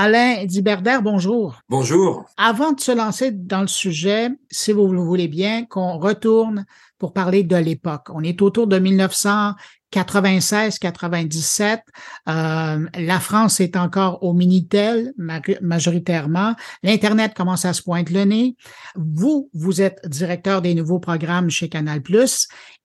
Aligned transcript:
Alain 0.00 0.44
Diberder, 0.44 0.98
bonjour. 1.02 1.60
Bonjour. 1.68 2.24
Avant 2.36 2.70
de 2.70 2.78
se 2.78 2.92
lancer 2.92 3.32
dans 3.32 3.62
le 3.62 3.66
sujet, 3.66 4.28
si 4.48 4.70
vous 4.70 4.86
le 4.92 5.00
voulez 5.00 5.26
bien, 5.26 5.64
qu'on 5.64 5.98
retourne 5.98 6.66
pour 6.98 7.12
parler 7.12 7.42
de 7.42 7.56
l'époque. 7.56 8.08
On 8.12 8.22
est 8.22 8.42
autour 8.42 8.66
de 8.66 8.78
1900. 8.78 9.54
96-97, 9.92 11.80
euh, 12.28 12.86
la 12.94 13.20
France 13.20 13.60
est 13.60 13.76
encore 13.76 14.22
au 14.22 14.34
Minitel 14.34 15.14
majoritairement. 15.62 16.54
L'Internet 16.82 17.32
commence 17.34 17.64
à 17.64 17.72
se 17.72 17.82
pointer 17.82 18.12
le 18.12 18.24
nez. 18.24 18.56
Vous, 18.96 19.48
vous 19.54 19.80
êtes 19.80 19.98
directeur 20.06 20.60
des 20.60 20.74
nouveaux 20.74 20.98
programmes 20.98 21.48
chez 21.48 21.68
Canal+. 21.68 22.02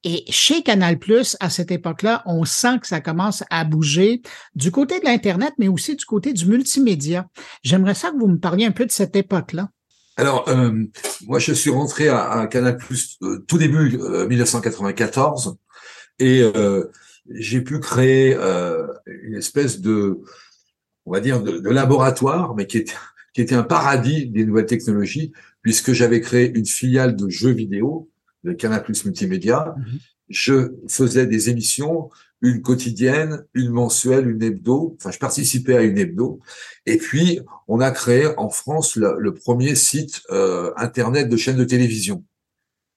Et 0.05 0.23
chez 0.30 0.64
Canal+, 0.64 0.98
à 1.39 1.50
cette 1.50 1.71
époque-là, 1.71 2.23
on 2.25 2.45
sent 2.45 2.80
que 2.80 2.88
ça 2.88 3.02
commence 3.02 3.43
à 3.50 3.66
bouger 3.66 4.21
du 4.55 4.71
côté 4.71 5.00
de 5.00 5.05
l'Internet, 5.05 5.54
mais 5.57 5.68
aussi 5.68 5.95
du 5.95 6.05
côté 6.05 6.32
du 6.34 6.45
multimédia. 6.45 7.27
J'aimerais 7.64 7.95
ça 7.95 8.11
que 8.11 8.18
vous 8.18 8.27
me 8.27 8.39
parliez 8.39 8.66
un 8.66 8.71
peu 8.71 8.86
de 8.86 8.91
cette 8.91 9.16
époque-là. 9.16 9.70
Alors, 10.16 10.48
euh, 10.48 10.72
moi, 11.26 11.40
je 11.40 11.54
suis 11.54 11.70
rentré 11.70 12.08
à, 12.10 12.48
Canal+, 12.48 12.78
euh, 13.22 13.40
tout 13.48 13.58
début 13.58 13.98
1994. 14.30 15.58
Et 16.20 16.42
euh, 16.42 16.86
j'ai 17.30 17.62
pu 17.62 17.80
créer 17.80 18.36
euh, 18.36 18.88
une 19.06 19.36
espèce 19.36 19.82
de, 19.82 20.20
on 21.06 21.12
va 21.12 21.20
dire, 21.20 21.42
de, 21.42 21.70
laboratoire, 21.70 22.56
mais 22.56 22.68
qui 22.68 22.78
était, 22.78 22.94
qui 23.34 23.42
était 23.42 23.56
un 23.56 23.64
paradis 23.64 24.28
des 24.28 24.46
nouvelles 24.46 24.68
technologies, 24.68 25.32
puisque 25.62 25.94
j'avais 25.94 26.22
créé 26.22 26.52
une 26.56 26.66
filiale 26.66 27.16
de 27.16 27.30
jeux 27.30 27.52
vidéo, 27.52 28.10
de 28.44 28.54
Canal 28.54 28.84
Plus 28.84 29.06
Multimédia. 29.06 29.74
Mhm. 29.78 30.00
Je 30.30 30.72
faisais 30.88 31.25
des 31.25 31.50
émissions, 31.50 32.09
une 32.44 32.61
quotidienne, 32.61 33.45
une 33.56 33.72
mensuelle, 33.72 34.30
une 34.30 34.44
hebdo. 34.44 34.95
Enfin, 35.00 35.09
je 35.09 35.17
participais 35.17 35.75
à 35.75 35.81
une 35.81 35.97
hebdo. 35.97 36.39
Et 36.86 36.97
puis, 36.97 37.39
on 37.67 37.80
a 37.80 37.89
créé 37.89 38.28
en 38.38 38.50
France 38.50 38.97
le, 38.97 39.33
premier 39.33 39.75
site 39.75 40.22
euh, 40.30 40.72
internet 40.75 41.30
de 41.30 41.38
chaîne 41.38 41.55
de 41.55 41.64
télévision. 41.64 42.23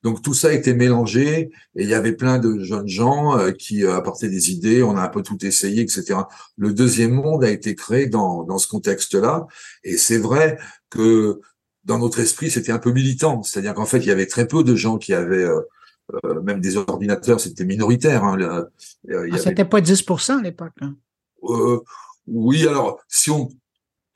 Donc 0.03 0.23
tout 0.23 0.35
ça 0.35 0.49
a 0.49 0.53
été 0.53 0.73
mélangé 0.75 1.51
et 1.75 1.83
il 1.83 1.89
y 1.89 1.95
avait 1.95 2.13
plein 2.13 2.39
de 2.39 2.63
jeunes 2.63 2.87
gens 2.87 3.37
euh, 3.39 3.51
qui 3.51 3.85
euh, 3.85 3.97
apportaient 3.97 4.29
des 4.29 4.53
idées, 4.53 4.83
on 4.85 4.97
a 4.97 5.03
un 5.03 5.09
peu 5.09 5.23
tout 5.23 5.45
essayé, 5.45 5.83
etc. 5.83 6.21
Le 6.57 6.73
deuxième 6.73 7.11
monde 7.11 7.43
a 7.43 7.51
été 7.51 7.75
créé 7.75 8.07
dans, 8.07 8.45
dans 8.45 8.59
ce 8.59 8.69
contexte-là 8.69 9.49
et 9.83 9.97
c'est 9.97 10.19
vrai 10.19 10.59
que 10.91 11.41
dans 11.83 11.99
notre 11.99 12.21
esprit 12.21 12.53
c'était 12.53 12.71
un 12.71 12.79
peu 12.79 12.93
militant, 12.93 13.43
c'est-à-dire 13.43 13.75
qu'en 13.75 13.87
fait 13.87 13.99
il 13.99 14.07
y 14.07 14.13
avait 14.13 14.27
très 14.27 14.47
peu 14.47 14.63
de 14.63 14.77
gens 14.77 14.99
qui 14.99 15.13
avaient 15.13 15.43
euh, 15.43 15.63
même 16.43 16.61
des 16.61 16.77
ordinateurs, 16.77 17.41
c'était 17.41 17.65
minoritaire. 17.65 18.25
Hein, 18.25 18.67
ah, 19.11 19.39
c'était 19.39 19.65
pas 19.65 19.81
10% 19.81 20.39
à 20.39 20.43
l'époque. 20.43 20.73
Hein? 20.81 20.95
oui, 22.27 22.67
alors 22.67 22.99
si 23.09 23.31
on, 23.31 23.49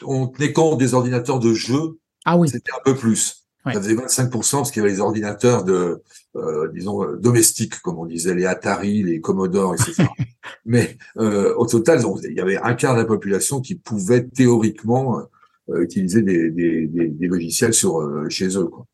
on 0.02 0.26
tenait 0.26 0.52
compte 0.52 0.78
des 0.78 0.94
ordinateurs 0.94 1.38
de 1.38 1.54
jeu, 1.54 1.98
ah 2.24 2.36
oui. 2.36 2.48
c'était 2.48 2.72
un 2.72 2.82
peu 2.84 2.94
plus. 2.94 3.40
Ça 3.64 3.80
faisait 3.80 3.94
25% 3.94 4.30
parce 4.30 4.70
qu'il 4.70 4.80
y 4.80 4.84
avait 4.84 4.94
les 4.94 5.00
ordinateurs 5.00 5.64
de, 5.64 6.02
euh, 6.36 6.68
disons, 6.72 7.04
euh, 7.04 7.16
domestiques, 7.16 7.78
comme 7.80 7.98
on 7.98 8.06
disait, 8.06 8.34
les 8.34 8.46
Atari, 8.46 9.02
les 9.02 9.20
Commodore, 9.20 9.74
etc. 9.74 10.08
Mais 10.64 10.96
euh, 11.18 11.54
au 11.56 11.66
total, 11.66 12.00
il 12.24 12.32
y 12.32 12.40
avait 12.40 12.56
un 12.56 12.74
quart 12.74 12.94
de 12.94 13.00
la 13.00 13.06
population 13.06 13.60
qui 13.60 13.74
pouvait 13.74 14.26
théoriquement 14.26 15.20
euh, 15.68 15.82
utiliser 15.82 16.22
des, 16.22 16.50
des, 16.50 16.86
des, 16.86 17.08
des, 17.08 17.26
logiciels 17.26 17.74
sur 17.74 18.02
chez 18.30 18.56
eux. 18.56 18.64
Quoi. 18.64 18.86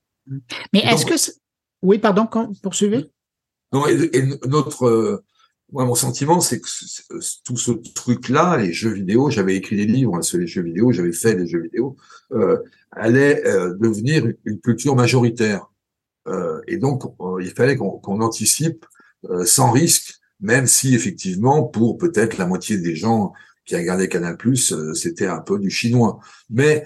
Mais 0.73 0.81
est-ce 0.81 1.07
que... 1.07 1.15
Oui, 1.83 1.99
pardon, 1.99 2.29
poursuivez? 2.63 3.11
Non, 3.73 3.87
et, 3.87 4.23
notre 4.47 5.23
moi, 5.73 5.85
mon 5.85 5.97
sentiment, 5.97 6.41
c'est 6.41 6.61
que 6.61 6.69
tout 7.45 7.57
ce 7.57 7.73
truc-là, 7.73 8.57
les 8.57 8.73
jeux 8.73 8.93
vidéo, 8.93 9.31
j'avais 9.31 9.57
écrit 9.57 9.77
des 9.77 9.87
livres 9.87 10.23
sur 10.23 10.39
les 10.39 10.47
jeux 10.47 10.63
vidéo, 10.63 10.93
j'avais 10.93 11.13
fait 11.13 11.35
des 11.35 11.47
jeux 11.47 11.61
vidéo, 11.61 11.97
euh, 12.33 12.59
allait 12.93 13.45
euh, 13.47 13.75
devenir 13.75 14.33
une 14.45 14.61
culture 14.61 14.95
majoritaire. 14.95 15.67
Euh, 16.29 16.61
et 16.69 16.77
donc, 16.77 17.03
euh, 17.21 17.43
il 17.43 17.51
fallait 17.51 17.77
qu'on 17.77 18.21
anticipe 18.21 18.87
euh, 19.29 19.45
sans 19.45 19.73
risque, 19.73 20.21
même 20.41 20.67
si 20.67 20.95
effectivement, 20.95 21.65
pour 21.65 21.99
peut-être 21.99 22.39
la 22.39 22.47
moitié 22.47 22.79
des 22.79 22.95
gens 22.95 23.33
qui 23.65 23.75
regardaient 23.75 24.09
Canal+, 24.09 24.37
c'était 24.95 25.27
un 25.27 25.41
peu 25.41 25.59
du 25.59 25.71
chinois. 25.71 26.21
Mais 26.51 26.85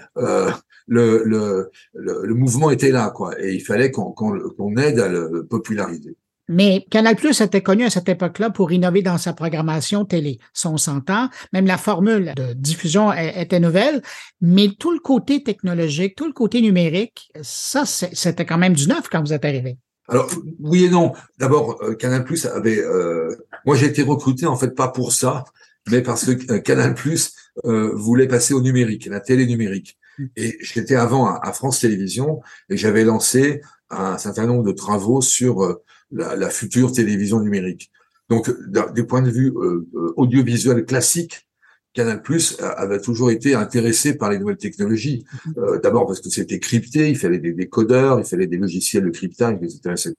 le, 0.91 1.23
le, 1.23 1.71
le, 1.93 2.33
mouvement 2.33 2.69
était 2.69 2.91
là, 2.91 3.11
quoi, 3.15 3.33
et 3.41 3.53
il 3.53 3.61
fallait 3.61 3.91
qu'on 3.91 4.75
aide 4.77 4.99
à 4.99 5.07
le 5.07 5.47
populariser. 5.49 6.17
Mais 6.49 6.85
Canal 6.91 7.15
Plus 7.15 7.39
était 7.39 7.61
connu 7.61 7.85
à 7.85 7.89
cette 7.89 8.09
époque-là 8.09 8.49
pour 8.49 8.73
innover 8.73 9.01
dans 9.01 9.17
sa 9.17 9.31
programmation 9.31 10.03
télé. 10.03 10.39
son 10.53 10.73
on 10.73 10.77
s'entend, 10.77 11.29
même 11.53 11.65
la 11.65 11.77
formule 11.77 12.33
de 12.35 12.51
diffusion 12.53 13.13
était 13.13 13.61
nouvelle, 13.61 14.01
mais 14.41 14.69
tout 14.77 14.91
le 14.91 14.99
côté 14.99 15.43
technologique, 15.43 16.15
tout 16.15 16.27
le 16.27 16.33
côté 16.33 16.59
numérique, 16.59 17.31
ça, 17.41 17.85
c'était 17.85 18.45
quand 18.45 18.57
même 18.57 18.73
du 18.73 18.87
neuf 18.87 19.07
quand 19.09 19.21
vous 19.21 19.31
êtes 19.31 19.45
arrivé. 19.45 19.77
Alors 20.09 20.29
oui 20.59 20.83
et 20.83 20.89
non. 20.89 21.13
D'abord, 21.37 21.81
euh, 21.83 21.95
Canal 21.95 22.25
Plus 22.25 22.45
avait. 22.45 22.79
Euh, 22.79 23.33
moi, 23.65 23.77
j'ai 23.77 23.85
été 23.85 24.03
recruté 24.03 24.45
en 24.45 24.57
fait 24.57 24.75
pas 24.75 24.89
pour 24.89 25.13
ça, 25.13 25.45
mais 25.89 26.01
parce 26.01 26.25
que 26.25 26.51
euh, 26.51 26.59
Canal 26.59 26.95
Plus 26.95 27.33
voulait 27.63 28.27
passer 28.27 28.53
au 28.53 28.61
numérique, 28.61 29.05
la 29.05 29.19
télé 29.21 29.45
numérique. 29.45 29.97
Et 30.35 30.57
j'étais 30.61 30.95
avant 30.95 31.33
à, 31.33 31.53
France 31.53 31.79
Télévisions 31.79 32.41
et 32.69 32.77
j'avais 32.77 33.03
lancé 33.03 33.61
un 33.89 34.17
certain 34.17 34.45
nombre 34.45 34.63
de 34.63 34.71
travaux 34.71 35.21
sur 35.21 35.79
la, 36.11 36.35
la 36.35 36.49
future 36.49 36.91
télévision 36.91 37.39
numérique. 37.39 37.91
Donc, 38.29 38.49
du 38.93 39.05
point 39.05 39.21
de 39.21 39.29
vue 39.29 39.51
euh, 39.57 39.85
euh, 39.93 40.13
audiovisuel 40.15 40.85
classique, 40.85 41.47
Canal 41.93 42.21
Plus 42.21 42.57
avait 42.61 43.01
toujours 43.01 43.31
été 43.31 43.53
intéressé 43.53 44.15
par 44.15 44.31
les 44.31 44.39
nouvelles 44.39 44.57
technologies. 44.57 45.25
Mhm. 45.45 45.53
Euh, 45.57 45.79
D'abord 45.81 46.07
parce 46.07 46.21
que 46.21 46.29
c'était 46.29 46.59
crypté, 46.59 47.09
il 47.09 47.17
fallait 47.17 47.39
des 47.39 47.51
décodeurs, 47.51 48.19
il 48.19 48.25
fallait 48.25 48.47
des 48.47 48.57
logiciels 48.57 49.03
de 49.03 49.09
cryptage, 49.09 49.57
etc., 49.61 49.79
etc. 49.89 50.13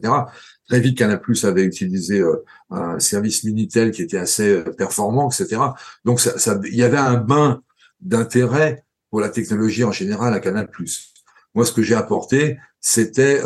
Très 0.68 0.80
vite, 0.80 0.98
Canal 0.98 1.22
Plus 1.22 1.44
avait 1.46 1.64
utilisé 1.64 2.20
euh, 2.20 2.44
un 2.70 2.98
service 2.98 3.44
Minitel 3.44 3.90
qui 3.90 4.02
était 4.02 4.18
assez 4.18 4.62
performant, 4.76 5.30
etc. 5.30 5.62
Donc, 6.04 6.20
ça, 6.20 6.38
ça, 6.38 6.60
il 6.64 6.76
y 6.76 6.82
avait 6.82 6.98
un 6.98 7.16
bain 7.16 7.62
d'intérêt 8.02 8.84
pour 9.12 9.20
la 9.20 9.28
technologie 9.28 9.84
en 9.84 9.92
général 9.92 10.32
à 10.32 10.40
Canal 10.40 10.70
Plus. 10.70 11.12
Moi, 11.54 11.66
ce 11.66 11.72
que 11.72 11.82
j'ai 11.82 11.94
apporté, 11.94 12.58
c'était 12.80 13.42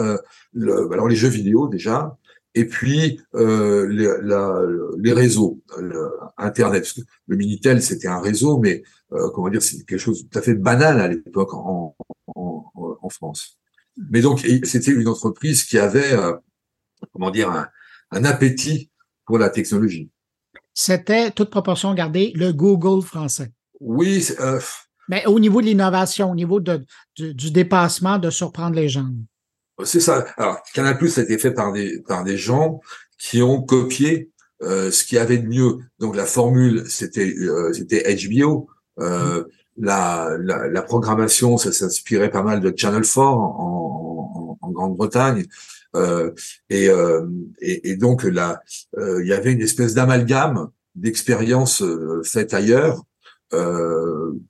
le, 0.53 0.88
alors 0.93 1.09
les 1.09 1.16
jeux 1.16 1.28
vidéo 1.28 1.66
déjà, 1.66 2.16
et 2.56 2.65
puis 2.65 3.21
euh, 3.34 3.87
les, 3.87 4.09
la, 4.22 4.62
les, 4.99 5.12
réseaux, 5.12 5.60
Internet. 6.38 6.91
Le 7.27 7.37
Minitel, 7.37 7.82
c'était 7.82 8.09
un 8.09 8.21
réseau, 8.21 8.59
mais 8.59 8.82
euh, 9.12 9.28
comment 9.34 9.50
dire, 9.50 9.62
c'est 9.62 9.84
quelque 9.84 9.99
chose 9.99 10.25
de 10.25 10.28
tout 10.28 10.38
à 10.38 10.43
fait 10.43 10.54
banal 10.54 11.00
à 11.00 11.09
l'époque 11.09 11.53
en, 11.53 11.94
en, 12.34 12.72
en, 12.75 13.09
France. 13.10 13.59
Mais 14.10 14.22
donc, 14.22 14.41
c'était 14.62 14.91
une 14.91 15.06
entreprise 15.06 15.65
qui 15.65 15.78
avait, 15.78 16.15
euh, 16.15 16.34
comment 17.12 17.31
dire, 17.31 17.50
un, 17.50 17.69
un, 18.10 18.25
appétit 18.25 18.91
pour 19.27 19.38
la 19.38 19.50
technologie. 19.50 20.10
C'était, 20.72 21.31
toute 21.33 21.50
proportion 21.50 21.93
gardée, 21.93 22.33
le 22.37 22.53
Google 22.53 23.04
français. 23.04 23.53
Oui. 23.81 24.27
Euh, 24.41 24.60
mais 25.08 25.24
au 25.26 25.38
niveau 25.38 25.60
de 25.60 25.66
l'innovation, 25.66 26.30
au 26.30 26.34
niveau 26.34 26.60
de, 26.60 26.84
du, 27.16 27.34
du 27.34 27.50
dépassement, 27.50 28.18
de 28.18 28.30
surprendre 28.30 28.76
les 28.76 28.88
gens. 28.88 29.08
C'est 29.84 30.00
ça. 30.00 30.26
Alors, 30.36 30.62
Canal 30.74 30.96
Plus 30.96 31.18
a 31.18 31.22
été 31.22 31.38
fait 31.38 31.52
par 31.52 31.72
des 31.72 32.00
par 32.06 32.24
des 32.24 32.36
gens 32.36 32.80
qui 33.18 33.42
ont 33.42 33.62
copié 33.62 34.30
euh, 34.62 34.90
ce 34.90 35.04
qu'il 35.04 35.16
y 35.16 35.18
avait 35.18 35.38
de 35.38 35.46
mieux. 35.46 35.78
Donc 35.98 36.16
la 36.16 36.26
formule, 36.26 36.84
c'était 36.88 37.34
euh, 37.38 37.72
c'était 37.72 38.16
HBO. 38.16 38.68
Euh, 39.00 39.44
la, 39.78 40.34
la, 40.40 40.68
la, 40.68 40.82
programmation, 40.82 41.58
ça 41.58 41.70
s'inspirait 41.70 42.30
pas 42.30 42.42
mal 42.42 42.60
de 42.60 42.72
Channel 42.74 43.02
4 43.02 43.18
en, 43.18 44.58
en, 44.58 44.58
en 44.62 44.70
Grande-Bretagne. 44.70 45.44
Euh, 45.96 46.32
et, 46.68 46.88
euh, 46.88 47.26
et, 47.60 47.90
et, 47.90 47.96
donc 47.96 48.24
là, 48.24 48.60
euh, 48.98 49.22
il 49.22 49.28
y 49.28 49.32
avait 49.32 49.52
une 49.52 49.62
espèce 49.62 49.94
d'amalgame 49.94 50.68
d'expériences 50.94 51.82
faites 52.24 52.54
ailleurs 52.54 53.02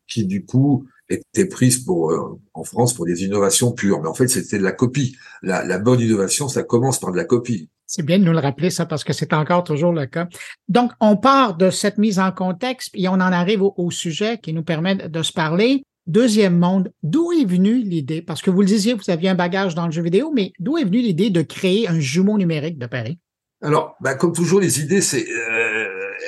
qui 0.07 0.27
du 0.27 0.45
coup 0.45 0.87
était 1.09 1.47
prise 1.47 1.79
pour 1.79 2.11
euh, 2.11 2.41
en 2.55 2.65
France 2.65 2.95
pour 2.95 3.07
des 3.07 3.25
innovations 3.25 3.73
pures. 3.73 4.01
Mais 4.03 4.09
en 4.09 4.15
fait, 4.15 4.29
c'était 4.29 4.59
de 4.59 4.63
la 4.63 4.73
copie. 4.73 5.17
La, 5.43 5.65
la, 5.65 5.79
bonne 5.79 6.01
innovation, 6.01 6.49
ça 6.49 6.63
commence 6.63 6.99
par 6.99 7.13
de 7.13 7.17
la 7.17 7.25
copie. 7.25 7.71
C'est 7.87 8.05
bien 8.05 8.19
de 8.19 8.25
nous 8.25 8.33
le 8.33 8.39
rappeler, 8.39 8.71
ça, 8.71 8.85
parce 8.85 9.05
que 9.05 9.13
c'est 9.13 9.33
encore 9.33 9.63
toujours 9.63 9.93
le 9.93 10.07
cas. 10.07 10.27
Donc, 10.69 10.91
on 11.01 11.17
part 11.17 11.57
de 11.57 11.71
cette 11.71 11.99
mise 11.99 12.19
en 12.19 12.33
contexte 12.33 12.91
et 12.95 13.09
on 13.09 13.13
en 13.13 13.21
arrive 13.21 13.63
au, 13.63 13.75
au 13.77 13.91
sujet 13.91 14.39
qui 14.39 14.53
nous 14.53 14.65
permet 14.65 14.97
de 14.97 15.23
se 15.23 15.33
parler. 15.33 15.85
Deuxième 16.09 16.59
monde, 16.59 16.93
d'où 17.03 17.33
est 17.33 17.45
venue 17.45 17.79
l'idée? 17.79 18.23
Parce 18.23 18.43
que 18.43 18.51
vous 18.51 18.61
le 18.61 18.67
disiez, 18.67 18.95
vous 18.95 19.11
aviez 19.11 19.29
un 19.29 19.35
bagage 19.35 19.75
dans 19.75 19.87
le 19.87 19.93
jeu 19.93 20.03
vidéo, 20.03 20.33
mais 20.35 20.53
d'où 20.59 20.79
est 20.79 20.85
venue 20.85 21.01
l'idée 21.01 21.31
de 21.31 21.43
créer 21.43 21.89
un 21.89 21.99
jumeau 21.99 22.39
numérique 22.39 22.79
de 22.79 22.87
Paris? 22.87 23.19
Alors, 23.63 23.97
bah, 24.01 24.15
comme 24.15 24.33
toujours, 24.33 24.61
les 24.61 24.81
idées, 24.81 25.01
c'est 25.01 25.27
euh, 25.29 25.66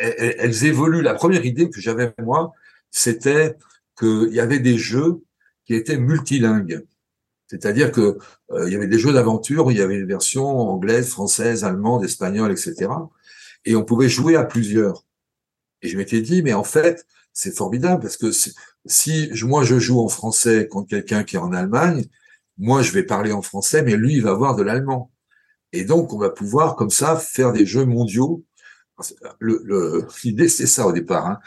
elles, 0.01 0.65
évoluent. 0.65 1.03
La 1.03 1.15
première 1.15 1.45
idée 1.45 1.71
que 1.71 1.81
j'avais 1.81 2.13
moi, 2.19 2.53
c'était 2.91 3.57
qu'il 3.99 4.33
y 4.33 4.41
avait 4.41 4.59
des 4.59 4.79
jeux 4.79 5.23
qui 5.65 5.75
étaient 5.75 5.99
multilingues. 5.99 6.85
C'est-à-dire 7.49 7.93
que 7.93 8.19
euh, 8.51 8.67
il 8.67 8.73
y 8.73 8.77
avait 8.77 8.87
des 8.87 8.99
jeux 8.99 9.13
d'aventure, 9.13 9.71
il 9.73 9.79
y 9.79 9.81
avait 9.81 9.97
une 9.97 10.07
version 10.07 10.47
anglaise, 10.47 11.09
française, 11.09 11.65
allemande, 11.65 12.05
espagnole, 12.05 12.53
etc. 12.53 12.91
Et 13.65 13.75
on 13.75 13.85
pouvait 13.85 14.09
jouer 14.09 14.37
à 14.37 14.45
plusieurs. 14.45 15.05
Et 15.83 15.89
je 15.89 15.97
m'étais 15.97 16.21
dit, 16.21 16.43
mais 16.43 16.53
en 16.53 16.65
fait, 16.65 17.07
c'est 17.33 17.57
formidable 17.57 18.03
parce 18.03 18.17
que 18.17 18.33
si 18.87 19.31
moi 19.45 19.63
je 19.63 19.79
joue 19.79 20.01
en 20.01 20.09
français 20.09 20.67
contre 20.67 20.89
quelqu'un 20.89 21.23
qui 21.23 21.37
est 21.37 21.39
en 21.39 21.53
Allemagne, 21.53 22.05
moi 22.57 22.83
je 22.83 22.93
vais 22.93 23.05
parler 23.05 23.33
en 23.33 23.43
français, 23.43 23.83
mais 23.83 23.97
lui 23.97 24.15
il 24.15 24.23
va 24.23 24.31
avoir 24.31 24.57
de 24.57 24.63
l'allemand. 24.63 25.13
Et 25.73 25.85
donc 25.85 26.13
on 26.13 26.19
va 26.19 26.31
pouvoir 26.31 26.75
comme 26.75 26.91
ça 26.91 27.17
faire 27.17 27.53
des 27.53 27.65
jeux 27.65 27.85
mondiaux. 27.85 28.45
L'idée 29.41 30.49
c'est 30.49 30.67
ça 30.67 30.87
au 30.87 30.93
départ. 30.93 31.27
Hein. 31.27 31.39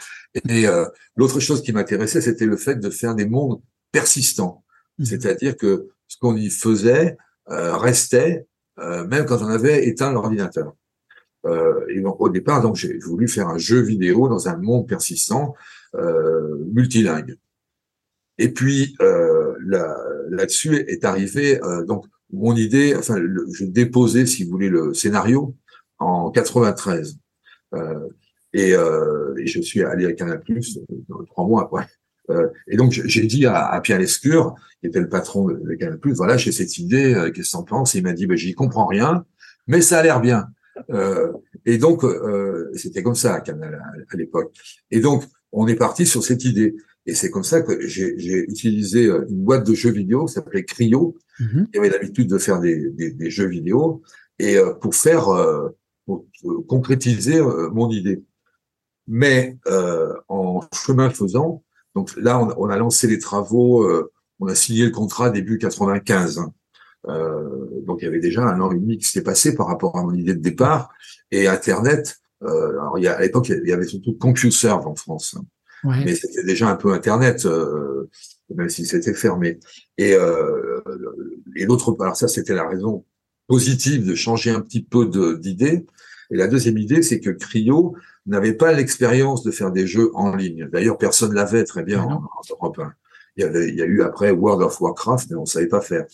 Et 0.48 0.66
euh, 0.66 0.86
l'autre 1.16 1.40
chose 1.40 1.62
qui 1.62 1.72
m'intéressait, 1.72 2.20
c'était 2.20 2.46
le 2.46 2.56
fait 2.56 2.76
de 2.76 2.90
faire 2.90 3.14
des 3.14 3.26
mondes 3.26 3.60
persistants. 3.90 4.64
Mmh. 4.98 5.04
C'est-à-dire 5.04 5.56
que 5.56 5.88
ce 6.08 6.16
qu'on 6.18 6.36
y 6.36 6.50
faisait 6.50 7.16
euh, 7.50 7.76
restait 7.76 8.46
euh, 8.78 9.06
même 9.06 9.26
quand 9.26 9.42
on 9.42 9.48
avait 9.48 9.86
éteint 9.86 10.12
l'ordinateur. 10.12 10.74
Euh, 11.44 11.84
et 11.88 12.00
donc 12.00 12.20
au 12.20 12.28
départ, 12.28 12.62
donc 12.62 12.76
j'ai 12.76 12.98
voulu 12.98 13.28
faire 13.28 13.48
un 13.48 13.58
jeu 13.58 13.80
vidéo 13.80 14.28
dans 14.28 14.48
un 14.48 14.56
monde 14.56 14.88
persistant, 14.88 15.54
euh, 15.94 16.64
multilingue. 16.72 17.36
Et 18.38 18.52
puis 18.52 18.96
euh, 19.00 19.54
là-dessus 20.30 20.76
est 20.88 21.04
arrivé 21.04 21.62
euh, 21.62 21.84
donc 21.84 22.06
mon 22.32 22.56
idée. 22.56 22.94
Enfin, 22.96 23.16
je 23.52 23.64
déposais, 23.64 24.26
si 24.26 24.44
vous 24.44 24.50
voulez, 24.50 24.68
le 24.68 24.94
scénario 24.94 25.54
en 25.98 26.30
93. 26.30 27.18
Euh, 27.74 28.08
et, 28.52 28.74
euh, 28.74 29.34
et, 29.38 29.46
je 29.46 29.60
suis 29.60 29.82
allé 29.82 30.06
à 30.06 30.12
Canal 30.12 30.40
Plus 30.40 30.78
trois 31.26 31.46
mois 31.46 31.62
après. 31.62 31.86
et 32.68 32.76
donc 32.76 32.92
j'ai 32.92 33.26
dit 33.26 33.46
à, 33.46 33.66
à, 33.66 33.80
Pierre 33.80 33.98
Lescure, 33.98 34.54
qui 34.80 34.86
était 34.88 35.00
le 35.00 35.08
patron 35.08 35.48
de, 35.48 35.74
Canal 35.74 35.98
Plus, 35.98 36.12
voilà, 36.12 36.36
j'ai 36.36 36.52
cette 36.52 36.78
idée, 36.78 37.30
qu'est-ce 37.34 37.52
que 37.52 37.56
t'en 37.56 37.64
penses? 37.64 37.94
Il 37.94 38.02
m'a 38.02 38.12
dit, 38.12 38.26
ben, 38.26 38.36
j'y 38.36 38.54
comprends 38.54 38.86
rien, 38.86 39.24
mais 39.66 39.80
ça 39.80 39.98
a 39.98 40.02
l'air 40.02 40.20
bien. 40.20 40.46
Euh, 40.90 41.32
et 41.66 41.78
donc, 41.78 42.04
euh, 42.04 42.70
c'était 42.74 43.02
comme 43.02 43.14
ça 43.14 43.34
à 43.34 43.40
Canal 43.40 43.74
à, 43.74 44.16
l'époque. 44.16 44.54
Et 44.90 45.00
donc, 45.00 45.24
on 45.52 45.66
est 45.66 45.74
parti 45.74 46.06
sur 46.06 46.22
cette 46.22 46.44
idée. 46.44 46.74
Et 47.04 47.14
c'est 47.14 47.30
comme 47.30 47.44
ça 47.44 47.62
que 47.62 47.86
j'ai 47.86 48.44
utilisé 48.48 49.06
euh, 49.06 49.26
une 49.28 49.42
boîte 49.42 49.66
de 49.66 49.74
jeux 49.74 49.90
vidéo 49.90 50.26
qui 50.26 50.34
s'appelait 50.34 50.64
Cryo, 50.64 51.16
mm-hmm. 51.40 51.70
qui 51.70 51.78
avait 51.78 51.90
l'habitude 51.90 52.28
de 52.28 52.38
faire 52.38 52.60
des, 52.60 52.90
des, 52.90 53.10
des, 53.10 53.30
jeux 53.30 53.48
vidéo, 53.48 54.02
et 54.38 54.56
pour 54.80 54.94
faire, 54.94 55.28
pour 56.06 56.26
concrétiser 56.68 57.40
mon 57.72 57.90
idée. 57.90 58.22
Mais 59.06 59.58
en 60.28 60.60
chemin 60.72 61.10
faisant, 61.10 61.62
donc 61.94 62.14
là, 62.16 62.40
on, 62.40 62.52
on, 62.56 62.68
a 62.70 62.76
lancé 62.76 63.06
les 63.06 63.18
travaux, 63.18 63.86
on 64.40 64.46
a 64.46 64.54
signé 64.54 64.84
le 64.84 64.90
contrat 64.90 65.30
début 65.30 65.58
95. 65.58 66.42
Euh, 67.08 67.82
donc 67.84 67.98
il 68.00 68.04
y 68.04 68.08
avait 68.08 68.20
déjà 68.20 68.42
un 68.42 68.60
an 68.60 68.70
et 68.70 68.78
demi 68.78 68.98
qui 68.98 69.06
s'était 69.06 69.24
passé 69.24 69.54
par 69.54 69.66
rapport 69.66 69.96
à 69.96 70.02
mon 70.02 70.14
idée 70.14 70.34
de 70.34 70.40
départ. 70.40 70.92
Et 71.30 71.46
Internet, 71.46 72.16
euh, 72.42 72.70
alors 72.70 72.98
il 72.98 73.04
y 73.04 73.08
a, 73.08 73.16
à 73.16 73.20
l'époque 73.20 73.48
il 73.48 73.66
y 73.66 73.72
avait 73.72 73.86
surtout 73.86 74.14
CompuServe 74.14 74.86
en 74.86 74.94
France, 74.94 75.36
ouais. 75.84 76.04
mais 76.04 76.14
c'était 76.14 76.44
déjà 76.44 76.68
un 76.68 76.76
peu 76.76 76.92
Internet, 76.92 77.46
euh, 77.46 78.08
même 78.54 78.68
si 78.68 78.84
c'était 78.84 79.14
fermé. 79.14 79.58
Et, 79.98 80.14
euh, 80.14 80.80
et 81.56 81.64
l'autre, 81.64 81.96
alors 82.00 82.16
ça 82.16 82.28
c'était 82.28 82.54
la 82.54 82.68
raison 82.68 83.04
positive 83.52 84.06
de 84.06 84.14
changer 84.14 84.50
un 84.50 84.62
petit 84.62 84.82
peu 84.82 85.10
d'idée. 85.38 85.84
Et 86.30 86.36
la 86.36 86.48
deuxième 86.48 86.78
idée, 86.78 87.02
c'est 87.02 87.20
que 87.20 87.28
Cryo 87.28 87.94
n'avait 88.24 88.54
pas 88.54 88.72
l'expérience 88.72 89.42
de 89.42 89.50
faire 89.50 89.70
des 89.70 89.86
jeux 89.86 90.10
en 90.14 90.34
ligne. 90.34 90.70
D'ailleurs, 90.72 90.96
personne 90.96 91.34
l'avait 91.34 91.64
très 91.64 91.82
bien 91.82 92.00
en, 92.02 92.12
en, 92.12 92.42
Europe 92.48 92.78
1. 92.78 92.94
Il 93.36 93.42
y, 93.42 93.44
avait, 93.44 93.68
il 93.68 93.74
y 93.74 93.82
a 93.82 93.84
eu 93.84 94.00
après 94.00 94.30
World 94.30 94.62
of 94.62 94.80
Warcraft, 94.80 95.28
mais 95.28 95.36
on 95.36 95.44
savait 95.44 95.66
pas 95.66 95.82
faire. 95.82 96.06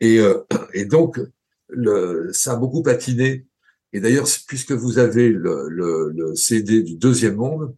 Et, 0.00 0.20
euh, 0.20 0.44
et 0.72 0.84
donc, 0.84 1.20
le, 1.68 2.30
ça 2.32 2.52
a 2.52 2.56
beaucoup 2.56 2.84
patiné. 2.84 3.44
Et 3.92 3.98
d'ailleurs, 3.98 4.28
puisque 4.46 4.70
vous 4.70 4.98
avez 4.98 5.30
le, 5.30 5.66
le, 5.68 6.12
le, 6.14 6.36
CD 6.36 6.84
du 6.84 6.94
deuxième 6.94 7.34
monde, 7.34 7.74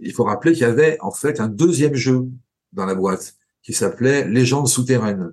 il 0.00 0.12
faut 0.12 0.24
rappeler 0.24 0.50
qu'il 0.50 0.62
y 0.62 0.64
avait 0.64 0.98
en 1.00 1.12
fait 1.12 1.38
un 1.38 1.46
deuxième 1.46 1.94
jeu 1.94 2.26
dans 2.72 2.86
la 2.86 2.96
boîte 2.96 3.36
qui 3.62 3.72
s'appelait 3.72 4.26
Légende 4.26 4.66
souterraine. 4.66 5.32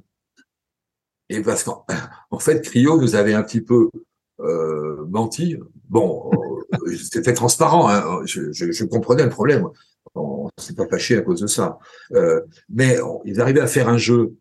Et 1.30 1.42
parce 1.42 1.64
qu'en 1.64 1.86
en 2.32 2.40
fait, 2.40 2.62
Cryo 2.62 3.00
nous 3.00 3.16
avait 3.16 3.34
un 3.34 3.44
petit 3.44 3.62
peu 3.62 3.90
euh, 4.40 5.06
menti. 5.08 5.58
Bon, 5.90 6.32
euh, 6.74 6.96
c'était 7.12 7.34
transparent. 7.34 7.90
Hein. 7.90 8.22
Je, 8.26 8.52
je, 8.52 8.72
je, 8.72 8.86
comprenais 8.86 9.24
le 9.24 9.30
problème. 9.30 9.68
On 10.16 10.50
s'est 10.58 10.74
pas 10.74 10.88
fâché 10.88 11.18
à 11.18 11.22
cause 11.22 11.42
de 11.42 11.48
ça. 11.48 11.80
Euh, 12.14 12.42
mais 12.70 12.98
ils 13.26 13.40
arrivaient 13.42 13.62
à 13.62 13.68
faire 13.68 13.90
un 13.90 13.98
jeu 13.98 14.34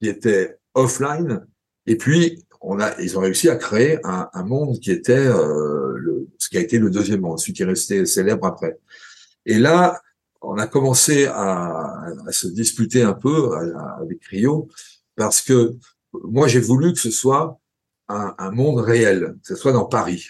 qui 0.00 0.08
était 0.08 0.56
offline. 0.74 1.46
Et 1.86 1.96
puis, 1.96 2.44
on 2.60 2.80
a, 2.80 2.98
ils 3.00 3.16
ont 3.18 3.20
réussi 3.20 3.48
à 3.48 3.56
créer 3.56 3.98
un, 4.04 4.28
un 4.32 4.44
monde 4.44 4.78
qui 4.80 4.90
était 4.90 5.12
euh, 5.12 5.94
le, 5.96 6.28
ce 6.38 6.48
qui 6.48 6.56
a 6.56 6.60
été 6.60 6.78
le 6.78 6.90
deuxième 6.90 7.20
monde, 7.20 7.38
celui 7.38 7.52
qui 7.52 7.62
est 7.62 7.66
resté 7.66 8.06
célèbre 8.06 8.46
après. 8.46 8.78
Et 9.46 9.58
là, 9.58 10.00
on 10.40 10.58
a 10.58 10.66
commencé 10.66 11.26
à, 11.26 12.04
à 12.26 12.32
se 12.32 12.46
disputer 12.46 13.02
un 13.02 13.14
peu 13.14 13.56
avec 14.00 14.24
Rio 14.26 14.68
parce 15.16 15.40
que 15.40 15.74
moi, 16.12 16.48
j'ai 16.48 16.60
voulu 16.60 16.92
que 16.92 16.98
ce 16.98 17.10
soit 17.10 17.60
un, 18.08 18.34
un, 18.38 18.50
monde 18.50 18.80
réel, 18.80 19.36
que 19.42 19.48
ce 19.48 19.54
soit 19.54 19.72
dans 19.72 19.84
Paris. 19.84 20.28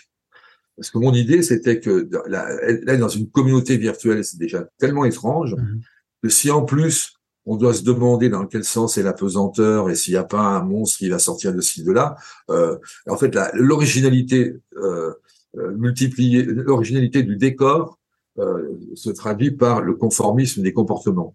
Parce 0.76 0.90
que 0.90 0.98
mon 0.98 1.12
idée, 1.12 1.42
c'était 1.42 1.80
que 1.80 2.08
là, 2.28 2.96
dans 2.96 3.08
une 3.08 3.28
communauté 3.30 3.76
virtuelle, 3.76 4.24
c'est 4.24 4.38
déjà 4.38 4.68
tellement 4.78 5.04
étrange 5.04 5.54
mmh 5.54 5.80
que 6.22 6.28
si 6.28 6.50
en 6.50 6.62
plus 6.62 7.14
on 7.46 7.56
doit 7.56 7.72
se 7.72 7.82
demander 7.82 8.28
dans 8.28 8.46
quel 8.46 8.64
sens 8.64 8.98
est 8.98 9.02
la 9.02 9.14
pesanteur 9.14 9.88
et 9.88 9.94
s'il 9.94 10.12
n'y 10.12 10.18
a 10.18 10.24
pas 10.24 10.40
un 10.40 10.62
monstre 10.62 10.98
qui 10.98 11.08
va 11.08 11.18
sortir 11.18 11.54
de 11.54 11.62
ci 11.62 11.82
de 11.82 11.92
là. 11.92 12.16
Euh, 12.50 12.76
en 13.06 13.16
fait, 13.16 13.34
l'originalité 13.54 14.54
euh, 14.76 15.14
euh, 15.56 15.74
multipliée, 15.74 16.42
l'originalité 16.42 17.22
du 17.22 17.36
décor 17.36 17.98
euh, 18.38 18.78
se 18.94 19.08
traduit 19.08 19.50
par 19.50 19.80
le 19.80 19.94
conformisme 19.94 20.62
des 20.62 20.74
comportements. 20.74 21.34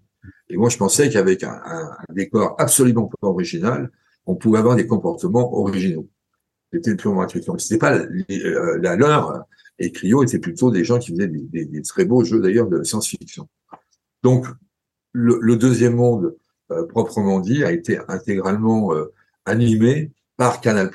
Et 0.50 0.58
moi, 0.58 0.70
je 0.70 0.78
pensais 0.78 1.10
qu'avec 1.10 1.44
un, 1.44 1.60
un, 1.66 2.14
décor 2.14 2.56
absolument 2.60 3.10
pas 3.20 3.28
original, 3.28 3.90
on 4.26 4.36
pouvait 4.36 4.60
avoir 4.60 4.76
des 4.76 4.88
comportements 4.88 5.54
originaux. 5.58 6.08
C'était 6.72 6.96
purement 6.96 7.22
intuition. 7.22 7.58
C'était 7.58 7.78
pas 7.78 7.98
euh, 7.98 8.80
la 8.82 8.96
leur. 8.96 9.46
Et 9.80 9.92
Clio 9.92 10.24
était 10.24 10.40
plutôt 10.40 10.72
des 10.72 10.84
gens 10.84 11.00
qui 11.00 11.12
faisaient 11.12 11.28
des, 11.28 11.82
très 11.84 12.06
beaux 12.06 12.24
jeux 12.24 12.40
d'ailleurs 12.40 12.68
de 12.68 12.84
science-fiction. 12.84 13.48
Donc, 14.24 14.48
le, 15.12 15.56
deuxième 15.56 15.96
monde, 15.96 16.36
euh, 16.72 16.88
proprement 16.88 17.40
dit, 17.40 17.64
a 17.64 17.72
été 17.72 18.00
intégralement 18.08 18.94
euh, 18.94 19.14
animé 19.46 20.12
par 20.38 20.62
Canal+, 20.62 20.90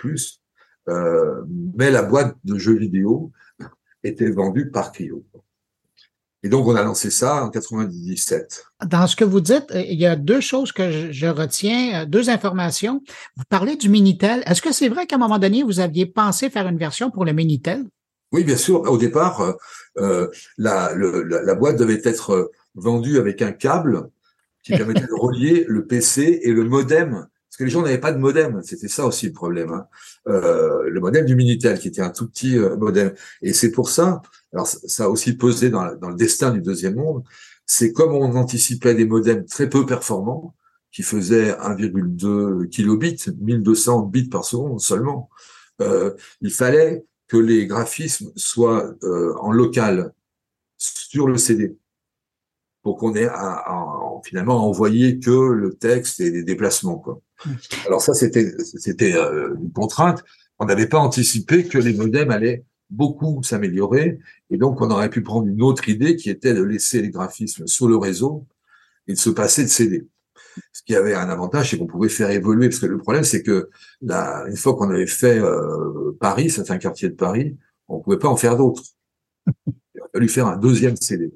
mais 0.86 1.90
la 1.90 2.02
boîte 2.02 2.36
de 2.44 2.58
jeux 2.58 2.76
vidéo 2.76 3.30
était 4.02 4.30
vendue 4.30 4.70
par 4.70 4.90
Clio. 4.90 5.24
Et 6.44 6.48
donc, 6.48 6.66
on 6.66 6.76
a 6.76 6.82
lancé 6.82 7.10
ça 7.10 7.44
en 7.44 7.50
97. 7.50 8.64
Dans 8.86 9.06
ce 9.06 9.16
que 9.16 9.24
vous 9.24 9.40
dites, 9.40 9.66
il 9.74 9.98
y 9.98 10.06
a 10.06 10.14
deux 10.14 10.40
choses 10.40 10.70
que 10.70 10.90
je, 10.90 11.10
je 11.10 11.26
retiens, 11.26 12.06
deux 12.06 12.30
informations. 12.30 13.02
Vous 13.36 13.44
parlez 13.48 13.76
du 13.76 13.88
Minitel. 13.88 14.42
Est-ce 14.46 14.62
que 14.62 14.72
c'est 14.72 14.88
vrai 14.88 15.06
qu'à 15.06 15.16
un 15.16 15.18
moment 15.18 15.38
donné, 15.38 15.64
vous 15.64 15.80
aviez 15.80 16.06
pensé 16.06 16.48
faire 16.48 16.68
une 16.68 16.78
version 16.78 17.10
pour 17.10 17.24
le 17.24 17.32
Minitel? 17.32 17.84
Oui, 18.30 18.44
bien 18.44 18.56
sûr. 18.56 18.82
Au 18.82 18.98
départ, 18.98 19.56
euh, 19.98 20.28
la, 20.58 20.92
le, 20.94 21.22
la, 21.22 21.42
la, 21.42 21.54
boîte 21.54 21.76
devait 21.76 22.00
être 22.04 22.52
vendu 22.74 23.18
avec 23.18 23.42
un 23.42 23.52
câble 23.52 24.08
qui 24.62 24.76
permettait 24.76 25.06
de 25.06 25.14
relier 25.18 25.64
le 25.66 25.86
PC 25.86 26.40
et 26.42 26.52
le 26.52 26.64
modem. 26.64 27.26
Que 27.58 27.64
les 27.64 27.70
gens 27.70 27.82
n'avaient 27.82 27.98
pas 27.98 28.12
de 28.12 28.18
modem, 28.18 28.62
c'était 28.62 28.86
ça 28.86 29.04
aussi 29.04 29.26
le 29.26 29.32
problème. 29.32 29.72
Hein. 29.72 29.86
Euh, 30.28 30.88
le 30.88 31.00
modem 31.00 31.24
du 31.26 31.34
Minitel, 31.34 31.78
qui 31.80 31.88
était 31.88 32.02
un 32.02 32.10
tout 32.10 32.28
petit 32.28 32.56
euh, 32.56 32.76
modem. 32.76 33.12
Et 33.42 33.52
c'est 33.52 33.72
pour 33.72 33.90
ça, 33.90 34.22
alors 34.52 34.68
ça 34.68 35.04
a 35.04 35.08
aussi 35.08 35.36
pesé 35.36 35.68
dans, 35.68 35.84
le 35.84 36.14
destin 36.14 36.52
du 36.52 36.60
deuxième 36.60 36.94
monde, 36.94 37.24
c'est 37.66 37.92
comme 37.92 38.14
on 38.14 38.36
anticipait 38.36 38.94
des 38.94 39.06
modems 39.06 39.44
très 39.44 39.68
peu 39.68 39.84
performants, 39.84 40.54
qui 40.92 41.02
faisaient 41.02 41.52
1,2 41.52 42.68
kilobits, 42.68 43.26
1200 43.40 44.02
bits 44.02 44.28
par 44.28 44.44
seconde 44.44 44.80
seulement. 44.80 45.28
Euh, 45.80 46.14
il 46.40 46.52
fallait 46.52 47.04
que 47.26 47.36
les 47.36 47.66
graphismes 47.66 48.32
soient 48.36 48.94
euh, 49.02 49.34
en 49.38 49.52
local 49.52 50.12
sur 50.76 51.26
le 51.26 51.36
CD 51.36 51.76
pour 52.82 52.96
qu'on 52.96 53.14
ait 53.14 53.28
à, 53.28 53.64
finalement 54.24 54.66
envoyer 54.66 55.18
que 55.18 55.52
le 55.52 55.74
texte 55.74 56.20
et 56.20 56.30
les 56.30 56.42
déplacements. 56.42 56.98
Quoi. 56.98 57.20
Alors 57.86 58.00
ça, 58.00 58.14
c'était 58.14 58.52
c'était 58.58 59.14
euh, 59.14 59.54
une 59.60 59.72
contrainte. 59.72 60.24
On 60.58 60.66
n'avait 60.66 60.88
pas 60.88 60.98
anticipé 60.98 61.64
que 61.64 61.78
les 61.78 61.94
modems 61.94 62.30
allaient 62.30 62.64
beaucoup 62.90 63.42
s'améliorer, 63.42 64.18
et 64.50 64.56
donc 64.56 64.80
on 64.80 64.90
aurait 64.90 65.10
pu 65.10 65.22
prendre 65.22 65.46
une 65.46 65.62
autre 65.62 65.88
idée 65.88 66.16
qui 66.16 66.30
était 66.30 66.54
de 66.54 66.62
laisser 66.62 67.02
les 67.02 67.10
graphismes 67.10 67.66
sur 67.66 67.86
le 67.86 67.96
réseau 67.96 68.46
et 69.06 69.12
de 69.12 69.18
se 69.18 69.30
passer 69.30 69.62
de 69.64 69.68
CD. 69.68 70.08
Ce 70.72 70.82
qui 70.82 70.96
avait 70.96 71.14
un 71.14 71.28
avantage, 71.28 71.70
c'est 71.70 71.78
qu'on 71.78 71.86
pouvait 71.86 72.08
faire 72.08 72.30
évoluer, 72.30 72.68
parce 72.68 72.80
que 72.80 72.86
le 72.86 72.98
problème, 72.98 73.24
c'est 73.24 73.42
que 73.42 73.68
là, 74.00 74.44
une 74.48 74.56
fois 74.56 74.74
qu'on 74.74 74.90
avait 74.90 75.06
fait 75.06 75.38
euh, 75.38 76.16
Paris, 76.18 76.52
un 76.68 76.78
quartier 76.78 77.10
de 77.10 77.14
Paris, 77.14 77.56
on 77.88 78.00
pouvait 78.00 78.18
pas 78.18 78.28
en 78.28 78.36
faire 78.36 78.56
d'autres. 78.56 78.82
Il 79.66 80.00
a 80.02 80.08
fallu 80.12 80.28
faire 80.28 80.46
un 80.46 80.56
deuxième 80.56 80.96
CD. 80.96 81.32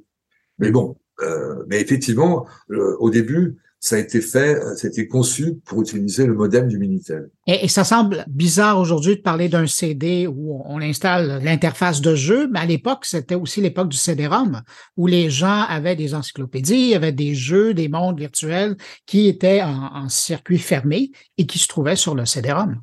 Mais 0.59 0.71
bon, 0.71 0.97
euh, 1.21 1.65
mais 1.69 1.81
effectivement, 1.81 2.47
au 2.71 3.11
début, 3.11 3.59
ça 3.85 3.97
a 3.97 3.99
été 3.99 4.21
fait, 4.21 4.61
ça 4.77 4.87
a 4.87 4.91
été 4.91 5.09
conçu 5.09 5.57
pour 5.65 5.83
utiliser 5.83 6.25
le 6.25 6.35
modem 6.35 6.69
du 6.69 6.79
Minitel. 6.79 7.31
Et, 7.49 7.67
ça 7.67 7.83
semble 7.83 8.25
bizarre 8.29 8.79
aujourd'hui 8.79 9.17
de 9.17 9.21
parler 9.23 9.49
d'un 9.49 9.67
CD 9.67 10.29
où 10.29 10.63
on 10.67 10.81
installe 10.81 11.43
l'interface 11.43 12.01
de 12.01 12.15
jeu, 12.15 12.49
mais 12.53 12.61
à 12.61 12.65
l'époque, 12.65 13.05
c'était 13.05 13.35
aussi 13.35 13.61
l'époque 13.61 13.89
du 13.89 13.97
CD-ROM, 13.97 14.63
où 14.97 15.09
les 15.09 15.31
gens 15.31 15.65
avaient 15.69 15.97
des 15.97 16.15
encyclopédies, 16.15 16.95
avaient 16.95 17.11
des 17.11 17.35
jeux, 17.35 17.75
des 17.75 17.89
mondes 17.89 18.21
virtuels 18.21 18.77
qui 19.05 19.27
étaient 19.27 19.63
en, 19.63 19.91
en 19.93 20.09
circuit 20.09 20.59
fermé 20.59 21.11
et 21.37 21.47
qui 21.47 21.59
se 21.59 21.67
trouvaient 21.67 21.97
sur 21.97 22.15
le 22.15 22.25
CD-ROM. 22.25 22.81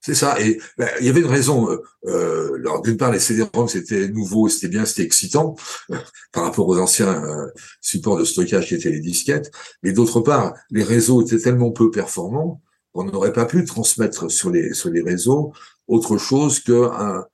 C'est 0.00 0.14
ça. 0.14 0.40
Et 0.40 0.58
ben, 0.78 0.88
il 1.00 1.06
y 1.06 1.10
avait 1.10 1.20
une 1.20 1.26
raison. 1.26 1.70
Euh, 1.70 1.82
euh 2.06 2.54
alors 2.56 2.80
d'une 2.82 2.96
part, 2.96 3.12
les 3.12 3.18
CD-ROM 3.18 3.68
c'était 3.68 4.08
nouveau, 4.08 4.48
c'était 4.48 4.68
bien, 4.68 4.84
c'était 4.84 5.02
excitant 5.02 5.56
euh, 5.90 5.96
par 6.32 6.44
rapport 6.44 6.66
aux 6.68 6.78
anciens 6.78 7.22
euh, 7.22 7.46
supports 7.80 8.18
de 8.18 8.24
stockage 8.24 8.68
qui 8.68 8.74
étaient 8.74 8.90
les 8.90 9.00
disquettes. 9.00 9.50
Mais 9.82 9.92
d'autre 9.92 10.20
part, 10.20 10.54
les 10.70 10.84
réseaux 10.84 11.22
étaient 11.22 11.38
tellement 11.38 11.70
peu 11.70 11.90
performants 11.90 12.62
qu'on 12.92 13.04
n'aurait 13.04 13.32
pas 13.32 13.44
pu 13.44 13.64
transmettre 13.64 14.30
sur 14.30 14.50
les 14.50 14.72
sur 14.72 14.90
les 14.90 15.02
réseaux 15.02 15.52
autre 15.86 16.16
chose 16.16 16.60
que 16.60 16.88
un, 16.92 17.26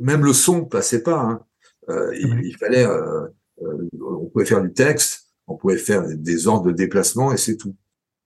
même 0.00 0.24
le 0.24 0.32
son 0.32 0.64
passait 0.64 1.02
pas. 1.02 1.20
Hein. 1.20 1.40
Il, 2.12 2.40
il, 2.44 2.56
fallait, 2.56 2.86
on 3.58 4.26
pouvait 4.26 4.44
faire 4.44 4.62
du 4.62 4.72
texte, 4.72 5.26
on 5.46 5.56
pouvait 5.56 5.76
faire 5.76 6.04
des 6.06 6.46
ordres 6.46 6.66
de 6.66 6.72
déplacement 6.72 7.32
et 7.32 7.36
c'est 7.36 7.56
tout. 7.56 7.74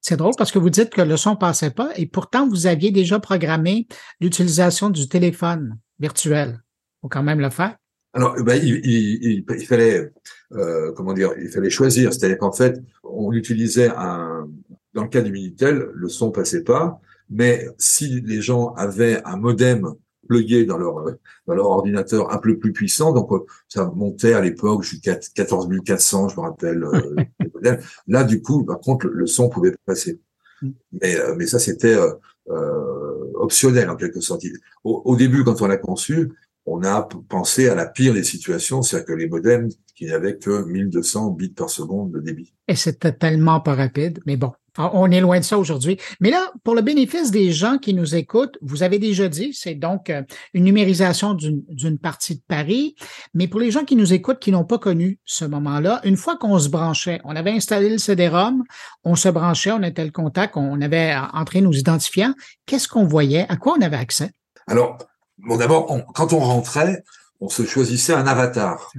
C'est 0.06 0.18
drôle 0.18 0.34
parce 0.37 0.52
que 0.52 0.58
vous 0.58 0.68
dites 0.68 0.90
que 0.90 1.00
le 1.00 1.16
son 1.16 1.34
passait 1.34 1.70
pas 1.70 1.88
et 1.96 2.04
pourtant 2.04 2.46
vous 2.46 2.66
aviez 2.66 2.90
déjà 2.90 3.18
programmé 3.20 3.87
l'utilisation 4.20 4.90
du 4.90 5.08
téléphone 5.08 5.78
virtuel. 5.99 6.62
Faut 7.00 7.08
quand 7.08 7.23
même 7.23 7.40
le 7.40 7.49
faire. 7.49 7.75
Alors, 8.12 8.34
ben, 8.42 8.61
il, 8.62 9.44
fallait, 9.66 10.12
euh, 10.52 10.92
comment 10.92 11.14
dire, 11.14 11.30
il 11.40 11.49
fallait 11.49 11.70
choisir. 11.70 12.12
C'est-à-dire 12.12 12.37
qu'en 12.37 12.52
fait, 12.52 12.82
on 13.02 13.32
utilisait 13.32 13.88
un, 13.96 14.46
dans 14.92 15.04
le 15.04 15.08
cas 15.08 15.23
du 15.23 15.32
Minitel, 15.32 15.88
le 15.94 16.08
son 16.11 16.30
passait 16.30 16.64
pas, 16.64 17.00
mais 17.30 17.66
si 17.78 18.20
les 18.20 18.42
gens 18.42 18.75
avaient 18.75 19.23
un 19.25 19.38
modem 19.38 19.94
plugué 20.26 20.64
dans 20.64 20.78
leur 20.78 21.04
dans 21.47 21.54
leur 21.54 21.66
ordinateur 21.66 22.33
un 22.33 22.38
peu 22.38 22.59
plus 22.59 22.73
puissant. 22.73 23.12
Donc 23.12 23.31
ça 23.69 23.90
montait 23.95 24.35
à 24.35 24.40
l'époque 24.40 24.83
jusqu'à 24.83 25.16
14 25.16 25.69
400, 25.85 26.28
je 26.28 26.37
me 26.37 26.40
rappelle. 26.40 26.85
Euh, 26.85 27.16
Là, 28.07 28.25
du 28.25 28.43
coup, 28.43 28.64
par 28.64 28.78
contre, 28.81 29.07
le, 29.07 29.26
son 29.26 29.49
pouvait 29.49 29.75
passer. 29.87 30.21
Mm. 30.62 30.71
Mais 31.00 31.16
euh, 31.16 31.35
mais 31.37 31.47
ça 31.47 31.59
c'était 31.59 31.95
euh, 31.95 32.12
euh, 32.50 33.33
optionnel 33.35 33.90
en 33.90 33.97
quelque 33.97 34.21
sorte. 34.21 34.43
Au, 34.85 35.02
au, 35.04 35.16
début, 35.16 35.45
quand 35.45 35.61
on 35.62 35.66
l'a 35.66 35.76
conçu, 35.76 36.31
on 36.66 36.83
a 36.83 37.09
pensé 37.28 37.69
à 37.69 37.75
la 37.75 37.87
pire 37.87 38.14
des 38.14 38.25
situations, 38.25 38.83
c'est-à-dire 38.83 39.07
que 39.07 39.12
les 39.12 39.28
modems 39.28 39.69
qui 39.95 40.07
n'avaient 40.07 40.38
que 40.38 40.64
1200 40.64 41.31
bits 41.31 41.49
par 41.50 41.71
seconde 41.71 42.12
de 42.12 42.21
débit. 42.21 42.54
Et 42.69 42.75
c'était 42.75 43.12
tellement 43.12 43.61
pas 43.61 43.75
rapide, 43.75 44.21
mais 44.26 44.37
bon, 44.37 44.52
on 44.78 45.11
est 45.11 45.21
loin 45.21 45.38
de 45.38 45.45
ça 45.45 45.59
aujourd'hui. 45.59 45.99
Mais 46.21 46.31
là, 46.31 46.50
pour 46.62 46.75
le 46.75 46.83
bénéfice 46.83 47.31
des 47.31 47.52
gens 47.52 47.78
qui 47.78 47.95
nous 47.95 48.14
écoutent, 48.14 48.59
vous 48.62 48.83
avez 48.83 48.99
déjà 48.99 49.28
dit, 49.28 49.52
c'est 49.54 49.75
donc 49.75 50.11
euh, 50.11 50.23
une 50.52 50.64
numérisation 50.64 51.35
d'une 51.35 51.99
partie 51.99 52.37
de 52.37 52.43
Paris. 52.47 52.95
Mais 53.35 53.49
pour 53.49 53.61
les 53.61 53.71
gens 53.71 53.85
qui 53.85 53.97
nous 53.97 54.12
écoutent, 54.12 54.38
qui 54.38 54.52
n'ont 54.52 54.64
pas 54.64 54.78
connu 54.78 55.19
ce 55.25 55.45
moment-là, 55.45 56.00
une 56.04 56.16
fois 56.16 56.37
qu'on 56.37 56.59
se 56.59 56.69
branchait, 56.69 57.21
on 57.25 57.37
avait 57.37 57.52
installé 57.52 57.88
le 57.88 57.99
CD-ROM, 57.99 58.64
on 59.04 59.14
se 59.14 59.28
branchait, 59.28 59.73
on 59.73 59.83
était 59.83 60.04
le 60.04 60.11
contact, 60.11 60.57
on 60.57 60.81
avait 60.81 61.14
entré 61.33 61.61
nos 61.61 61.73
identifiants. 61.73 62.35
Qu'est-ce 62.66 62.88
qu'on 62.88 63.04
voyait? 63.04 63.47
À 63.49 63.57
quoi 63.57 63.75
on 63.78 63.83
avait 63.83 63.97
accès? 63.97 64.31
Alors, 64.66 64.99
bon, 65.38 65.57
d'abord, 65.57 65.87
quand 66.14 66.33
on 66.33 66.40
rentrait, 66.40 67.04
on 67.40 67.49
se 67.49 67.64
choisissait 67.64 68.14
un 68.14 68.26
avatar 68.26 68.90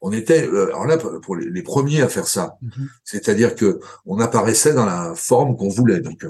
on 0.00 0.12
était 0.12 0.46
euh, 0.46 0.66
alors 0.68 0.86
là 0.86 0.98
pour 0.98 1.36
les, 1.36 1.62
premiers 1.62 2.02
à 2.02 2.08
faire 2.08 2.26
ça, 2.26 2.58
mhm. 2.62 2.88
c'est-à-dire 3.04 3.54
que 3.54 3.80
on 4.04 4.20
apparaissait 4.20 4.74
dans 4.74 4.84
la 4.84 5.14
forme 5.14 5.56
qu'on 5.56 5.68
voulait. 5.68 6.00
Donc 6.00 6.22
euh, 6.24 6.28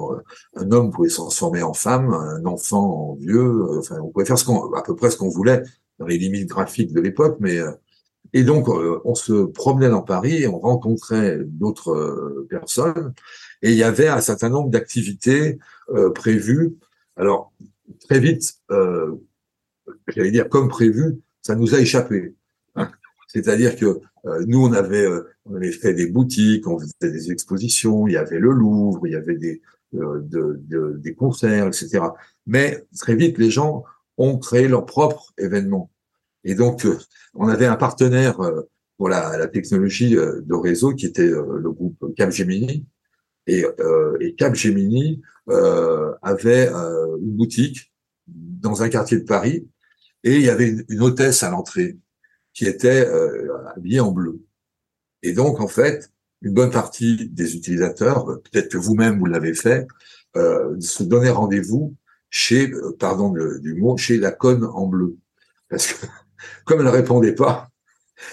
un 0.54 0.70
homme 0.72 0.90
pouvait 0.90 1.08
se 1.08 1.16
transformer 1.16 1.62
en 1.62 1.74
femme, 1.74 2.12
un 2.12 2.44
enfant 2.46 3.10
en 3.10 3.14
vieux. 3.16 3.40
Euh, 3.40 3.78
enfin, 3.78 3.96
on 4.02 4.10
pouvait 4.10 4.24
faire 4.24 4.38
ce 4.38 4.44
qu'on 4.44 4.72
à 4.74 4.82
peu 4.82 4.94
près 4.94 5.10
ce 5.10 5.16
qu'on 5.16 5.28
voulait 5.28 5.62
dans 5.98 6.06
les 6.06 6.18
limites 6.18 6.48
graphiques 6.48 6.92
de 6.92 7.00
l'époque, 7.00 7.38
mais 7.40 7.58
et 8.32 8.44
donc 8.44 8.68
on 8.68 9.14
se 9.14 9.46
promenait 9.46 9.88
dans 9.88 10.02
Paris 10.02 10.42
et 10.42 10.46
on 10.46 10.58
rencontrait 10.58 11.38
d'autres 11.42 12.46
personnes 12.50 13.14
et 13.62 13.70
il 13.70 13.78
y 13.78 13.82
avait 13.82 14.08
un 14.08 14.20
certain 14.20 14.50
nombre 14.50 14.68
d'activités 14.68 15.58
prévues. 16.14 16.74
Alors 17.16 17.54
très 18.00 18.18
vite, 18.18 18.56
j'allais 20.08 20.32
dire 20.32 20.50
comme 20.50 20.68
prévu, 20.68 21.20
ça 21.40 21.54
nous 21.54 21.74
a 21.74 21.80
échappé. 21.80 22.34
C'est-à-dire 23.26 23.76
que 23.76 24.00
euh, 24.26 24.44
nous, 24.46 24.64
on 24.64 24.72
avait, 24.72 25.04
euh, 25.04 25.28
on 25.44 25.56
avait 25.56 25.72
fait 25.72 25.94
des 25.94 26.06
boutiques, 26.06 26.66
on 26.66 26.78
faisait 26.78 26.92
des 27.02 27.30
expositions, 27.30 28.06
il 28.06 28.12
y 28.12 28.16
avait 28.16 28.38
le 28.38 28.50
Louvre, 28.50 29.06
il 29.06 29.12
y 29.12 29.16
avait 29.16 29.36
des, 29.36 29.62
euh, 29.94 30.20
de, 30.22 30.96
des 30.98 31.14
concerts, 31.14 31.66
etc. 31.66 32.00
Mais 32.46 32.84
très 32.98 33.14
vite, 33.14 33.38
les 33.38 33.50
gens 33.50 33.84
ont 34.16 34.38
créé 34.38 34.68
leur 34.68 34.86
propre 34.86 35.32
événement. 35.38 35.90
Et 36.44 36.54
donc, 36.54 36.86
on 37.34 37.48
avait 37.48 37.66
un 37.66 37.76
partenaire 37.76 38.38
pour 38.96 39.08
la, 39.08 39.36
la 39.36 39.48
technologie 39.48 40.14
de 40.14 40.54
réseau 40.54 40.94
qui 40.94 41.06
était 41.06 41.28
le 41.28 41.70
groupe 41.72 42.14
Capgemini. 42.14 42.86
Et, 43.48 43.64
et 44.20 44.34
Capgemini 44.36 45.20
avait 46.22 46.68
une 46.68 47.36
boutique 47.36 47.92
dans 48.28 48.84
un 48.84 48.88
quartier 48.88 49.18
de 49.18 49.24
Paris 49.24 49.68
et 50.22 50.36
il 50.36 50.42
y 50.42 50.48
avait 50.48 50.76
une 50.88 51.00
hôtesse 51.02 51.42
à 51.42 51.50
l'entrée 51.50 51.98
qui 52.56 52.64
étaient 52.64 53.06
euh, 53.06 54.00
en 54.00 54.12
bleu. 54.12 54.40
Et 55.22 55.32
donc, 55.32 55.60
en 55.60 55.68
fait, 55.68 56.10
une 56.40 56.54
bonne 56.54 56.70
partie 56.70 57.28
des 57.28 57.54
utilisateurs, 57.54 58.24
peut-être 58.24 58.70
que 58.70 58.78
vous-même 58.78 59.18
vous, 59.18 59.26
l'avez 59.26 59.52
fait, 59.52 59.86
euh, 60.36 60.74
se 60.80 61.02
donnaient 61.02 61.30
rendez-vous 61.30 61.94
chez, 62.30 62.70
euh, 62.70 62.96
pardon 62.98 63.34
du 63.60 63.74
mot, 63.74 63.98
chez 63.98 64.16
la 64.16 64.32
conne 64.32 64.64
en 64.64 64.86
bleu. 64.86 65.16
Parce 65.68 65.92
que 65.92 66.06
comme 66.64 66.80
elle 66.80 66.88
répondait 66.88 67.34
pas, 67.34 67.68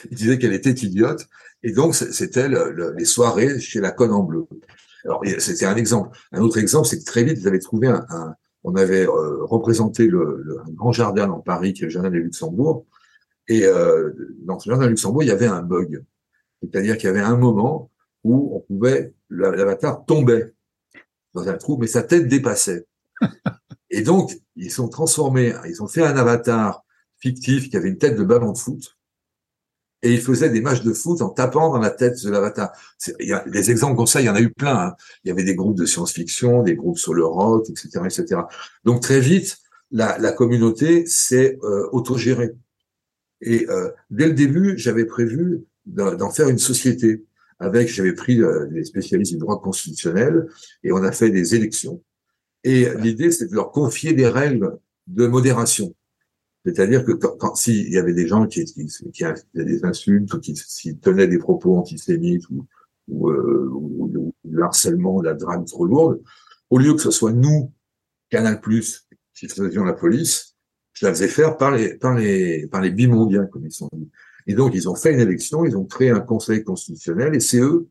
il 0.10 0.16
disait 0.16 0.40
qu'elle 0.40 0.54
était 0.54 0.72
idiote. 0.72 1.28
Et 1.62 1.74
donc, 1.74 1.94
c'était 1.94 2.48
les 2.48 3.06
soirées 3.06 3.60
chez 3.60 3.82
la 3.82 3.92
conne 3.92 4.12
en 4.12 4.24
bleu. 4.24 4.46
Alors, 5.04 5.22
c'était 5.40 5.66
un 5.66 5.76
exemple. 5.76 6.18
Un 6.32 6.42
autre 6.42 6.60
exemple, 6.60 6.88
c'est 6.88 7.00
que 7.00 7.06
très 7.06 7.26
vite, 7.26 7.40
vous 7.40 7.48
avez 7.48 7.60
trouvé 7.60 7.88
un, 7.90 8.36
on 8.64 8.76
avait 8.76 9.06
euh, 9.06 9.44
représenté 9.44 10.08
le, 10.08 10.42
le, 10.44 10.60
un 10.62 10.72
grand 10.72 10.94
jardin 10.94 11.28
dans 11.28 11.40
Paris, 11.40 11.74
qui 11.74 11.84
est 11.84 11.86
le 11.86 11.92
jardin 11.92 12.10
de 12.10 12.16
Luxembourg, 12.16 12.86
et 13.48 13.66
euh, 13.66 14.12
dans 14.46 14.60
ce 14.60 14.70
jardin 14.70 14.88
Luxembourg, 14.88 15.24
il 15.24 15.28
y 15.28 15.32
avait 15.32 15.48
un 15.48 15.62
bug. 15.62 16.04
C'est-à-dire 16.62 16.98
qu'il 16.98 17.08
y 17.08 17.10
avait 17.10 17.20
un 17.20 17.36
moment 17.36 17.92
où 18.24 18.56
on 18.56 18.60
pouvait, 18.62 19.14
l'avatar 19.30 20.06
tombait 20.06 20.54
dans 21.34 21.48
un 21.48 21.56
trou, 21.56 21.78
mais 21.78 21.88
sa 21.88 22.04
tête 22.04 22.28
dépassait. 22.28 22.86
Et 23.90 24.02
donc, 24.02 24.32
ils 24.56 24.72
sont 24.72 24.88
transformés, 24.88 25.54
ils 25.68 25.84
ont 25.84 25.88
fait 25.88 26.04
un 26.04 26.16
avatar 26.16 26.84
fictif 27.18 27.70
qui 27.70 27.78
avait 27.78 27.90
une 27.90 27.98
tête 27.98 28.18
de 28.18 28.24
ballon 28.24 28.52
de 28.52 28.58
foot, 28.58 28.98
et 30.04 30.14
ils 30.14 30.22
faisaient 30.22 30.50
des 30.50 30.62
matchs 30.62 30.84
de 30.84 30.92
foot 30.92 31.22
en 31.22 31.30
tapant 31.30 31.72
dans 31.72 31.80
la 31.80 31.90
tête 31.90 32.22
de 32.24 32.30
l'avatar. 32.30 32.72
Il 33.20 33.28
y 33.28 33.34
a 33.34 33.44
des 33.48 33.72
exemples 33.72 33.96
comme 33.96 34.06
ça, 34.06 34.20
il 34.20 34.26
y 34.26 34.30
en 34.30 34.36
a 34.36 34.42
eu 34.42 34.52
plein. 34.52 34.78
Hein. 34.78 34.96
Il 35.24 35.30
y 35.30 35.32
avait 35.32 35.46
des 35.46 35.56
groupes 35.56 35.78
de 35.78 35.86
science-fiction, 35.86 36.62
des 36.62 36.76
groupes 36.76 36.98
sur 36.98 37.14
le 37.14 37.26
rock, 37.26 37.70
etc., 37.70 37.90
etc. 38.04 38.42
Donc 38.84 39.02
très 39.02 39.22
vite, 39.22 39.58
la, 39.92 40.18
la 40.18 40.34
communauté 40.34 41.06
s'est 41.06 41.58
euh, 41.64 41.88
autogérée. 41.94 42.52
Et 43.46 43.70
euh, 43.70 43.90
dès 44.10 44.28
le 44.28 44.34
début, 44.34 44.78
j'avais 44.78 45.06
prévu 45.06 45.62
d'en 45.86 46.30
faire 46.30 46.50
une 46.50 46.58
société. 46.58 47.26
Avec, 47.60 47.88
j'avais 47.88 48.14
pris 48.14 48.42
euh, 48.42 48.66
des 48.68 48.84
spécialistes 48.84 49.34
du 49.34 49.38
droit 49.38 49.62
constitutionnel 49.62 50.48
et 50.84 50.92
on 50.92 51.04
a 51.04 51.12
fait 51.12 51.30
des 51.30 51.56
élections. 51.56 52.02
Et 52.64 52.88
l'idée, 53.00 53.32
c'est 53.32 53.48
de 53.48 53.56
leur 53.56 53.72
confier 53.72 54.14
des 54.14 54.28
règles 54.28 54.78
de 55.08 55.28
modération. 55.28 55.94
C'est-à-dire 56.66 57.04
que 57.04 57.12
quand, 57.12 57.56
s'il 57.56 57.92
y 57.92 57.98
avait 57.98 58.14
des 58.14 58.28
gens 58.28 58.48
qui, 58.48 58.64
qui, 58.64 58.88
qui 58.88 59.26
des 59.54 59.84
insultes 59.84 60.34
ou 60.34 60.40
qui, 60.40 60.56
tenaient 61.02 61.28
des 61.28 61.38
propos 61.38 61.78
antisémites 61.78 62.50
ou, 62.50 62.66
ou, 63.10 63.30
euh, 63.30 63.70
ou, 63.70 64.34
du 64.46 64.62
harcèlement, 64.62 65.20
de 65.20 65.26
la 65.26 65.34
drame 65.34 65.66
trop 65.66 65.86
lourde, 65.86 66.22
au 66.70 66.78
lieu 66.78 66.94
que 66.94 67.02
ce 67.02 67.12
soit 67.12 67.34
nous, 67.34 67.72
Canal+, 68.30 68.62
qui 69.36 69.48
faisions 69.50 69.84
la 69.84 69.94
police, 69.94 70.53
je 70.94 71.06
la 71.06 71.14
faisais 71.14 71.28
faire 71.28 71.58
par 71.58 71.72
les, 71.72 71.96
par 71.96 72.16
les, 72.16 72.68
par 72.68 72.82
les 72.82 72.92
bimondiens, 72.92 73.46
comme 73.46 73.66
ils 73.66 73.72
sont 73.72 73.90
dit. 73.94 74.10
Et 74.48 74.54
donc, 74.54 74.74
ils 74.76 74.90
ont 74.90 74.96
fait 74.96 75.14
une 75.14 75.20
élection, 75.20 75.66
ils 75.66 75.78
ont 75.78 75.86
créé 75.86 76.10
un 76.10 76.20
conseil 76.20 76.64
constitutionnel, 76.64 77.36
et 77.36 77.40
c'est 77.40 77.60
eux 77.60 77.88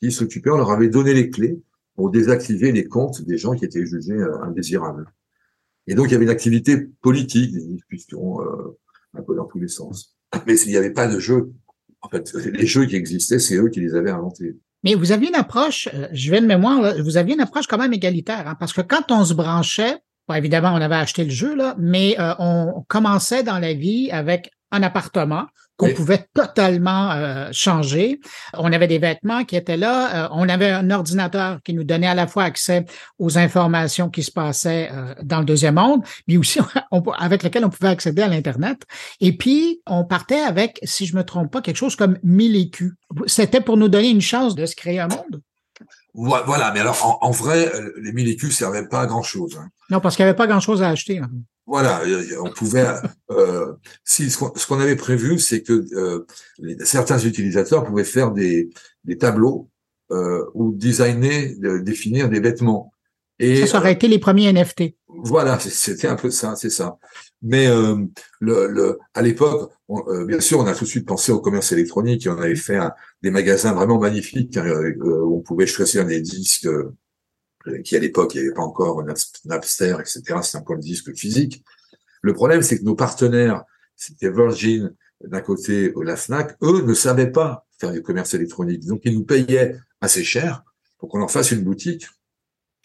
qui 0.00 0.12
s'occupaient, 0.12 0.50
on 0.50 0.56
leur 0.56 0.70
avait 0.70 0.88
donné 0.88 1.14
les 1.14 1.30
clés 1.30 1.60
pour 1.94 2.10
désactiver 2.10 2.72
les 2.72 2.86
comptes 2.86 3.22
des 3.22 3.38
gens 3.38 3.54
qui 3.54 3.64
étaient 3.64 3.84
jugés 3.84 4.12
euh, 4.12 4.42
indésirables. 4.42 5.10
Et 5.86 5.94
donc, 5.94 6.08
il 6.08 6.12
y 6.12 6.14
avait 6.14 6.24
une 6.24 6.30
activité 6.30 6.88
politique, 7.00 7.52
des 7.52 7.64
discussions 7.64 8.40
euh, 8.40 8.78
un 9.14 9.22
peu 9.22 9.34
dans 9.34 9.46
tous 9.46 9.58
les 9.58 9.68
sens. 9.68 10.16
Mais 10.46 10.58
il 10.60 10.68
n'y 10.68 10.76
avait 10.76 10.92
pas 10.92 11.06
de 11.06 11.18
jeu. 11.18 11.52
En 12.02 12.08
fait, 12.08 12.32
les 12.34 12.66
jeux 12.66 12.86
qui 12.86 12.96
existaient, 12.96 13.38
c'est 13.38 13.56
eux 13.56 13.68
qui 13.68 13.80
les 13.80 13.94
avaient 13.94 14.10
inventés. 14.10 14.56
Mais 14.84 14.94
vous 14.94 15.12
aviez 15.12 15.28
une 15.28 15.34
approche, 15.34 15.88
euh, 15.94 16.08
je 16.12 16.30
vais 16.30 16.40
de 16.40 16.46
mémoire, 16.46 16.94
vous 17.02 17.16
aviez 17.16 17.34
une 17.34 17.40
approche 17.40 17.66
quand 17.66 17.78
même 17.78 17.92
égalitaire, 17.92 18.46
hein, 18.46 18.56
parce 18.58 18.72
que 18.72 18.82
quand 18.82 19.10
on 19.10 19.24
se 19.24 19.34
branchait, 19.34 19.96
évidemment, 20.34 20.72
on 20.72 20.80
avait 20.80 20.96
acheté 20.96 21.24
le 21.24 21.30
jeu, 21.30 21.54
là, 21.54 21.74
mais 21.78 22.16
euh, 22.18 22.34
on 22.38 22.84
commençait 22.88 23.42
dans 23.42 23.58
la 23.58 23.74
vie 23.74 24.10
avec 24.10 24.50
un 24.72 24.82
appartement 24.82 25.46
qu'on 25.76 25.92
pouvait 25.92 26.26
totalement 26.34 27.12
euh, 27.12 27.48
changer. 27.52 28.20
On 28.54 28.72
avait 28.72 28.86
des 28.86 28.98
vêtements 28.98 29.44
qui 29.44 29.56
étaient 29.56 29.76
là. 29.76 30.24
Euh, 30.24 30.28
on 30.32 30.48
avait 30.48 30.70
un 30.70 30.90
ordinateur 30.90 31.60
qui 31.62 31.74
nous 31.74 31.84
donnait 31.84 32.06
à 32.06 32.14
la 32.14 32.26
fois 32.26 32.44
accès 32.44 32.84
aux 33.18 33.36
informations 33.36 34.08
qui 34.08 34.22
se 34.22 34.30
passaient 34.30 34.90
euh, 34.92 35.14
dans 35.22 35.40
le 35.40 35.44
deuxième 35.44 35.74
monde, 35.74 36.02
mais 36.26 36.36
aussi 36.36 36.60
avec 37.18 37.42
lequel 37.42 37.64
on 37.64 37.68
pouvait 37.68 37.90
accéder 37.90 38.22
à 38.22 38.28
l'Internet. 38.28 38.82
Et 39.20 39.36
puis, 39.36 39.82
on 39.86 40.04
partait 40.04 40.40
avec, 40.40 40.78
si 40.82 41.06
je 41.06 41.14
me 41.14 41.24
trompe 41.24 41.52
pas, 41.52 41.60
quelque 41.60 41.76
chose 41.76 41.96
comme 41.96 42.18
1000 42.22 42.56
écus. 42.56 42.92
C'était 43.26 43.60
pour 43.60 43.76
nous 43.76 43.88
donner 43.88 44.10
une 44.10 44.22
chance 44.22 44.54
de 44.54 44.64
se 44.64 44.74
créer 44.74 45.00
un 45.00 45.08
monde. 45.08 45.42
Voilà, 46.16 46.72
mais 46.72 46.80
alors 46.80 47.18
en, 47.20 47.30
vrai, 47.30 47.70
les 47.98 48.12
1000 48.12 48.28
écus 48.28 48.56
servaient 48.56 48.88
pas 48.88 49.02
à 49.02 49.06
grand-chose. 49.06 49.58
Hein. 49.60 49.68
Non, 49.90 50.00
parce 50.00 50.16
qu'il 50.16 50.24
n'y 50.24 50.30
avait 50.30 50.36
pas 50.36 50.46
grand-chose 50.46 50.82
à 50.82 50.88
acheter. 50.88 51.18
Hein. 51.18 51.30
Voilà, 51.66 52.02
on 52.40 52.50
pouvait. 52.50 52.86
Euh, 53.30 53.72
si 54.04 54.30
ce 54.30 54.66
qu'on 54.66 54.80
avait 54.80 54.96
prévu, 54.96 55.38
c'est 55.40 55.62
que 55.62 55.84
euh, 55.94 56.24
certains 56.84 57.18
utilisateurs 57.18 57.84
pouvaient 57.84 58.04
faire 58.04 58.30
des, 58.30 58.70
des 59.04 59.18
tableaux 59.18 59.68
euh, 60.12 60.44
ou 60.54 60.72
designer, 60.72 61.54
définir 61.82 62.28
des 62.28 62.38
vêtements. 62.38 62.92
Et 63.38 63.66
ça, 63.66 63.78
aurait 63.78 63.92
été 63.92 64.06
les 64.08 64.20
premiers 64.20 64.50
NFT. 64.52 64.94
Voilà, 65.08 65.58
c'était 65.58 66.06
un 66.06 66.16
peu 66.16 66.30
ça, 66.30 66.54
c'est 66.56 66.70
ça. 66.70 66.98
Mais 67.42 67.66
le, 67.68 68.08
le, 68.40 68.98
à 69.12 69.20
l'époque, 69.20 69.72
bien 69.88 70.40
sûr, 70.40 70.58
on 70.58 70.66
a 70.66 70.74
tout 70.74 70.84
de 70.84 70.90
suite 70.90 71.06
pensé 71.06 71.32
au 71.32 71.40
commerce 71.40 71.72
électronique 71.72 72.26
et 72.26 72.28
on 72.28 72.38
avait 72.38 72.56
fait 72.56 72.78
des 73.22 73.30
magasins 73.30 73.72
vraiment 73.72 73.98
magnifiques 73.98 74.56
hein, 74.56 74.68
où 75.00 75.36
on 75.36 75.40
pouvait 75.40 75.66
choisir 75.66 76.04
des 76.04 76.20
disques 76.20 76.68
euh, 77.68 77.82
qui 77.82 77.96
à 77.96 77.98
l'époque, 77.98 78.34
il 78.34 78.40
n'y 78.40 78.46
avait 78.46 78.54
pas 78.54 78.62
encore 78.62 79.02
Napster, 79.44 79.96
etc. 80.00 80.22
C'était 80.42 80.58
encore 80.58 80.76
le 80.76 80.82
disque 80.82 81.14
physique. 81.16 81.64
Le 82.22 82.32
problème, 82.32 82.62
c'est 82.62 82.78
que 82.78 82.84
nos 82.84 82.94
partenaires, 82.94 83.64
c'était 83.96 84.30
Virgin 84.30 84.94
d'un 85.24 85.40
côté, 85.40 85.92
la 86.02 86.16
Fnac, 86.16 86.56
eux 86.62 86.82
ne 86.82 86.94
savaient 86.94 87.30
pas 87.30 87.66
faire 87.78 87.92
du 87.92 88.02
commerce 88.02 88.34
électronique. 88.34 88.84
Donc, 88.84 89.00
ils 89.04 89.14
nous 89.14 89.24
payaient 89.24 89.76
assez 90.00 90.22
cher 90.22 90.62
pour 90.98 91.08
qu'on 91.08 91.22
en 91.22 91.28
fasse 91.28 91.50
une 91.50 91.62
boutique. 91.62 92.06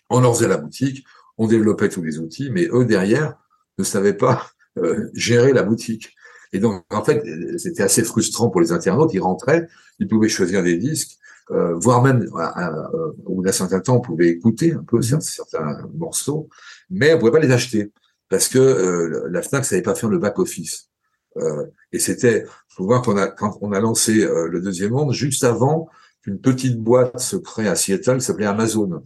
On 0.10 0.22
leur 0.22 0.36
faisait 0.36 0.48
la 0.48 0.58
boutique, 0.58 1.06
on 1.38 1.48
développait 1.48 1.90
tous 1.90 2.02
les 2.02 2.20
outils, 2.20 2.50
mais 2.50 2.68
eux, 2.72 2.86
derrière, 2.86 3.36
ne 3.78 3.84
savaient 3.84 4.16
pas 4.16 4.50
euh, 4.78 5.10
gérer 5.14 5.54
la 5.54 5.64
boutique. 5.64 6.16
Et 6.54 6.60
donc, 6.60 6.84
en 6.90 7.04
fait, 7.04 7.24
c'était 7.58 7.84
assez 7.84 8.04
frustrant 8.04 8.50
pour 8.50 8.62
les 8.62 8.72
internautes. 8.72 9.14
Ils 9.14 9.22
rentraient, 9.22 9.68
ils 10.00 10.08
pouvaient 10.08 10.30
choisir 10.30 10.64
des 10.64 10.78
disques, 10.78 11.18
euh, 11.52 11.74
voire 11.76 12.02
même 12.02 12.30
euh, 12.34 13.12
au 13.26 13.36
bout 13.36 13.44
d'un 13.44 13.52
certain 13.52 13.80
temps, 13.80 13.98
on 13.98 14.02
pouvait 14.02 14.30
écouter 14.30 14.74
un 14.74 14.84
peu 14.84 14.98
mhm. 14.98 15.22
certains, 15.22 15.90
morceaux, 15.96 16.50
mais 16.90 17.14
on 17.14 17.20
pouvait 17.20 17.32
pas 17.32 17.40
les 17.40 17.52
acheter 17.52 17.92
parce 18.30 18.48
que 18.48 18.60
euh, 18.60 19.28
la 19.30 19.42
Fnac 19.42 19.66
savait 19.66 19.82
pas 19.82 19.96
faire 19.96 20.10
le 20.10 20.18
back 20.18 20.40
office. 20.40 20.90
Euh, 21.38 21.66
et 21.92 22.00
c'était, 22.00 22.46
faut 22.70 22.86
voir 22.86 23.02
qu'on 23.02 23.18
a 23.18 23.28
quand 23.28 23.58
on 23.62 23.74
a 23.74 23.80
lancé 23.80 24.14
le 24.14 24.62
deuxième 24.62 24.92
monde 24.92 25.14
juste 25.14 25.44
avant 25.44 25.90
qu'une 26.24 26.40
petite 26.40 26.80
boîte 26.80 27.20
se 27.20 27.36
crée 27.36 27.68
à 27.68 27.76
Seattle 27.76 28.18
qui 28.18 28.26
s'appelait 28.26 28.46
Amazon. 28.46 29.04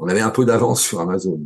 On 0.00 0.08
avait 0.08 0.20
un 0.20 0.30
peu 0.30 0.44
d'avance 0.44 0.82
sur 0.82 1.00
Amazon, 1.00 1.40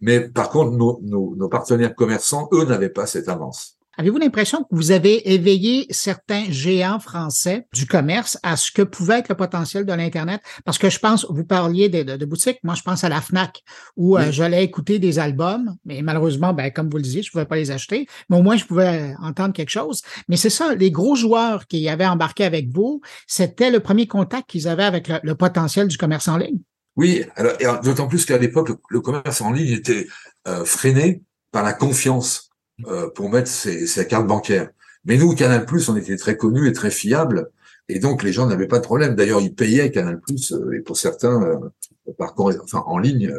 mais 0.00 0.28
par 0.28 0.50
contre 0.50 0.72
nos, 0.72 1.00
nos, 1.02 1.36
nos 1.36 1.48
partenaires 1.48 1.94
commerçants, 1.94 2.48
eux, 2.52 2.64
n'avaient 2.64 2.88
pas 2.88 3.06
cette 3.06 3.28
avance. 3.28 3.73
Avez-vous 3.96 4.18
l'impression 4.18 4.62
que 4.62 4.68
vous 4.72 4.90
avez 4.90 5.32
éveillé 5.32 5.86
certains 5.90 6.44
géants 6.50 6.98
français 6.98 7.66
du 7.72 7.86
commerce 7.86 8.38
à 8.42 8.56
ce 8.56 8.72
que 8.72 8.82
pouvait 8.82 9.20
être 9.20 9.28
le 9.28 9.36
potentiel 9.36 9.86
de 9.86 9.92
l'Internet? 9.92 10.40
Parce 10.64 10.78
que 10.78 10.90
je 10.90 10.98
pense, 10.98 11.26
vous 11.30 11.44
parliez 11.44 11.88
de, 11.88 12.16
de, 12.16 12.24
boutiques, 12.24 12.58
moi 12.64 12.74
je 12.74 12.82
pense 12.82 13.04
à 13.04 13.08
la 13.08 13.20
FNAC, 13.20 13.62
où 13.96 14.18
euh, 14.18 14.30
j'allais 14.30 14.64
écouter 14.64 14.98
des 14.98 15.18
albums, 15.18 15.76
mais 15.84 16.02
malheureusement, 16.02 16.52
ben, 16.52 16.70
comme 16.72 16.90
vous 16.90 16.96
le 16.96 17.02
disiez, 17.02 17.22
je 17.22 17.28
ne 17.28 17.32
pouvais 17.32 17.46
pas 17.46 17.56
les 17.56 17.70
acheter, 17.70 18.06
mais 18.28 18.36
au 18.36 18.42
moins 18.42 18.56
je 18.56 18.64
pouvais 18.64 19.14
entendre 19.22 19.52
quelque 19.52 19.70
chose. 19.70 20.02
Mais 20.28 20.36
c'est 20.36 20.50
ça, 20.50 20.74
les 20.74 20.90
gros 20.90 21.14
joueurs 21.14 21.66
qui 21.66 21.88
avaient 21.88 22.06
embarqué 22.06 22.44
avec 22.44 22.68
vous, 22.74 23.00
c'était 23.26 23.70
le 23.70 23.80
premier 23.80 24.06
contact 24.06 24.50
qu'ils 24.50 24.68
avaient 24.68 24.84
avec 24.84 25.08
le, 25.08 25.34
potentiel 25.34 25.88
du 25.88 25.98
commerce 25.98 26.28
en 26.28 26.36
ligne. 26.36 26.58
Oui, 26.96 27.24
alors, 27.36 27.80
d'autant 27.80 28.06
plus 28.06 28.24
qu'à 28.24 28.38
l'époque, 28.38 28.70
le, 28.88 29.00
commerce 29.00 29.40
en 29.40 29.52
ligne 29.52 29.72
était 29.72 30.06
euh, 30.46 30.64
freiné 30.64 31.22
par 31.50 31.62
la 31.62 31.72
confiance 31.72 32.50
euh, 32.86 33.08
pour 33.08 33.30
mettre 33.30 33.48
ses, 33.48 33.86
ses, 33.86 34.04
cartes 34.04 34.26
bancaires. 34.26 34.68
Mais 35.04 35.16
nous, 35.16 35.32
Canal 35.36 35.64
Plus, 35.64 35.88
on 35.88 35.96
était 35.96 36.16
très 36.16 36.36
connus 36.36 36.68
et 36.68 36.72
très 36.72 36.90
fiables, 36.90 37.48
et 37.88 38.00
donc 38.00 38.24
les 38.24 38.32
gens 38.32 38.46
n'avaient 38.48 38.66
pas 38.66 38.78
de 38.80 38.84
problème. 38.84 39.14
D'ailleurs, 39.14 39.40
ils 39.40 39.54
payaient 39.54 39.92
Canal 39.92 40.20
Plus, 40.20 40.52
euh, 40.52 40.72
et 40.72 40.80
pour 40.80 40.96
certains, 40.96 41.40
euh, 41.40 42.12
par 42.18 42.34
enfin 42.36 42.82
en 42.86 42.98
ligne. 42.98 43.32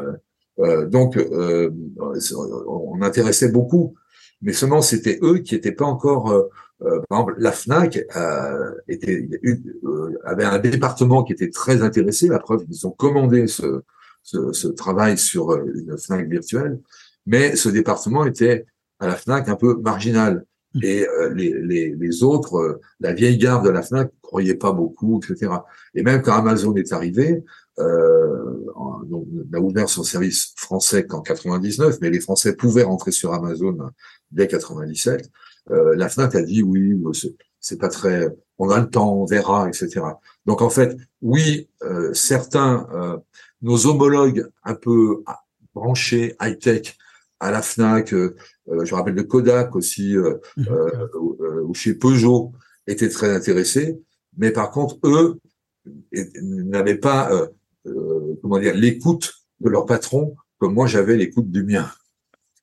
donc, 0.88 1.20
on 1.28 3.02
intéressait 3.02 3.50
beaucoup. 3.50 3.96
Mais 4.42 4.54
seulement, 4.54 4.82
c'était 4.82 5.20
eux 5.22 5.40
qui 5.40 5.54
n'étaient 5.56 5.74
pas 5.74 5.86
encore. 5.86 6.34
par 6.80 7.20
exemple, 7.20 7.36
la 7.38 7.52
Fnac 7.52 8.00
était, 8.88 9.28
avait 10.24 10.46
un 10.46 10.60
département 10.60 11.24
qui 11.24 11.34
était 11.34 11.50
très 11.50 11.82
intéressé. 11.82 12.30
La 12.30 12.40
preuve, 12.40 12.64
ils 12.70 12.88
ont 12.88 12.92
commandé 12.92 13.48
ce, 13.48 13.82
ce, 14.24 14.54
ce 14.54 14.70
travail 14.70 15.18
sur 15.18 15.54
une 15.58 15.98
Fnac 15.98 16.28
virtuelle, 16.28 16.80
mais 17.26 17.58
ce 17.58 17.68
département 17.68 18.26
était 18.26 18.66
à 19.00 19.08
la 19.08 19.16
FNAC 19.16 19.50
un 19.50 19.56
peu 19.56 19.76
marginal. 19.82 20.46
Mmh. 20.74 20.80
Et 20.84 21.08
euh, 21.08 21.34
les, 21.34 21.54
les, 21.62 21.96
les, 21.96 22.24
autres, 22.24 22.56
euh, 22.56 22.82
la 23.00 23.14
vieille 23.14 23.38
garde 23.38 23.66
de 23.66 23.70
la 23.70 23.82
FNAC, 23.82 24.12
croyait 24.22 24.56
pas 24.56 24.74
beaucoup, 24.74 25.20
etc. 25.20 25.52
Et 25.94 26.04
même 26.04 26.22
quand 26.22 26.34
Amazon 26.34 26.76
est 26.76 26.92
arrivé, 26.92 27.44
euh, 27.80 28.72
on 28.76 29.02
a 29.54 29.60
ouvert 29.60 29.90
son 29.90 30.04
service 30.04 30.54
français 30.56 31.06
qu'en 31.06 31.22
99, 31.22 31.98
mais 32.02 32.10
les 32.10 32.22
Français 32.22 32.56
pouvaient 32.56 32.84
rentrer 32.84 33.12
sur 33.12 33.34
Amazon 33.34 33.78
dès 34.32 34.48
97. 34.48 35.30
Euh, 35.72 35.96
la 35.96 36.08
FNAC 36.08 36.36
a 36.36 36.42
dit 36.42 36.64
oui, 36.64 36.98
c'est 37.60 37.78
pas 37.78 37.90
très, 37.90 38.30
on 38.58 38.70
a 38.70 38.80
le 38.80 38.90
temps, 38.90 39.14
on 39.14 39.26
verra, 39.26 39.68
etc. 39.68 40.02
Donc 40.46 40.62
en 40.62 40.70
fait, 40.70 40.96
oui, 41.22 41.68
euh, 41.84 42.14
certains, 42.14 43.22
nos 43.62 43.88
homologues 43.88 44.48
un 44.64 44.76
peu 44.76 45.24
branchés 45.74 46.36
high 46.42 46.58
tech 46.58 46.98
à 47.46 47.52
la 47.52 47.62
Fnac, 47.62 48.14
euh, 48.14 48.36
euh, 48.70 48.86
je 48.86 48.96
rappelle 48.96 49.16
de 49.16 49.22
Kodak 49.22 49.76
aussi, 49.76 50.18
euh, 50.18 50.36
mhm. 50.58 50.68
ou 51.64 51.74
chez 51.74 51.94
Peugeot, 51.94 52.54
étaient 52.88 53.10
très 53.10 53.34
intéressés, 53.34 54.00
mais 54.38 54.52
par 54.52 54.72
contre, 54.72 54.98
eux 55.04 55.40
n'avaient 56.42 56.98
pas, 56.98 57.30
comment 58.42 58.60
dire, 58.60 58.74
l'écoute 58.74 59.34
de 59.60 59.70
leur 59.70 59.86
patron 59.86 60.36
comme 60.58 60.74
moi 60.74 60.88
j'avais 60.88 61.16
l'écoute 61.16 61.52
du 61.52 61.64
mien. 61.64 61.90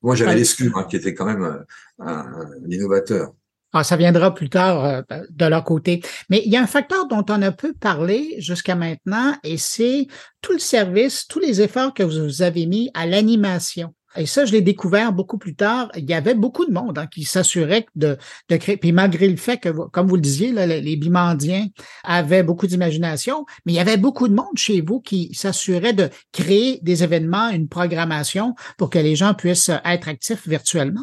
Moi 0.01 0.15
j'avais 0.17 0.35
l'excuse, 0.35 0.73
hein, 0.75 0.85
qui 0.89 0.97
était 0.97 1.15
quand 1.15 1.27
même 1.27 1.65
un, 1.99 2.51
innovateur. 2.69 3.33
Ah, 3.73 3.85
ça 3.85 3.97
viendra 3.97 4.35
plus 4.35 4.51
tard 4.51 5.05
de 5.31 5.47
leur 5.47 5.65
côté. 5.65 6.03
Mais 6.31 6.43
il 6.45 6.53
y 6.53 6.57
a 6.57 6.63
un 6.63 6.67
facteur 6.67 7.07
dont 7.07 7.25
on 7.29 7.43
a 7.43 7.53
peu 7.53 7.73
parlé 7.73 8.35
jusqu'à 8.39 8.75
maintenant, 8.75 9.37
et 9.45 9.57
c'est 9.57 10.09
tout 10.41 10.53
le 10.53 10.59
service, 10.59 11.27
tous 11.29 11.39
les 11.39 11.61
efforts 11.61 11.95
que 11.95 12.03
vous 12.03 12.43
avez 12.43 12.67
mis 12.67 12.91
à 12.95 13.07
l'animation. 13.07 13.95
Et 14.17 14.27
ça, 14.27 14.45
je 14.45 14.53
l'ai 14.53 14.61
découvert 14.61 15.13
beaucoup 15.13 15.39
plus 15.39 15.55
tard. 15.55 15.91
Il 15.97 16.09
y 16.09 16.15
avait 16.15 16.35
beaucoup 16.35 16.65
de 16.65 16.73
monde 16.73 16.99
hein, 16.99 17.07
qui 17.07 17.25
s'assurait 17.25 17.87
de, 17.97 18.17
de 18.49 18.57
créer. 18.57 18.77
Puis 18.77 18.93
malgré 18.93 19.29
le 19.29 19.37
fait 19.37 19.59
que, 19.59 19.69
comme 19.69 20.07
vous 20.07 20.17
le 20.17 20.23
disiez, 20.23 20.53
là, 20.53 20.67
les 20.67 20.97
bimandiens 20.97 21.69
avaient 22.05 22.43
beaucoup 22.43 22.67
d'imagination, 22.67 23.47
mais 23.65 23.73
il 23.73 23.77
y 23.77 23.81
avait 23.81 23.97
beaucoup 23.97 24.29
de 24.29 24.35
monde 24.35 24.57
chez 24.57 24.81
vous 24.81 25.01
qui 25.01 25.33
s'assurait 25.35 25.93
de 25.93 26.11
créer 26.33 26.79
des 26.83 27.03
événements, 27.03 27.49
une 27.51 27.69
programmation 27.69 28.55
pour 28.79 28.91
que 28.91 28.99
les 28.99 29.17
gens 29.17 29.35
puissent 29.35 29.71
être 29.85 30.09
actifs 30.09 30.47
virtuellement. 30.47 31.03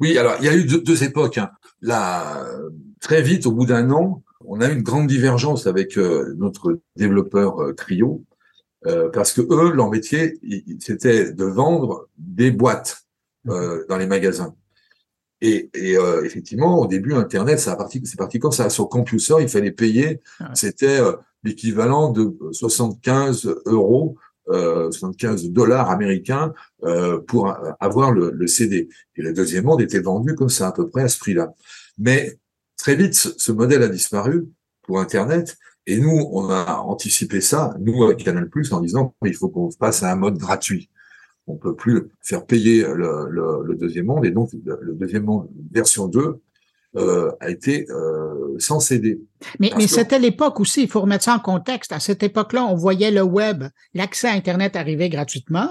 Oui, 0.00 0.18
alors 0.18 0.34
il 0.40 0.46
y 0.46 0.48
a 0.48 0.54
eu 0.54 0.64
deux, 0.64 1.04
époques. 1.04 1.38
Hein. 1.38 1.50
Là, 1.80 2.44
très 3.00 3.22
vite, 3.22 3.46
au 3.46 3.52
bout 3.52 3.66
d'un 3.66 3.90
an, 3.90 4.22
on 4.44 4.60
a 4.60 4.68
eu 4.68 4.74
une 4.74 4.82
grande 4.82 5.06
divergence 5.06 5.66
avec 5.66 5.96
euh, 5.96 6.34
notre 6.36 6.80
développeur 6.96 7.60
euh, 7.60 7.72
Trio 7.72 8.24
euh, 8.86 9.10
parce 9.10 9.32
que 9.32 9.40
eux, 9.42 9.72
leur 9.72 9.90
métier, 9.90 10.38
c'était 10.80 11.32
de 11.32 11.44
vendre 11.44 12.08
des 12.18 12.50
boîtes 12.50 13.02
euh, 13.48 13.78
mhm. 13.78 13.84
dans 13.88 13.96
les 13.96 14.06
magasins. 14.06 14.54
Et, 15.40 15.70
et 15.74 15.96
euh, 15.96 16.24
effectivement, 16.24 16.80
au 16.80 16.86
début, 16.86 17.14
Internet, 17.14 17.58
ça 17.58 17.72
a 17.72 17.76
parti, 17.76 18.00
c'est 18.04 18.18
parti 18.18 18.38
comme 18.38 18.52
ça. 18.52 18.70
Sur 18.70 18.88
Computer, 18.88 19.36
il 19.40 19.48
fallait 19.48 19.72
payer, 19.72 20.20
c'était 20.54 21.00
l'équivalent 21.42 22.10
de 22.10 22.36
75 22.52 23.52
euros, 23.66 24.16
75 24.46 25.50
dollars 25.50 25.90
américains 25.90 26.52
pour 27.26 27.52
avoir 27.80 28.12
le, 28.12 28.30
le, 28.30 28.46
CD. 28.46 28.88
Et 29.16 29.22
le 29.22 29.32
deuxième 29.32 29.64
monde 29.64 29.80
était 29.80 29.98
vendu 29.98 30.36
comme 30.36 30.48
ça, 30.48 30.68
à 30.68 30.72
peu 30.72 30.88
près 30.88 31.02
à 31.02 31.08
ce 31.08 31.18
prix-là. 31.18 31.52
Mais 31.98 32.38
très 32.76 32.94
vite, 32.94 33.14
ce 33.14 33.50
modèle 33.50 33.82
a 33.82 33.88
disparu 33.88 34.46
pour 34.82 35.00
Internet 35.00 35.56
et 35.86 35.98
nous, 35.98 36.28
on 36.32 36.48
a 36.48 36.78
anticipé 36.78 37.40
ça, 37.40 37.74
nous, 37.80 38.04
avec 38.04 38.24
Canal+, 38.24 38.48
en 38.70 38.80
disant 38.80 39.14
il 39.24 39.34
faut 39.34 39.48
qu'on 39.48 39.70
passe 39.70 40.02
à 40.02 40.12
un 40.12 40.16
mode 40.16 40.38
gratuit. 40.38 40.90
On 41.46 41.56
peut 41.56 41.74
plus 41.74 42.04
faire 42.20 42.46
payer 42.46 42.82
le, 42.82 43.28
le, 43.28 43.64
le 43.64 43.74
deuxième 43.74 44.06
monde, 44.06 44.24
et 44.24 44.30
donc 44.30 44.50
le, 44.52 44.94
deuxième 44.94 45.24
monde 45.24 45.48
version 45.72 46.06
2 46.06 46.40
euh, 46.94 47.32
a 47.40 47.50
été 47.50 47.86
euh, 47.90 48.54
sans 48.58 48.78
céder. 48.78 49.20
Mais, 49.58 49.72
mais 49.76 49.88
c'était 49.88 50.20
l'époque 50.20 50.60
aussi, 50.60 50.82
il 50.82 50.88
faut 50.88 51.00
remettre 51.00 51.24
ça 51.24 51.34
en 51.34 51.40
contexte. 51.40 51.90
À 51.90 51.98
cette 51.98 52.22
époque-là, 52.22 52.64
on 52.64 52.76
voyait 52.76 53.10
le 53.10 53.22
web, 53.22 53.64
l'accès 53.94 54.28
à 54.28 54.32
Internet 54.32 54.76
arriver 54.76 55.08
gratuitement, 55.08 55.68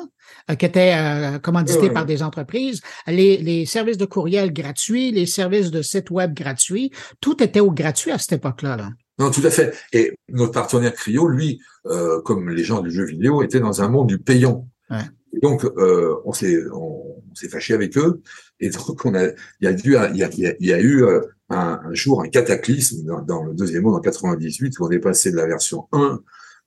euh, 0.50 0.56
qui 0.56 0.66
était 0.66 0.94
euh, 0.96 1.40
commandité 1.40 1.90
par 1.90 2.06
des 2.06 2.24
entreprises, 2.24 2.82
les, 3.08 3.38
les 3.38 3.66
services 3.66 3.98
de 3.98 4.06
courriel 4.06 4.52
gratuits, 4.52 5.12
les 5.12 5.26
services 5.26 5.72
de 5.72 5.82
site 5.82 6.10
web 6.10 6.34
gratuits, 6.34 6.92
tout 7.22 7.42
était 7.44 7.60
au 7.60 7.72
gratuit 7.72 8.12
à 8.12 8.18
cette 8.18 8.34
époque-là. 8.34 8.76
Là. 8.76 8.90
Non, 9.22 9.30
tout 9.30 9.46
à 9.46 9.52
fait. 9.52 9.76
Et 9.94 10.18
notre 10.30 10.52
partenaire 10.52 10.96
Cryo, 10.96 11.28
lui, 11.28 11.62
euh, 11.86 12.20
comme 12.24 12.50
les 12.50 12.64
gens 12.64 12.82
du 12.82 12.90
jeu 12.90 13.06
vidéo, 13.06 13.44
était 13.44 13.60
dans 13.60 13.84
un 13.84 13.88
monde 13.88 14.08
du 14.08 14.18
payant. 14.18 14.68
Ouais. 14.90 14.98
Et 15.34 15.40
donc, 15.40 15.64
euh, 15.64 16.16
on 16.26 16.34
s'est 16.34 16.58
on, 16.74 17.22
s'est 17.36 17.48
fâché 17.48 17.76
avec 17.76 17.96
eux. 18.00 18.24
Et 18.60 18.72
donc, 18.72 19.06
on 19.06 19.14
a, 19.14 19.28
il 19.28 19.36
y 19.62 19.68
a 19.68 19.72
eu, 19.74 19.78
il 19.84 20.18
y 20.18 20.24
a, 20.24 20.30
il 20.60 20.68
y 20.68 20.74
a 20.74 20.82
eu 20.82 21.06
un, 21.06 21.22
un, 21.50 21.94
jour 21.94 22.24
un 22.24 22.30
cataclysme 22.30 23.06
dans, 23.06 23.22
dans, 23.22 23.44
le 23.44 23.54
deuxième 23.54 23.84
monde 23.84 23.96
en 23.96 24.00
98 24.00 24.80
où 24.80 24.88
on 24.88 24.90
est 24.90 24.98
passé 24.98 25.32
de 25.32 25.38
la 25.38 25.46
version 25.46 25.88
1 25.92 26.20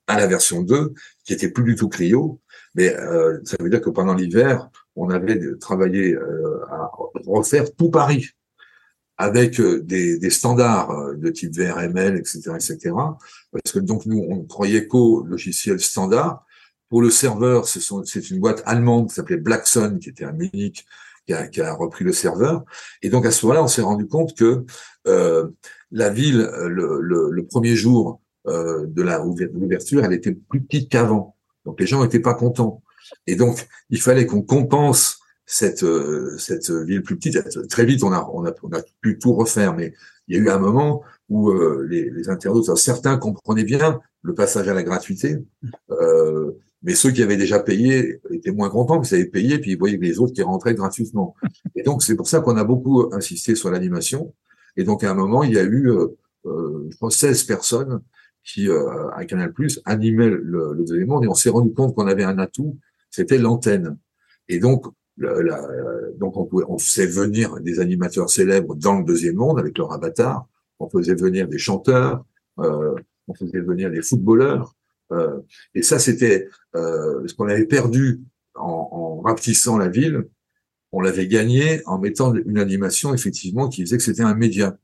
à 0.06 0.16
la 0.16 0.28
version 0.28 0.62
2, 0.62 0.94
qui 1.24 1.32
était 1.32 1.48
plus 1.48 1.64
du 1.64 1.74
tout 1.74 1.88
Cryo. 1.88 2.40
Mais 2.76 2.94
euh, 2.94 3.40
ça 3.42 3.56
veut 3.58 3.68
dire 3.68 3.80
que 3.80 3.90
pendant 3.90 4.14
l'hiver, 4.14 4.70
on 4.94 5.10
avait 5.10 5.40
travaillé 5.60 6.16
à 6.70 6.88
refaire 7.26 7.74
tout 7.74 7.90
Paris 7.90 8.30
avec 9.16 9.60
euh, 9.60 9.80
des, 9.80 10.18
des, 10.18 10.30
standards 10.30 10.90
euh, 10.90 11.14
de 11.14 11.30
type 11.30 11.54
VRML, 11.54 12.16
etc., 12.16 12.50
etc. 12.54 12.92
Parce 13.52 13.72
que 13.72 13.78
donc 13.78 14.06
nous, 14.06 14.26
on 14.28 14.44
croyait 14.44 14.86
qu'au 14.86 15.24
logiciel 15.24 15.80
standard. 15.80 16.44
Pour 16.90 17.02
le 17.02 17.10
serveur, 17.10 17.66
c'est 17.66 18.30
une 18.30 18.38
boîte 18.38 18.62
allemande 18.66 19.08
qui 19.08 19.14
s'appelait 19.14 19.38
Blackson, 19.38 19.98
qui 20.00 20.10
était 20.10 20.24
à 20.24 20.32
Munich, 20.32 20.84
qui 21.26 21.32
a, 21.32 21.48
qui 21.48 21.60
a, 21.60 21.72
repris 21.72 22.04
le 22.04 22.12
serveur. 22.12 22.64
Et 23.02 23.08
donc 23.08 23.26
à 23.26 23.32
ce 23.32 23.44
moment-là, 23.46 23.64
on 23.64 23.68
s'est 23.68 23.82
rendu 23.82 24.06
compte 24.06 24.36
que 24.36 24.64
euh, 25.08 25.48
la 25.90 26.10
ville, 26.10 26.48
le, 26.66 27.00
le, 27.00 27.30
le 27.30 27.46
premier 27.46 27.74
jour 27.74 28.20
euh, 28.46 28.86
de 28.86 29.02
l'ouverture, 29.02 30.04
elle 30.04 30.12
était 30.12 30.32
plus 30.32 30.60
petite 30.60 30.90
qu'avant. 30.90 31.34
Donc 31.64 31.80
les 31.80 31.86
gens 31.86 32.02
n'étaient 32.02 32.20
pas 32.20 32.34
contents. 32.34 32.82
Et 33.26 33.36
donc 33.36 33.66
il 33.88 34.00
fallait 34.00 34.26
qu'on 34.26 34.42
compense 34.42 35.18
cette 35.46 35.82
euh, 35.82 36.36
cette 36.38 36.70
ville 36.70 37.02
plus 37.02 37.16
petite. 37.16 37.68
Très 37.68 37.84
vite, 37.84 38.02
on 38.02 38.12
a 38.12 38.28
on 38.32 38.44
a 38.46 38.52
on 38.62 38.72
a 38.72 38.82
pu 39.00 39.18
tout 39.18 39.34
refaire, 39.34 39.74
mais 39.74 39.92
il 40.28 40.36
y 40.36 40.38
a 40.38 40.42
eu 40.42 40.48
un 40.48 40.58
moment 40.58 41.02
où 41.28 41.50
euh, 41.50 41.86
les, 41.88 42.10
les 42.10 42.28
internautes, 42.28 42.74
certains 42.76 43.16
comprenaient 43.18 43.64
bien 43.64 44.00
le 44.22 44.34
passage 44.34 44.68
à 44.68 44.74
la 44.74 44.82
gratuité, 44.82 45.36
euh, 45.90 46.52
mais 46.82 46.94
ceux 46.94 47.10
qui 47.10 47.22
avaient 47.22 47.36
déjà 47.36 47.60
payé 47.60 48.20
étaient 48.30 48.52
moins 48.52 48.70
contents 48.70 48.96
parce 48.96 49.10
qu'ils 49.10 49.18
avaient 49.18 49.26
payé, 49.26 49.58
puis 49.58 49.72
ils 49.72 49.78
voyaient 49.78 49.98
que 49.98 50.04
les 50.04 50.18
autres 50.18 50.32
qui 50.32 50.42
rentraient 50.42 50.74
gratuitement. 50.74 51.34
Et 51.74 51.82
donc 51.82 52.02
c'est 52.02 52.16
pour 52.16 52.28
ça 52.28 52.40
qu'on 52.40 52.56
a 52.56 52.64
beaucoup 52.64 53.10
insisté 53.12 53.54
sur 53.54 53.70
l'animation. 53.70 54.34
Et 54.76 54.84
donc 54.84 55.04
à 55.04 55.10
un 55.10 55.14
moment, 55.14 55.42
il 55.42 55.52
y 55.52 55.58
a 55.58 55.62
eu, 55.62 55.90
euh, 55.90 56.08
je 56.44 56.96
pense, 56.98 57.16
16 57.16 57.44
personnes 57.44 58.00
qui, 58.42 58.68
à 58.70 59.24
Canal+, 59.24 59.54
animaient 59.86 60.28
le, 60.28 60.74
le 60.74 60.84
deuxième 60.84 61.08
monde, 61.08 61.24
et 61.24 61.28
on 61.28 61.34
s'est 61.34 61.48
rendu 61.48 61.72
compte 61.72 61.94
qu'on 61.94 62.06
avait 62.06 62.24
un 62.24 62.38
atout, 62.38 62.76
c'était 63.10 63.38
l'antenne. 63.38 63.96
Et 64.48 64.58
donc, 64.58 64.84
la, 65.16 65.60
donc 66.18 66.36
on, 66.36 66.44
pouvait, 66.44 66.64
on 66.68 66.78
faisait 66.78 67.06
venir 67.06 67.60
des 67.60 67.80
animateurs 67.80 68.30
célèbres 68.30 68.74
dans 68.74 68.98
le 68.98 69.04
deuxième 69.04 69.36
monde 69.36 69.58
avec 69.58 69.78
leur 69.78 69.92
avatar. 69.92 70.46
On 70.80 70.88
faisait 70.88 71.14
venir 71.14 71.48
des 71.48 71.58
chanteurs, 71.58 72.24
euh, 72.58 72.94
on 73.28 73.34
faisait 73.34 73.60
venir 73.60 73.90
des 73.90 74.02
footballeurs. 74.02 74.74
Euh, 75.12 75.40
et 75.74 75.82
ça, 75.82 75.98
c'était 75.98 76.48
euh, 76.74 77.26
ce 77.26 77.34
qu'on 77.34 77.48
avait 77.48 77.66
perdu 77.66 78.22
en, 78.54 78.88
en 78.90 79.20
rapetissant 79.20 79.78
la 79.78 79.88
ville. 79.88 80.24
On 80.90 81.00
l'avait 81.00 81.28
gagné 81.28 81.82
en 81.86 81.98
mettant 81.98 82.34
une 82.34 82.58
animation 82.58 83.14
effectivement 83.14 83.68
qui 83.68 83.82
faisait 83.82 83.96
que 83.96 84.02
c'était 84.02 84.22
un 84.22 84.34
média. 84.34 84.76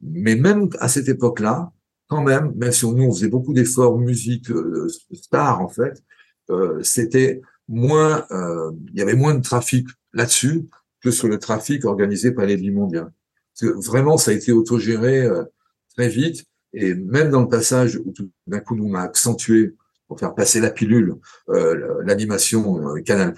Mais 0.00 0.36
même 0.36 0.68
à 0.78 0.88
cette 0.88 1.08
époque-là, 1.08 1.72
quand 2.08 2.22
même, 2.22 2.52
même 2.56 2.72
si 2.72 2.86
nous 2.86 3.04
on 3.04 3.12
faisait 3.12 3.28
beaucoup 3.28 3.52
d'efforts 3.52 3.98
musique 3.98 4.50
euh, 4.50 4.88
star 5.12 5.60
en 5.60 5.68
fait, 5.68 6.02
euh, 6.50 6.82
c'était 6.82 7.42
moins, 7.68 8.26
euh, 8.30 8.72
il 8.92 8.98
y 8.98 9.02
avait 9.02 9.14
moins 9.14 9.34
de 9.34 9.42
trafic 9.42 9.86
là-dessus 10.12 10.66
que 11.02 11.10
sur 11.10 11.28
le 11.28 11.38
trafic 11.38 11.84
organisé 11.84 12.32
par 12.32 12.46
les 12.46 12.70
mondiales. 12.70 13.12
Parce 13.54 13.72
que 13.72 13.78
vraiment, 13.86 14.16
ça 14.16 14.30
a 14.30 14.34
été 14.34 14.52
autogéré 14.52 15.22
euh, 15.22 15.44
très 15.96 16.08
vite. 16.08 16.44
Et 16.72 16.94
même 16.94 17.30
dans 17.30 17.42
le 17.42 17.48
passage 17.48 18.00
où 18.04 18.12
tout 18.12 18.30
d'un 18.46 18.60
coup, 18.60 18.76
nous, 18.76 18.88
on 18.88 18.94
accentué 18.94 19.74
pour 20.06 20.18
faire 20.18 20.34
passer 20.34 20.60
la 20.60 20.70
pilule 20.70 21.14
euh, 21.50 22.02
l'animation 22.04 22.96
euh, 22.96 23.00
Canal+, 23.02 23.34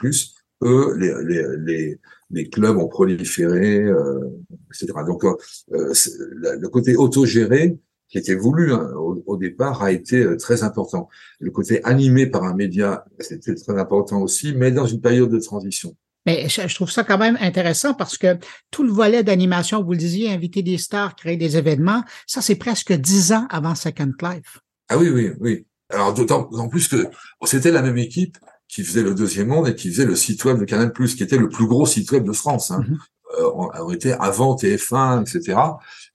eux, 0.63 0.97
les, 0.97 1.15
les, 1.25 1.45
les, 1.59 2.01
les, 2.31 2.49
clubs 2.49 2.77
ont 2.77 2.89
proliféré, 2.89 3.83
euh, 3.83 4.21
etc. 4.69 4.93
Donc, 5.07 5.25
euh, 5.25 5.37
le 5.71 6.67
côté 6.69 6.97
autogéré, 6.97 7.79
qui 8.11 8.19
était 8.19 8.35
voulu 8.35 8.73
hein, 8.73 8.91
au, 8.97 9.37
départ, 9.37 9.83
a 9.83 9.93
été 9.93 10.19
euh, 10.19 10.37
très 10.37 10.65
important. 10.65 11.09
Le 11.39 11.51
côté 11.51 11.83
animé 11.85 12.27
par 12.27 12.45
un 12.45 12.55
média, 12.55 13.05
c'était 13.21 13.55
très 13.55 13.79
important 13.79 14.21
aussi, 14.21 14.53
mais 14.55 14.73
dans 14.73 14.87
une 14.87 15.01
période 15.01 15.31
de 15.31 15.39
transition. 15.39 15.97
Mais 16.27 16.49
je, 16.49 16.75
trouve 16.75 16.91
ça 16.91 17.05
quand 17.05 17.17
même 17.17 17.39
intéressant 17.41 17.95
parce 17.95 18.19
que 18.19 18.37
tout 18.71 18.83
le 18.83 18.93
volet 18.93 19.23
d'animation, 19.23 19.83
vous 19.83 19.93
le 19.93 19.99
disiez, 19.99 20.31
inviter 20.31 20.63
des 20.63 20.77
stars, 20.77 21.17
créer 21.17 21.39
des 21.39 21.57
événements, 21.57 22.03
ça 22.27 22.43
c'est 22.43 22.57
presque 22.57 22.93
dix 22.93 23.33
ans 23.33 23.47
avant 23.49 23.75
Second 23.75 24.13
Life. 24.21 24.59
Ah 24.91 24.99
oui, 24.99 25.09
oui, 25.09 25.31
oui. 25.41 25.65
Alors 25.89 26.13
d'autant 26.13 26.45
plus 26.69 26.89
que 26.89 27.09
c'était 27.45 27.71
la 27.71 27.81
même 27.81 27.97
équipe 27.97 28.37
qui 28.69 28.85
faisait 28.85 29.03
le 29.03 29.15
deuxième 29.15 29.49
monde 29.49 29.69
et 29.69 29.75
qui 29.75 29.91
faisait 29.91 30.05
le 30.05 30.15
site 30.15 30.45
web 30.45 30.59
de 30.59 30.65
Canal+, 30.65 30.93
qui 30.93 31.23
était 31.23 31.39
le 31.39 31.49
plus 31.49 31.67
gros 31.67 31.87
site 31.87 32.11
web 32.13 32.25
de 32.25 32.33
France. 32.33 32.71
Hein. 32.71 32.85
Mm-hmm. 32.87 33.41
euh, 33.41 33.51
on, 33.55 33.71
on, 33.87 33.91
était 33.91 34.13
avant 34.13 34.55
TF1, 34.55 35.23
etc. 35.23 35.59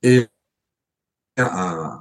Et 0.04 0.28
un, 1.38 2.00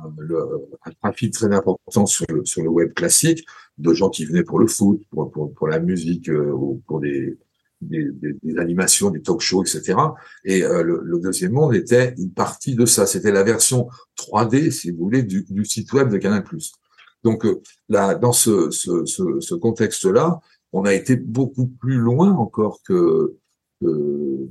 un, 0.84 0.90
trafic 1.02 1.32
très 1.32 1.52
important 1.52 2.06
sur 2.06 2.26
le, 2.28 2.44
sur 2.44 2.62
le 2.62 2.68
web 2.68 2.92
classique, 2.94 3.44
de 3.78 3.92
gens 3.92 4.10
qui 4.10 4.24
venaient 4.24 4.44
pour 4.44 4.58
le 4.58 4.66
foot, 4.66 5.02
pour, 5.10 5.30
pour, 5.30 5.52
pour 5.54 5.68
la 5.68 5.80
musique, 5.80 6.28
euh, 6.28 6.52
ou 6.52 6.82
pour 6.86 7.00
des, 7.00 7.36
des, 7.80 8.10
des, 8.12 8.58
animations, 8.58 9.10
des 9.10 9.22
talk 9.22 9.40
shows, 9.40 9.62
etc. 9.62 9.98
Et 10.44 10.62
euh, 10.62 10.82
le, 10.82 11.00
le, 11.02 11.18
deuxième 11.18 11.52
monde 11.52 11.74
était 11.74 12.14
une 12.18 12.32
partie 12.32 12.74
de 12.74 12.86
ça. 12.86 13.06
C'était 13.06 13.32
la 13.32 13.42
version 13.42 13.88
3D, 14.16 14.70
si 14.70 14.90
vous 14.90 15.04
voulez, 15.04 15.22
du, 15.22 15.44
du 15.48 15.64
site 15.64 15.92
web 15.92 16.10
de 16.10 16.18
Canal+. 16.18 16.44
Donc 17.24 17.44
euh, 17.44 17.60
là, 17.88 18.14
dans 18.14 18.32
ce, 18.32 18.70
ce, 18.70 19.04
ce, 19.04 19.40
ce 19.40 19.54
contexte-là, 19.54 20.40
on 20.72 20.84
a 20.84 20.94
été 20.94 21.16
beaucoup 21.16 21.66
plus 21.66 21.96
loin 21.96 22.32
encore 22.32 22.80
que, 22.82 23.36
que 23.80 24.48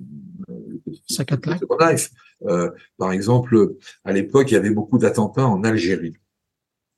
Second 1.07 1.39
Life. 1.79 2.11
Euh, 2.45 2.69
par 2.97 3.11
exemple, 3.11 3.75
à 4.03 4.11
l'époque, 4.11 4.51
il 4.51 4.55
y 4.55 4.57
avait 4.57 4.69
beaucoup 4.71 4.97
d'attentats 4.97 5.47
en 5.47 5.63
Algérie. 5.63 6.15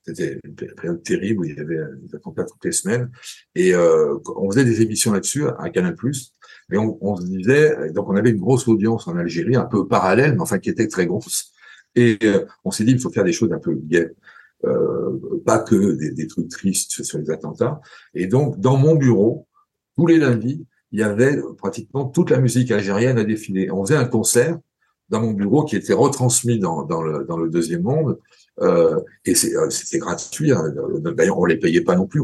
C'était 0.06 0.38
une 0.44 0.54
période 0.54 1.02
terrible 1.02 1.40
où 1.40 1.44
il 1.44 1.56
y 1.56 1.60
avait 1.60 1.80
des 2.00 2.14
attentats 2.14 2.44
toutes 2.44 2.64
les 2.64 2.72
semaines. 2.72 3.10
Et 3.56 3.74
euh, 3.74 4.16
on 4.36 4.48
faisait 4.50 4.64
des 4.64 4.80
émissions 4.80 5.12
là-dessus 5.12 5.46
à 5.58 5.68
Canal+. 5.70 5.96
On, 6.72 6.98
on, 7.00 7.16
se 7.16 7.26
disait, 7.26 7.90
donc 7.92 8.08
on 8.08 8.14
avait 8.14 8.30
une 8.30 8.38
grosse 8.38 8.68
audience 8.68 9.08
en 9.08 9.16
Algérie, 9.16 9.56
un 9.56 9.64
peu 9.64 9.86
parallèle, 9.86 10.34
mais 10.34 10.40
enfin 10.40 10.58
qui 10.58 10.70
était 10.70 10.86
très 10.86 11.06
grosse. 11.06 11.52
Et 11.96 12.18
euh, 12.22 12.44
on 12.64 12.70
s'est 12.70 12.84
dit, 12.84 12.92
il 12.92 13.00
faut 13.00 13.10
faire 13.10 13.24
des 13.24 13.32
choses 13.32 13.52
un 13.52 13.58
peu 13.58 13.74
gaies. 13.74 14.12
Euh, 14.64 15.18
pas 15.44 15.58
que 15.58 15.92
des, 15.96 16.12
des, 16.12 16.26
trucs 16.26 16.48
tristes 16.48 17.02
sur 17.02 17.18
les 17.18 17.30
attentats. 17.30 17.80
Et 18.14 18.26
donc, 18.26 18.60
dans 18.60 18.76
mon 18.76 18.94
bureau, 18.94 19.48
tous 19.96 20.06
les 20.06 20.18
lundis, 20.18 20.66
il 20.92 21.00
y 21.00 21.02
avait 21.02 21.38
pratiquement 21.58 22.06
toute 22.06 22.30
la 22.30 22.38
musique 22.38 22.70
algérienne 22.70 23.18
à 23.18 23.24
défiler. 23.24 23.70
On 23.70 23.84
faisait 23.84 23.96
un 23.96 24.06
concert 24.06 24.58
dans 25.08 25.20
mon 25.20 25.32
bureau 25.32 25.64
qui 25.64 25.76
était 25.76 25.92
retransmis 25.92 26.58
dans, 26.58 26.82
dans, 26.82 27.02
le, 27.02 27.24
dans 27.24 27.36
le 27.36 27.48
deuxième 27.48 27.82
monde. 27.82 28.18
Euh, 28.60 29.00
et 29.24 29.32
euh, 29.32 29.70
c'était 29.70 29.98
gratuit. 29.98 30.52
Hein. 30.52 30.72
D'ailleurs, 31.00 31.38
on 31.38 31.44
les 31.44 31.56
payait 31.56 31.82
pas 31.82 31.96
non 31.96 32.06
plus. 32.06 32.22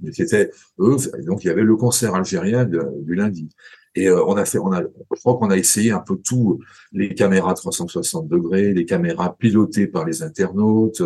mais 0.00 0.12
c'était 0.12 0.50
eux. 0.78 0.96
Donc, 1.26 1.44
il 1.44 1.48
y 1.48 1.50
avait 1.50 1.62
le 1.62 1.76
concert 1.76 2.14
algérien 2.14 2.64
du 2.64 3.14
lundi. 3.14 3.48
Et 3.94 4.08
euh, 4.08 4.22
on 4.24 4.36
a 4.36 4.44
fait, 4.44 4.58
on 4.58 4.72
a, 4.72 4.82
je 4.82 5.20
crois 5.20 5.36
qu'on 5.36 5.50
a 5.50 5.56
essayé 5.56 5.90
un 5.90 6.00
peu 6.00 6.16
tout, 6.16 6.60
les 6.92 7.14
caméras 7.14 7.54
360 7.54 8.28
degrés, 8.28 8.72
les 8.72 8.84
caméras 8.84 9.36
pilotées 9.36 9.88
par 9.88 10.04
les 10.04 10.22
internautes, 10.22 11.02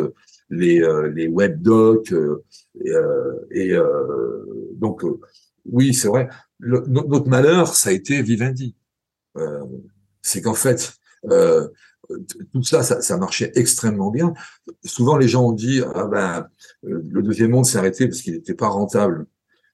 les, 0.50 0.82
euh, 0.82 1.10
les 1.10 1.26
web 1.26 1.62
docs, 1.62 2.12
euh, 2.12 2.42
et, 3.50 3.70
et 3.70 3.78
donc 4.74 5.02
oui, 5.64 5.94
c'est 5.94 6.08
vrai. 6.08 6.28
Notre 6.60 7.28
malheur, 7.28 7.74
ça 7.74 7.88
a 7.88 7.92
été 7.92 8.20
Vivendi 8.20 8.76
c'est 10.24 10.40
qu'en 10.42 10.54
fait, 10.54 10.94
euh, 11.30 11.68
tout 12.52 12.62
ça, 12.62 12.82
ça, 12.82 13.16
marchait 13.16 13.52
extrêmement 13.54 14.10
bien. 14.10 14.34
Souvent, 14.84 15.16
les 15.16 15.28
gens 15.28 15.44
ont 15.44 15.52
dit 15.52 15.80
ah 15.94 16.06
ben 16.06 16.46
le 16.82 17.22
deuxième 17.22 17.50
monde 17.50 17.66
s'est 17.66 17.78
arrêté 17.78 18.08
parce 18.08 18.22
qu'il 18.22 18.34
n'était 18.34 18.54
pas 18.54 18.68
rentable. 18.68 19.26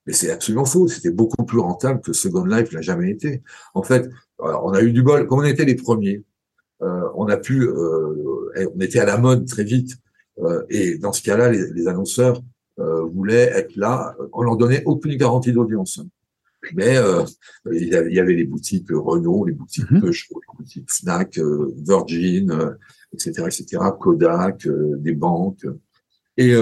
Mais 0.06 0.12
c'est 0.12 0.30
absolument 0.30 0.64
faux. 0.64 0.88
C'était 0.88 1.10
beaucoup 1.10 1.44
plus 1.44 1.58
rentable 1.58 2.00
que 2.00 2.12
Second 2.12 2.44
Life 2.44 2.72
l'a 2.72 2.80
jamais 2.80 3.10
été. 3.10 3.42
En 3.74 3.82
fait, 3.82 4.08
on 4.38 4.72
a 4.72 4.82
eu 4.82 4.92
du 4.92 5.02
bol. 5.02 5.26
Comme 5.26 5.40
on 5.40 5.44
était 5.44 5.64
les 5.64 5.74
premiers, 5.74 6.24
euh, 6.82 7.08
on 7.14 7.28
a 7.28 7.36
pu, 7.36 7.62
euh, 7.62 8.70
on 8.74 8.80
était 8.80 9.00
à 9.00 9.04
la 9.04 9.18
mode 9.18 9.46
très 9.46 9.64
vite. 9.64 9.96
Euh, 10.38 10.64
et 10.70 10.98
dans 10.98 11.12
ce 11.12 11.22
cas-là, 11.22 11.50
les, 11.50 11.70
les, 11.72 11.86
annonceurs 11.88 12.40
euh, 12.78 13.02
voulaient 13.02 13.50
être 13.54 13.76
là. 13.76 14.16
On 14.32 14.42
leur 14.42 14.56
donnait 14.56 14.82
aucune 14.86 15.16
garantie 15.16 15.52
d'audience. 15.52 16.00
Mais 16.74 16.96
euh, 16.96 17.24
il, 17.72 17.88
y 17.88 17.96
avait, 17.96 18.10
il, 18.10 18.14
y 18.14 18.20
avait, 18.20 18.34
les 18.34 18.44
boutiques 18.44 18.88
Renault, 18.90 19.46
les 19.46 19.52
boutiques 19.52 19.90
mm 19.90 20.00
Peugeot, 20.00 20.40
les 20.40 20.58
boutiques 20.58 20.90
Fnac, 20.90 21.38
euh, 21.38 21.74
Virgin, 21.78 22.76
etc., 23.12 23.42
euh, 23.42 23.46
etc., 23.46 23.82
Kodak, 23.98 24.68
des 24.98 25.14
banques. 25.14 25.66
Et 26.36 26.54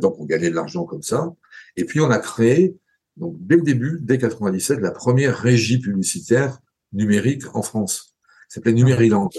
donc 0.00 0.18
on 0.18 0.24
gagnait 0.24 0.48
de 0.48 0.54
l'argent 0.54 0.84
comme 0.84 1.02
ça. 1.02 1.34
Et 1.76 1.84
puis 1.84 2.00
on 2.00 2.10
a 2.10 2.18
créé, 2.18 2.76
donc 3.16 3.36
dès 3.40 3.56
le 3.56 3.62
début, 3.62 3.98
dès 4.00 4.16
97, 4.16 4.80
la 4.80 4.92
première 4.92 5.36
régie 5.36 5.78
publicitaire 5.78 6.58
numérique 6.92 7.42
en 7.54 7.62
France. 7.62 8.16
Ça 8.48 8.56
s'appelait 8.56 8.72
Numériland. 8.72 9.30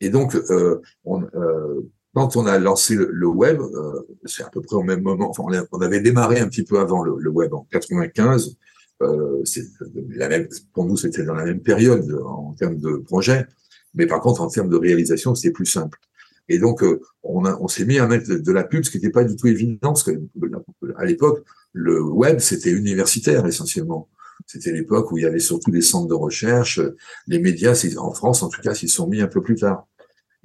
Et 0.00 0.10
donc, 0.10 0.34
euh, 0.34 0.82
on, 1.04 1.22
euh, 1.34 1.80
quand 2.14 2.36
on 2.36 2.46
a 2.46 2.58
lancé 2.58 2.94
le, 2.94 3.26
web, 3.26 3.60
euh, 3.60 4.06
c'est 4.24 4.42
à 4.42 4.50
peu 4.50 4.60
près 4.60 4.76
au 4.76 4.82
même 4.82 5.02
moment. 5.02 5.30
Enfin, 5.30 5.44
on, 5.72 5.80
avait 5.80 6.00
démarré 6.00 6.40
un 6.40 6.48
petit 6.48 6.64
peu 6.64 6.78
avant 6.78 7.02
le, 7.02 7.16
le 7.18 7.30
web 7.30 7.52
en 7.54 7.66
95. 7.70 8.56
Euh, 9.02 9.40
c'est 9.44 9.64
la 10.10 10.28
même, 10.28 10.48
pour 10.72 10.84
nous, 10.86 10.96
c'était 10.96 11.24
dans 11.24 11.34
la 11.34 11.44
même 11.44 11.60
période 11.60 12.10
en 12.24 12.54
termes 12.54 12.78
de 12.78 12.96
projet, 12.96 13.46
mais 13.94 14.06
par 14.06 14.20
contre, 14.20 14.40
en 14.40 14.48
termes 14.48 14.68
de 14.68 14.76
réalisation, 14.76 15.34
c'était 15.34 15.52
plus 15.52 15.66
simple. 15.66 15.98
Et 16.48 16.58
donc, 16.58 16.82
euh, 16.82 17.00
on, 17.22 17.68
s'est 17.68 17.86
mis 17.86 17.98
à 17.98 18.06
mettre 18.06 18.28
de, 18.28 18.52
la 18.52 18.64
pub, 18.64 18.84
ce 18.84 18.90
qui 18.90 18.98
n'était 18.98 19.10
pas 19.10 19.24
du 19.24 19.34
tout 19.34 19.46
évident, 19.46 19.92
parce 19.92 20.02
que 20.02 20.12
à 20.96 21.04
l'époque, 21.04 21.44
le 21.72 22.02
web, 22.02 22.38
c'était 22.38 22.70
universitaire 22.70 23.46
essentiellement. 23.46 24.08
C'était 24.46 24.72
l'époque 24.72 25.10
où 25.10 25.18
il 25.18 25.22
y 25.22 25.26
avait 25.26 25.38
surtout 25.38 25.70
des 25.70 25.80
centres 25.80 26.08
de 26.08 26.14
recherche. 26.14 26.80
Les 27.26 27.38
médias, 27.38 27.82
en 27.96 28.12
France, 28.12 28.42
en 28.42 28.48
tout 28.48 28.60
cas, 28.60 28.74
s'y 28.74 28.88
sont 28.88 29.08
mis 29.08 29.22
un 29.22 29.26
peu 29.26 29.40
plus 29.40 29.56
tard. 29.56 29.86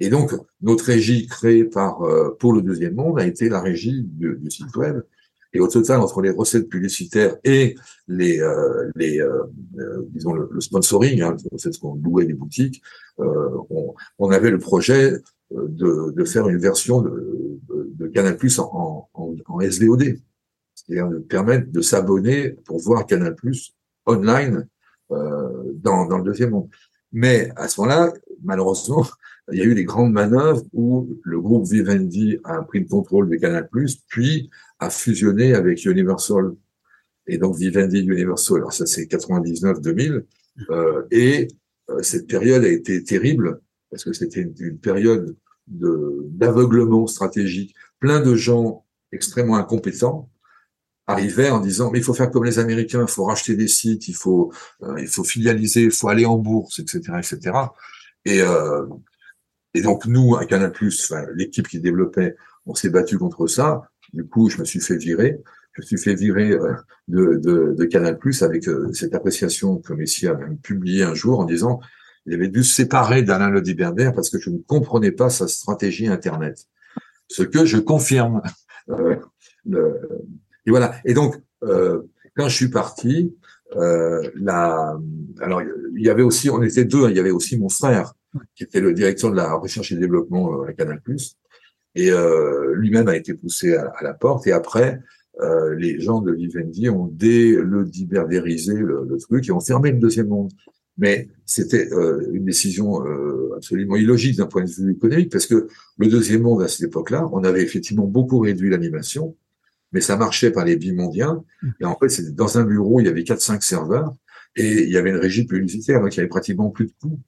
Et 0.00 0.08
donc, 0.08 0.32
notre 0.62 0.86
régie 0.86 1.26
créée 1.26 1.64
par 1.64 2.02
euh, 2.02 2.34
pour 2.38 2.54
le 2.54 2.62
deuxième 2.62 2.94
monde 2.94 3.20
a 3.20 3.26
été 3.26 3.50
la 3.50 3.60
régie 3.60 4.02
du, 4.02 4.38
site 4.48 4.74
web. 4.74 5.02
Et 5.52 5.60
au 5.60 5.68
total, 5.68 6.00
entre 6.00 6.20
les 6.22 6.30
recettes 6.30 6.68
publicitaires 6.68 7.36
et 7.44 7.74
les, 8.06 8.40
euh, 8.40 8.90
les 8.94 9.20
euh, 9.20 9.42
disons 10.10 10.32
le, 10.32 10.60
sponsoring, 10.60 11.22
hein, 11.22 11.36
c'est 11.56 11.72
ce 11.72 11.80
qu'on 11.80 11.94
louait 11.94 12.26
des 12.26 12.34
boutiques, 12.34 12.82
on, 13.18 13.94
on, 14.18 14.30
avait 14.30 14.50
le 14.50 14.58
projet 14.58 15.12
de, 15.50 16.12
de 16.12 16.24
faire 16.24 16.48
une 16.48 16.56
version 16.56 17.02
de, 17.02 17.58
de, 17.94 18.06
Canal 18.06 18.38
en, 18.58 19.08
en, 19.12 19.34
en 19.46 19.60
SVOD, 19.60 20.16
c'est-à-dire 20.74 21.08
de 21.08 21.18
permettre 21.18 21.70
de 21.70 21.80
s'abonner 21.82 22.50
pour 22.64 22.78
voir 22.78 23.04
Canal 23.04 23.36
online 24.06 24.66
dans, 25.10 26.06
dans 26.06 26.18
le 26.18 26.24
deuxième 26.24 26.50
monde. 26.50 26.70
Mais 27.12 27.50
à 27.56 27.68
ce 27.68 27.80
moment-là, 27.80 28.12
malheureusement, 28.42 29.06
il 29.52 29.58
y 29.58 29.62
a 29.62 29.64
eu 29.64 29.74
des 29.74 29.84
grandes 29.84 30.12
manœuvres 30.12 30.62
où 30.72 31.08
le 31.22 31.40
groupe 31.40 31.66
Vivendi 31.66 32.38
a 32.44 32.62
pris 32.62 32.80
le 32.80 32.86
contrôle 32.86 33.28
de 33.28 33.36
Canal+, 33.36 33.68
puis 34.08 34.50
a 34.78 34.90
fusionné 34.90 35.54
avec 35.54 35.84
Universal. 35.84 36.54
Et 37.26 37.38
donc 37.38 37.56
Vivendi 37.56 38.00
Universal, 38.00 38.58
alors 38.58 38.72
ça 38.72 38.86
c'est 38.86 39.04
99-2000, 39.04 40.24
euh, 40.70 41.02
et 41.10 41.48
euh, 41.90 42.02
cette 42.02 42.26
période 42.26 42.64
a 42.64 42.68
été 42.68 43.02
terrible 43.04 43.60
parce 43.90 44.04
que 44.04 44.12
c'était 44.12 44.42
une, 44.42 44.78
période 44.78 45.36
de 45.66 46.24
d'aveuglement 46.30 47.06
stratégique. 47.06 47.74
Plein 47.98 48.20
de 48.20 48.34
gens 48.34 48.84
extrêmement 49.12 49.56
incompétents 49.56 50.30
arrivaient 51.06 51.50
en 51.50 51.60
disant 51.60 51.90
mais 51.90 51.98
il 51.98 52.04
faut 52.04 52.14
faire 52.14 52.30
comme 52.30 52.44
les 52.44 52.58
Américains, 52.58 53.04
il 53.06 53.10
faut 53.10 53.24
racheter 53.24 53.56
des 53.56 53.68
sites, 53.68 54.08
il 54.08 54.14
faut 54.14 54.52
euh, 54.82 55.00
il 55.00 55.08
faut 55.08 55.24
filialiser, 55.24 55.84
il 55.84 55.90
faut 55.90 56.08
aller 56.08 56.26
en 56.26 56.36
bourse, 56.36 56.78
etc., 56.78 57.00
etc. 57.18 57.52
Et 58.24 58.42
euh, 58.42 58.86
et 59.74 59.82
donc 59.82 60.06
nous, 60.06 60.36
à 60.36 60.46
Canal+, 60.46 60.72
enfin, 60.72 61.26
l'équipe 61.34 61.68
qui 61.68 61.80
développait, 61.80 62.36
on 62.66 62.74
s'est 62.74 62.90
battu 62.90 63.18
contre 63.18 63.46
ça. 63.46 63.82
Du 64.12 64.26
coup, 64.26 64.50
je 64.50 64.58
me 64.58 64.64
suis 64.64 64.80
fait 64.80 64.96
virer. 64.96 65.40
Je 65.72 65.82
me 65.82 65.86
suis 65.86 65.98
fait 65.98 66.14
virer 66.14 66.50
euh, 66.50 66.74
de, 67.06 67.36
de, 67.36 67.74
de 67.78 67.84
Canal+ 67.84 68.18
avec 68.40 68.66
euh, 68.66 68.92
cette 68.92 69.14
appréciation 69.14 69.78
que 69.78 69.92
Messi 69.92 70.26
a 70.26 70.34
même 70.34 70.58
publié 70.58 71.04
un 71.04 71.14
jour 71.14 71.38
en 71.38 71.44
disant 71.44 71.80
il 72.26 72.34
avait 72.34 72.48
dû 72.48 72.64
se 72.64 72.74
séparer 72.74 73.22
d'Alain 73.22 73.48
Lodiberder 73.48 74.10
parce 74.14 74.28
que 74.28 74.38
je 74.38 74.50
ne 74.50 74.58
comprenais 74.58 75.12
pas 75.12 75.30
sa 75.30 75.48
stratégie 75.48 76.08
Internet. 76.08 76.66
Ce 77.28 77.42
que 77.42 77.64
je 77.64 77.78
confirme. 77.78 78.42
Euh, 78.90 79.16
et 80.66 80.70
voilà. 80.70 80.96
Et 81.04 81.14
donc, 81.14 81.36
quand 81.60 82.48
je 82.48 82.54
suis 82.54 82.70
parti, 82.70 83.32
la, 83.74 84.98
alors 85.40 85.62
il 85.96 86.02
y 86.02 86.10
avait 86.10 86.22
aussi, 86.22 86.50
on 86.50 86.62
était 86.62 86.84
deux, 86.84 87.08
il 87.10 87.16
y 87.16 87.20
avait 87.20 87.30
aussi 87.30 87.58
mon 87.58 87.68
frère 87.68 88.14
qui 88.54 88.64
était 88.64 88.80
le 88.80 88.92
directeur 88.92 89.30
de 89.30 89.36
la 89.36 89.54
recherche 89.54 89.92
et 89.92 89.96
développement 89.96 90.62
euh, 90.62 90.68
à 90.68 90.72
Canal+. 90.72 91.00
Et 91.96 92.10
euh, 92.10 92.74
lui-même 92.74 93.08
a 93.08 93.16
été 93.16 93.34
poussé 93.34 93.74
à, 93.74 93.92
la 94.02 94.14
porte. 94.14 94.46
Et 94.46 94.52
après, 94.52 95.00
euh, 95.40 95.74
les 95.74 96.00
gens 96.00 96.20
de 96.20 96.32
Vivendi 96.32 96.88
ont 96.88 97.06
dé 97.06 97.52
le, 97.56 97.82
le, 97.82 99.18
truc 99.18 99.48
et 99.48 99.52
ont 99.52 99.60
fermé 99.60 99.90
le 99.90 99.98
deuxième 99.98 100.28
monde. 100.28 100.52
Mais 100.98 101.28
c'était 101.46 101.88
une 102.32 102.44
décision 102.44 103.02
absolument 103.56 103.96
illogique 103.96 104.36
d'un 104.36 104.46
point 104.46 104.64
de 104.64 104.70
vue 104.70 104.92
économique, 104.92 105.32
parce 105.32 105.46
que 105.46 105.66
le 105.96 106.06
deuxième 106.08 106.42
monde, 106.42 106.62
à 106.62 106.68
cette 106.68 106.88
époque-là, 106.88 107.26
on 107.32 107.42
avait 107.42 107.62
effectivement 107.62 108.04
beaucoup 108.04 108.38
réduit 108.40 108.68
l'animation, 108.68 109.34
mais 109.92 110.00
ça 110.00 110.16
marchait 110.16 110.50
par 110.50 110.64
les 110.64 110.76
bimondiens. 110.76 111.42
Et 111.80 111.84
en 111.84 111.96
fait, 111.98 112.08
c'était 112.08 112.32
dans 112.32 112.58
un 112.58 112.64
bureau, 112.64 113.00
il 113.00 113.06
y 113.06 113.08
avait 113.08 113.22
4-5 113.22 113.62
serveurs, 113.62 114.14
et 114.56 114.82
il 114.82 114.90
y 114.90 114.96
avait 114.96 115.10
une 115.10 115.16
régie 115.16 115.46
publicitaire, 115.46 116.00
donc 116.00 116.14
il 116.14 116.18
y 116.18 116.20
avait 116.20 116.28
pratiquement 116.28 116.70
plus 116.70 116.86
de 116.86 116.92
coûts. 117.00 117.20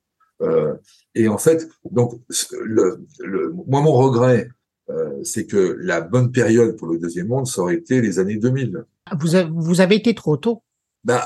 Euh, 0.43 0.75
et 1.15 1.29
en 1.29 1.39
fait, 1.39 1.69
donc, 1.91 2.21
le, 2.65 3.05
le, 3.21 3.53
moi, 3.67 3.81
mon 3.81 3.93
regret, 3.93 4.49
euh, 4.91 5.23
c'est 5.23 5.47
que 5.47 5.77
la 5.81 6.01
bonne 6.01 6.33
période 6.33 6.77
pour 6.77 6.89
le 6.89 6.99
deuxième 6.99 7.29
monde, 7.29 7.47
ça 7.47 7.63
aurait 7.63 7.77
été 7.77 8.01
les 8.01 8.19
années 8.19 8.37
2000. 8.37 8.85
Vous 9.19 9.35
avez, 9.35 9.51
vous 9.51 9.81
avez 9.81 9.97
été 9.97 10.15
trop 10.15 10.37
tôt. 10.37 10.63
Ben, 11.05 11.21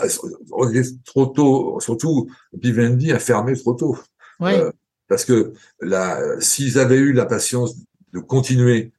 on 0.52 0.70
était 0.70 0.88
trop 1.04 1.26
tôt, 1.26 1.78
surtout 1.80 2.28
Vivendi 2.52 3.12
a 3.12 3.18
fermé 3.18 3.54
trop 3.54 3.74
tôt. 3.74 3.98
Oui. 4.40 4.52
Euh, 4.52 4.70
parce 5.08 5.24
que 5.24 5.52
s'ils 6.40 6.78
avaient 6.78 6.96
eu 6.96 7.12
la 7.12 7.26
patience 7.26 7.76
de 8.12 8.18
continuer, 8.18 8.92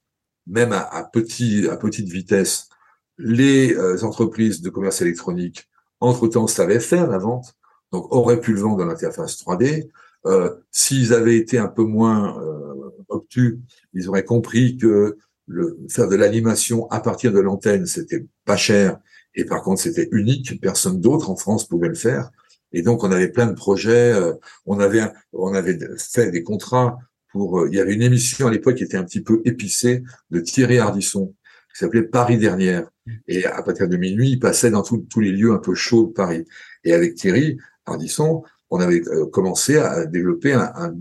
même 0.48 0.72
à, 0.72 0.82
à, 0.82 1.04
petit, 1.04 1.68
à 1.70 1.78
petite 1.78 2.10
vitesse, 2.10 2.70
les 3.18 3.74
euh, 3.76 4.04
entreprises 4.04 4.62
de 4.62 4.70
commerce 4.70 5.02
électronique, 5.02 5.68
entre-temps, 6.00 6.48
savaient 6.48 6.80
faire 6.80 7.08
la 7.08 7.18
vente, 7.18 7.56
donc 7.92 8.14
auraient 8.14 8.40
pu 8.40 8.54
le 8.54 8.62
vendre 8.62 8.78
dans 8.78 8.86
l'interface 8.86 9.38
3D. 9.38 9.90
Euh, 10.26 10.56
s'ils 10.72 11.14
avaient 11.14 11.38
été 11.38 11.58
un 11.58 11.68
peu 11.68 11.84
moins 11.84 12.40
euh, 12.42 12.92
obtus, 13.10 13.60
ils 13.94 14.10
auraient 14.10 14.26
compris 14.26 14.78
que 14.78 15.18
le, 15.48 15.78
faire 15.90 16.08
de 16.08 16.16
l'animation 16.16 16.90
à 16.90 17.00
partir 17.00 17.32
de 17.32 17.40
l'antenne, 17.40 17.86
c'était 17.86 18.26
pas 18.46 18.58
cher 18.58 19.00
et 19.36 19.46
par 19.46 19.62
contre 19.62 19.82
c'était 19.82 20.10
unique, 20.12 20.60
personne 20.60 21.00
d'autre 21.00 21.30
en 21.30 21.36
France 21.36 21.68
pouvait 21.68 21.88
le 21.88 21.96
faire. 21.96 22.30
Et 22.74 22.82
donc 22.82 23.04
on 23.04 23.12
avait 23.12 23.30
plein 23.30 23.48
de 23.48 23.54
projets, 23.54 24.12
euh, 24.14 24.34
on 24.66 24.80
avait 24.80 25.04
on 25.32 25.54
avait 25.54 25.80
fait 25.98 26.32
des 26.32 26.44
contrats 26.44 26.98
pour 27.38 27.68
il 27.68 27.76
y 27.76 27.80
avait 27.80 27.94
une 27.94 28.02
émission 28.02 28.48
à 28.48 28.52
l'époque 28.52 28.76
qui 28.76 28.84
était 28.84 28.98
un 28.98 29.04
petit 29.04 29.22
peu 29.22 29.42
épicée 29.46 30.04
de 30.32 30.40
Thierry 30.40 30.80
Ardisson 30.80 31.34
qui 31.74 31.80
s'appelait 31.80 32.04
Paris 32.04 32.38
dernière 32.38 32.90
et 33.28 33.46
à 33.46 33.62
partir 33.62 33.88
de 33.88 33.98
minuit, 33.98 34.32
il 34.32 34.40
passait 34.40 34.72
dans 34.72 34.82
tous 34.82 35.20
les 35.20 35.32
lieux 35.32 35.52
un 35.52 35.60
peu 35.60 35.76
chauds 35.76 36.08
de 36.08 36.14
Paris. 36.14 36.46
Et 36.84 36.94
avec 36.94 37.16
Thierry 37.16 37.58
Ardisson, 37.86 38.44
on 38.70 38.80
avait 38.80 39.08
euh, 39.08 39.28
commencé 39.28 39.78
à 39.78 40.06
développer 40.06 40.54
un, 40.54 40.94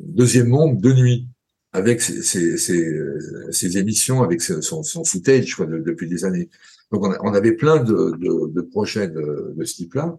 deuxième 0.00 0.48
monde 0.48 0.80
de 0.80 0.92
nuit 0.92 1.28
avec 1.72 2.00
ses, 2.00 2.56
ses, 2.56 3.78
émissions, 3.78 4.22
avec 4.22 4.40
son, 4.42 4.82
footage 5.04 5.56
quoi, 5.56 5.66
depuis 5.66 6.08
des 6.08 6.24
années. 6.24 6.48
Donc 6.92 7.04
on, 7.04 7.34
avait 7.34 7.52
plein 7.52 7.82
de, 7.82 8.16
de, 8.16 8.52
de 8.52 8.60
projets 8.60 9.08
de, 9.08 9.54
de, 9.56 9.64
ce 9.64 9.74
type-là. 9.76 10.18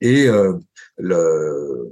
Et 0.00 0.28
euh, 0.28 0.54
le, 0.98 1.88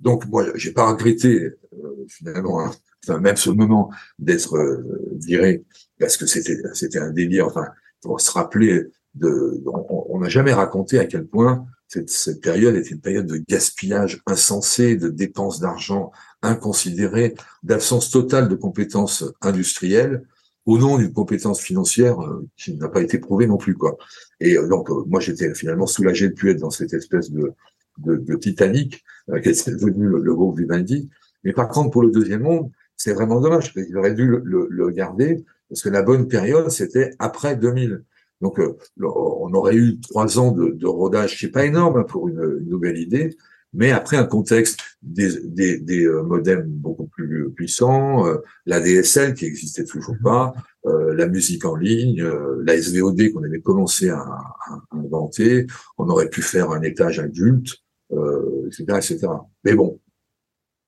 donc 0.00 0.26
moi, 0.26 0.46
j'ai 0.54 0.72
pas 0.72 0.90
regretté 0.90 1.36
euh, 1.38 2.06
finalement, 2.08 2.60
hein, 2.60 2.72
même 3.20 3.36
le 3.46 3.52
moment 3.52 3.90
d'être 4.18 4.56
euh, 4.56 5.12
viré, 5.16 5.64
parce 5.98 6.16
que 6.16 6.26
c'était 6.26 6.56
c'était 6.74 6.98
un 6.98 7.10
délire. 7.10 7.46
Enfin, 7.46 7.66
pour 8.00 8.20
se 8.20 8.30
rappeler 8.30 8.84
de, 9.14 9.62
on 9.66 10.20
n'a 10.20 10.28
jamais 10.28 10.52
raconté 10.52 10.98
à 10.98 11.06
quel 11.06 11.26
point 11.26 11.66
cette, 11.88 12.40
période 12.40 12.74
était 12.74 12.90
une 12.90 13.00
période 13.00 13.26
de 13.26 13.42
gaspillage 13.48 14.22
insensé, 14.26 14.96
de 14.96 15.08
dépenses 15.08 15.60
d'argent 15.60 16.10
inconsidérées, 16.42 17.34
d'absence 17.62 18.10
totale 18.10 18.48
de 18.48 18.54
compétences 18.54 19.24
industrielles 19.40 20.22
au 20.64 20.78
nom 20.78 20.98
d'une 20.98 21.12
compétence 21.12 21.60
financière 21.60 22.20
euh, 22.20 22.46
qui 22.56 22.74
n'a 22.74 22.88
pas 22.88 23.00
été 23.00 23.18
prouvée 23.18 23.46
non 23.46 23.56
plus 23.56 23.74
quoi. 23.74 23.96
Et 24.40 24.56
donc 24.56 24.90
euh, 24.90 25.04
moi 25.06 25.20
j'étais 25.20 25.54
finalement 25.54 25.86
soulagé 25.86 26.28
de 26.28 26.34
plus 26.34 26.50
être 26.50 26.60
dans 26.60 26.70
cette 26.70 26.92
espèce 26.92 27.30
de 27.30 27.52
de, 27.98 28.16
de 28.16 28.34
Titanic 28.36 29.04
qui 29.42 29.48
est 29.48 29.68
devenu 29.70 30.08
le, 30.08 30.34
groupe 30.34 30.58
Vivendi. 30.58 31.08
Mais 31.44 31.52
par 31.52 31.68
contre 31.68 31.90
pour 31.90 32.02
le 32.02 32.10
deuxième 32.10 32.42
monde 32.42 32.70
c'est 32.96 33.12
vraiment 33.12 33.40
dommage. 33.40 33.72
Il 33.76 33.96
aurait 33.96 34.14
dû 34.14 34.26
le, 34.26 34.42
le, 34.44 34.68
le 34.70 34.90
garder 34.90 35.44
parce 35.68 35.82
que 35.82 35.88
la 35.88 36.02
bonne 36.02 36.28
période 36.28 36.70
c'était 36.70 37.10
après 37.18 37.56
2000. 37.56 38.02
Donc, 38.40 38.58
euh, 38.58 38.76
on 39.00 39.52
aurait 39.54 39.76
eu 39.76 39.98
trois 40.00 40.38
ans 40.38 40.52
de, 40.52 40.70
de 40.70 40.86
rodage, 40.86 41.38
c'est 41.40 41.50
pas 41.50 41.64
énorme 41.64 42.04
pour 42.06 42.28
une, 42.28 42.58
nouvelle 42.66 42.98
idée, 42.98 43.36
mais 43.72 43.92
après 43.92 44.16
un 44.16 44.24
contexte 44.24 44.78
des, 45.02 45.40
des, 45.42 45.78
des 45.78 46.04
euh, 46.04 46.22
modems 46.22 46.66
beaucoup 46.66 47.06
plus 47.06 47.50
puissants, 47.52 48.26
euh, 48.26 48.38
la 48.66 48.80
DSL 48.80 49.34
qui 49.34 49.46
existait 49.46 49.84
toujours 49.84 50.16
pas, 50.22 50.54
euh, 50.86 51.14
la 51.14 51.26
musique 51.28 51.64
en 51.64 51.76
ligne, 51.76 52.22
la 52.64 52.80
SVOD 52.80 53.32
qu'on 53.32 53.42
avait 53.42 53.60
commencé 53.60 54.10
à, 54.10 54.18
à, 54.18 54.80
inventer, 54.92 55.66
on 55.96 56.08
aurait 56.08 56.28
pu 56.28 56.42
faire 56.42 56.70
un 56.70 56.82
étage 56.82 57.18
adulte, 57.18 57.78
etc., 58.10 58.84
etc. 58.88 59.28
Mais 59.64 59.74
bon, 59.74 60.00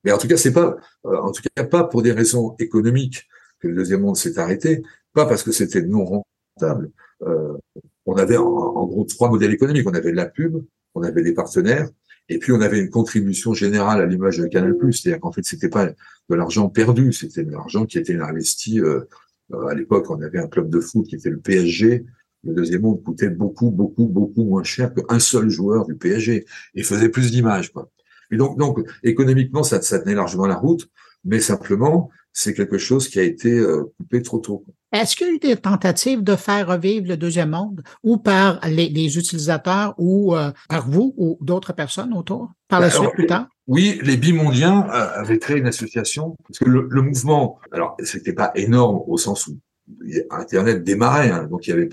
mais 0.04 0.12
en 0.12 0.18
tout 0.18 0.28
cas, 0.28 0.36
c'est 0.36 0.52
pas, 0.52 0.76
en 1.04 1.32
tout 1.32 1.42
cas 1.54 1.64
pas 1.64 1.84
pour 1.84 2.02
des 2.02 2.12
raisons 2.12 2.54
économiques 2.58 3.28
que 3.60 3.68
le 3.68 3.74
deuxième 3.74 4.02
monde 4.02 4.16
s'est 4.16 4.38
arrêté, 4.38 4.82
pas 5.12 5.26
parce 5.26 5.42
que 5.42 5.52
c'était 5.52 5.82
non 5.82 6.04
rentable. 6.04 6.90
on 8.06 8.16
avait 8.16 8.36
en, 8.36 8.86
gros 8.86 9.04
trois 9.04 9.28
modèles 9.28 9.52
économiques. 9.52 9.88
On 9.88 9.94
avait 9.94 10.12
la 10.12 10.26
pub, 10.26 10.62
on 10.94 11.02
avait 11.02 11.22
des 11.22 11.34
partenaires, 11.34 11.88
et 12.28 12.38
puis 12.38 12.52
on 12.52 12.60
avait 12.60 12.78
une 12.78 12.90
contribution 12.90 13.54
générale 13.54 14.00
à 14.00 14.06
l'image 14.06 14.38
de 14.38 14.46
Canal+. 14.46 14.74
C'est-à-dire 14.92 15.20
qu'en 15.20 15.32
fait, 15.32 15.44
c'était 15.44 15.68
pas 15.68 15.86
de 15.86 16.34
l'argent 16.34 16.68
perdu, 16.68 17.12
c'était 17.12 17.44
de 17.44 17.50
l'argent 17.50 17.86
qui 17.86 17.98
était 17.98 18.16
investi. 18.16 18.80
Euh, 18.80 19.00
euh, 19.52 19.66
à 19.66 19.74
l'époque, 19.74 20.10
on 20.10 20.20
avait 20.20 20.38
un 20.38 20.48
club 20.48 20.68
de 20.68 20.80
foot 20.80 21.06
qui 21.06 21.14
était 21.14 21.30
le 21.30 21.40
PSG. 21.40 22.04
Le 22.44 22.54
deuxième 22.54 22.82
monde 22.82 23.02
coûtait 23.02 23.30
beaucoup, 23.30 23.70
beaucoup, 23.70 24.06
beaucoup 24.06 24.44
moins 24.44 24.62
cher 24.62 24.92
qu'un 24.94 25.18
seul 25.18 25.48
joueur 25.48 25.86
du 25.86 25.96
PSG 25.96 26.46
et 26.74 26.82
faisait 26.82 27.08
plus 27.08 27.30
d'images. 27.30 27.72
Et 28.30 28.36
donc, 28.36 28.58
donc 28.58 28.80
économiquement, 29.02 29.62
ça, 29.62 29.82
ça 29.82 29.98
tenait 29.98 30.14
largement 30.14 30.46
la 30.46 30.56
route, 30.56 30.88
mais 31.24 31.40
simplement, 31.40 32.10
c'est 32.32 32.54
quelque 32.54 32.78
chose 32.78 33.08
qui 33.08 33.18
a 33.18 33.24
été 33.24 33.50
euh, 33.50 33.92
coupé 33.96 34.22
trop 34.22 34.38
tôt. 34.38 34.64
Est-ce 34.92 35.16
qu'il 35.16 35.26
y 35.26 35.30
a 35.30 35.32
eu 35.34 35.38
des 35.38 35.56
tentatives 35.56 36.22
de 36.22 36.36
faire 36.36 36.68
revivre 36.68 37.08
le 37.08 37.16
deuxième 37.16 37.50
monde 37.50 37.82
ou 38.02 38.16
par 38.16 38.60
les, 38.66 39.18
utilisateurs 39.18 39.94
ou 39.98 40.36
euh, 40.36 40.52
par 40.68 40.88
vous 40.88 41.14
ou 41.16 41.36
d'autres 41.40 41.72
personnes 41.72 42.14
autour 42.14 42.52
par 42.68 42.80
la 42.80 42.90
suite 42.90 43.10
plus 43.12 43.26
tard? 43.26 43.48
Oui, 43.66 43.98
les 44.02 44.16
bimondiens 44.16 44.86
euh, 44.88 45.20
avaient 45.20 45.38
créé 45.38 45.58
une 45.58 45.66
association 45.66 46.36
parce 46.46 46.60
que 46.60 46.70
le, 46.70 46.86
le 46.88 47.02
mouvement, 47.02 47.58
alors 47.72 47.96
c'était 48.02 48.32
pas 48.32 48.52
énorme 48.54 49.02
au 49.06 49.18
sens 49.18 49.48
où 49.48 49.58
Internet 50.30 50.84
démarrait, 50.84 51.30
hein, 51.30 51.44
donc 51.44 51.66
il 51.66 51.70
y 51.70 51.72
avait, 51.72 51.88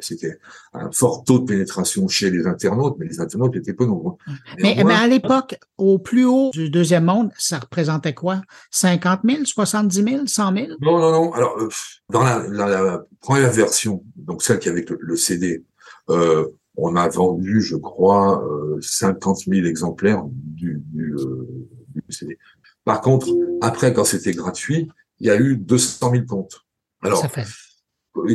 c'était 0.00 0.38
un 0.72 0.90
fort 0.92 1.24
taux 1.24 1.38
de 1.40 1.44
pénétration 1.44 2.08
chez 2.08 2.30
les 2.30 2.46
internautes, 2.46 2.96
mais 2.98 3.06
les 3.06 3.20
internautes 3.20 3.56
étaient 3.56 3.72
peu 3.72 3.86
nombreux. 3.86 4.16
Mais, 4.58 4.82
mais, 4.84 4.94
à 4.94 5.06
l'époque, 5.06 5.58
au 5.76 5.98
plus 5.98 6.24
haut 6.24 6.50
du 6.52 6.70
deuxième 6.70 7.04
monde, 7.04 7.30
ça 7.38 7.58
représentait 7.58 8.14
quoi? 8.14 8.42
50 8.70 9.20
000, 9.24 9.44
70 9.44 10.02
000, 10.02 10.26
100 10.26 10.54
000 10.54 10.66
Non, 10.80 10.98
non, 10.98 11.12
non. 11.12 11.32
Alors, 11.32 11.58
euh, 11.58 11.68
dans 12.10 12.22
la, 12.22 12.46
la, 12.48 13.04
première 13.20 13.50
version, 13.50 14.02
donc 14.16 14.42
celle 14.42 14.58
qui 14.58 14.68
avait 14.68 14.84
le, 14.88 15.16
CD, 15.16 15.64
euh, 16.10 16.48
on 16.76 16.96
a 16.96 17.08
vendu, 17.08 17.60
je 17.60 17.76
crois, 17.76 18.42
euh, 18.44 18.78
50 18.80 19.38
000 19.48 19.66
exemplaires 19.66 20.22
du, 20.26 20.80
du, 20.86 21.14
euh, 21.14 21.48
du 21.94 22.02
CD. 22.08 22.38
Par 22.84 23.00
contre, 23.00 23.28
après, 23.60 23.92
quand 23.92 24.04
c'était 24.04 24.32
gratuit, 24.32 24.88
il 25.20 25.26
y 25.26 25.30
a 25.30 25.36
eu 25.36 25.56
200 25.56 26.10
000 26.12 26.24
comptes. 26.24 26.64
Alors, 27.02 27.26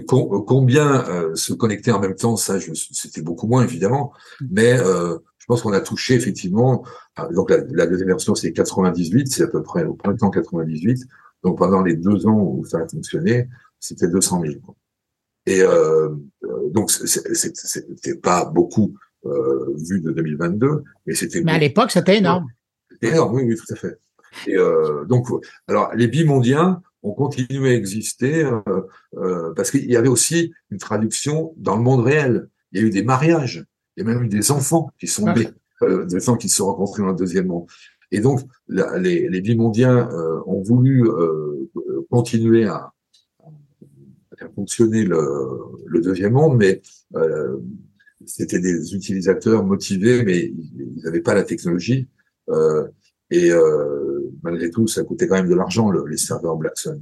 combien 0.07 1.07
euh, 1.09 1.35
se 1.35 1.53
connecter 1.53 1.91
en 1.91 1.99
même 1.99 2.15
temps, 2.15 2.35
ça, 2.35 2.59
c'était 2.59 3.21
beaucoup 3.21 3.47
moins 3.47 3.63
évidemment, 3.63 4.13
mm. 4.41 4.47
mais 4.51 4.79
euh, 4.79 5.17
je 5.37 5.45
pense 5.45 5.61
qu'on 5.61 5.73
a 5.73 5.81
touché 5.81 6.15
effectivement. 6.15 6.85
donc 7.31 7.51
la, 7.51 7.85
deuxième 7.87 8.07
version, 8.07 8.35
c'est 8.35 8.53
98, 8.53 9.31
c'est 9.31 9.43
à 9.43 9.47
peu 9.47 9.61
près 9.61 9.83
au 9.83 9.93
printemps 9.93 10.29
98. 10.29 11.03
Donc 11.43 11.57
pendant 11.57 11.81
les 11.81 11.95
deux 11.95 12.25
ans 12.27 12.39
où 12.39 12.65
ça 12.65 12.79
a 12.79 12.87
fonctionné, 12.87 13.49
c'était 13.79 14.07
200 14.07 14.41
000. 14.41 14.53
Et 15.45 15.61
euh, 15.61 16.09
donc 16.71 16.89
c'était 16.91 18.15
pas 18.15 18.45
beaucoup 18.45 18.95
vu 19.75 19.99
de 19.99 20.11
2022, 20.11 20.83
mais 21.05 21.15
c'était. 21.15 21.41
Mais 21.41 21.51
à 21.51 21.57
l'époque, 21.57 21.91
c'était 21.91 22.17
énorme. 22.17 22.47
C'était 22.89 23.09
énorme, 23.09 23.35
oui, 23.35 23.43
oui, 23.43 23.55
tout 23.55 23.73
à 23.73 23.75
fait. 23.75 23.99
Et 24.47 24.55
donc, 25.07 25.27
alors 25.67 25.93
les 25.93 26.07
bimondiens, 26.07 26.81
ont 27.03 27.13
continué 27.13 27.71
à 27.71 27.75
exister 27.75 28.43
euh, 28.43 28.61
euh, 29.17 29.53
parce 29.53 29.71
qu'il 29.71 29.89
y 29.89 29.95
avait 29.95 30.07
aussi 30.07 30.53
une 30.71 30.77
traduction 30.77 31.53
dans 31.57 31.75
le 31.75 31.83
monde 31.83 32.01
réel. 32.01 32.47
Il 32.71 32.81
y 32.81 32.83
a 32.83 32.87
eu 32.87 32.89
des 32.89 33.03
mariages, 33.03 33.65
il 33.95 34.03
y 34.03 34.09
a 34.09 34.09
même 34.09 34.23
eu 34.23 34.27
des 34.27 34.51
enfants 34.51 34.89
qui 34.99 35.07
sont 35.07 35.31
nés, 35.33 35.49
euh, 35.83 36.05
des 36.05 36.17
enfants 36.17 36.37
qui 36.37 36.49
se 36.49 36.57
sont 36.57 36.67
rencontrés 36.67 37.03
dans 37.03 37.09
le 37.09 37.15
deuxième 37.15 37.47
monde. 37.47 37.67
Et 38.11 38.19
donc, 38.19 38.41
les, 38.67 39.27
les 39.27 39.41
bimondiens 39.41 40.09
euh, 40.11 40.39
ont 40.45 40.61
voulu 40.61 41.07
euh, 41.07 41.69
continuer 42.09 42.65
à, 42.65 42.91
à, 43.39 44.35
faire 44.37 44.51
fonctionner 44.53 45.03
le, 45.03 45.19
le, 45.85 46.01
deuxième 46.01 46.33
monde, 46.33 46.57
mais 46.57 46.81
c'était 48.25 48.59
des 48.59 48.95
utilisateurs 48.95 49.63
motivés, 49.63 50.23
mais 50.23 50.45
ils 50.45 51.01
n'avaient 51.03 51.21
pas 51.21 51.33
la 51.33 51.43
technologie. 51.43 52.07
Et 53.33 53.51
malgré 54.43 54.69
tout, 54.69 54.87
ça 54.87 55.03
coûtait 55.03 55.27
quand 55.27 55.35
même 55.35 55.49
de 55.49 55.55
l'argent, 55.55 55.89
le, 55.89 56.05
les 56.05 56.17
serveurs 56.17 56.55
Blackson. 56.55 57.01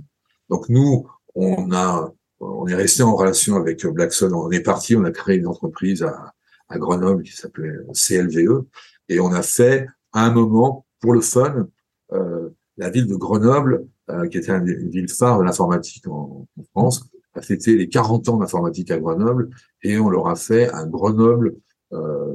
Donc 0.50 0.70
nous, 0.70 1.08
on 1.36 1.72
a, 1.74 2.14
on 2.40 2.68
est 2.68 2.76
resté 2.76 3.04
en 3.04 3.16
relation 3.16 3.56
avec 3.56 3.86
Blackson. 3.86 4.32
On 4.34 4.50
est 4.52 4.62
parti, 4.62 4.96
on 4.96 5.04
a 5.04 5.12
créé 5.12 5.38
une 5.38 5.48
entreprise 5.48 6.04
à, 6.04 6.34
à 6.70 6.78
Grenoble 6.78 7.24
qui 7.24 7.36
s'appelait 7.36 7.74
CLVE, 7.94 8.66
et 9.10 9.20
on 9.20 9.32
a 9.32 9.42
fait 9.42 9.88
à 10.14 10.26
un 10.26 10.32
moment, 10.32 10.86
pour 11.00 11.14
le 11.14 11.22
fun, 11.22 11.68
euh, 12.14 12.50
la 12.78 12.90
ville 12.90 13.08
de 13.08 13.16
Grenoble, 13.16 13.88
euh, 14.10 14.28
qui 14.28 14.38
était 14.38 14.52
une 14.52 14.90
ville 14.90 15.10
phare 15.10 15.40
de 15.40 15.44
l'informatique 15.44 16.08
en, 16.08 16.48
en, 16.58 16.64
France, 16.72 17.10
a 17.34 17.42
fêté 17.42 17.76
les 17.76 17.88
40 17.88 18.30
ans 18.30 18.38
d'informatique 18.38 18.92
à 18.92 19.00
Grenoble, 19.00 19.50
et 19.84 19.98
on 20.00 20.10
leur 20.10 20.28
a 20.28 20.36
fait 20.36 20.70
un 20.72 20.88
Grenoble 20.88 21.56
euh, 21.94 22.34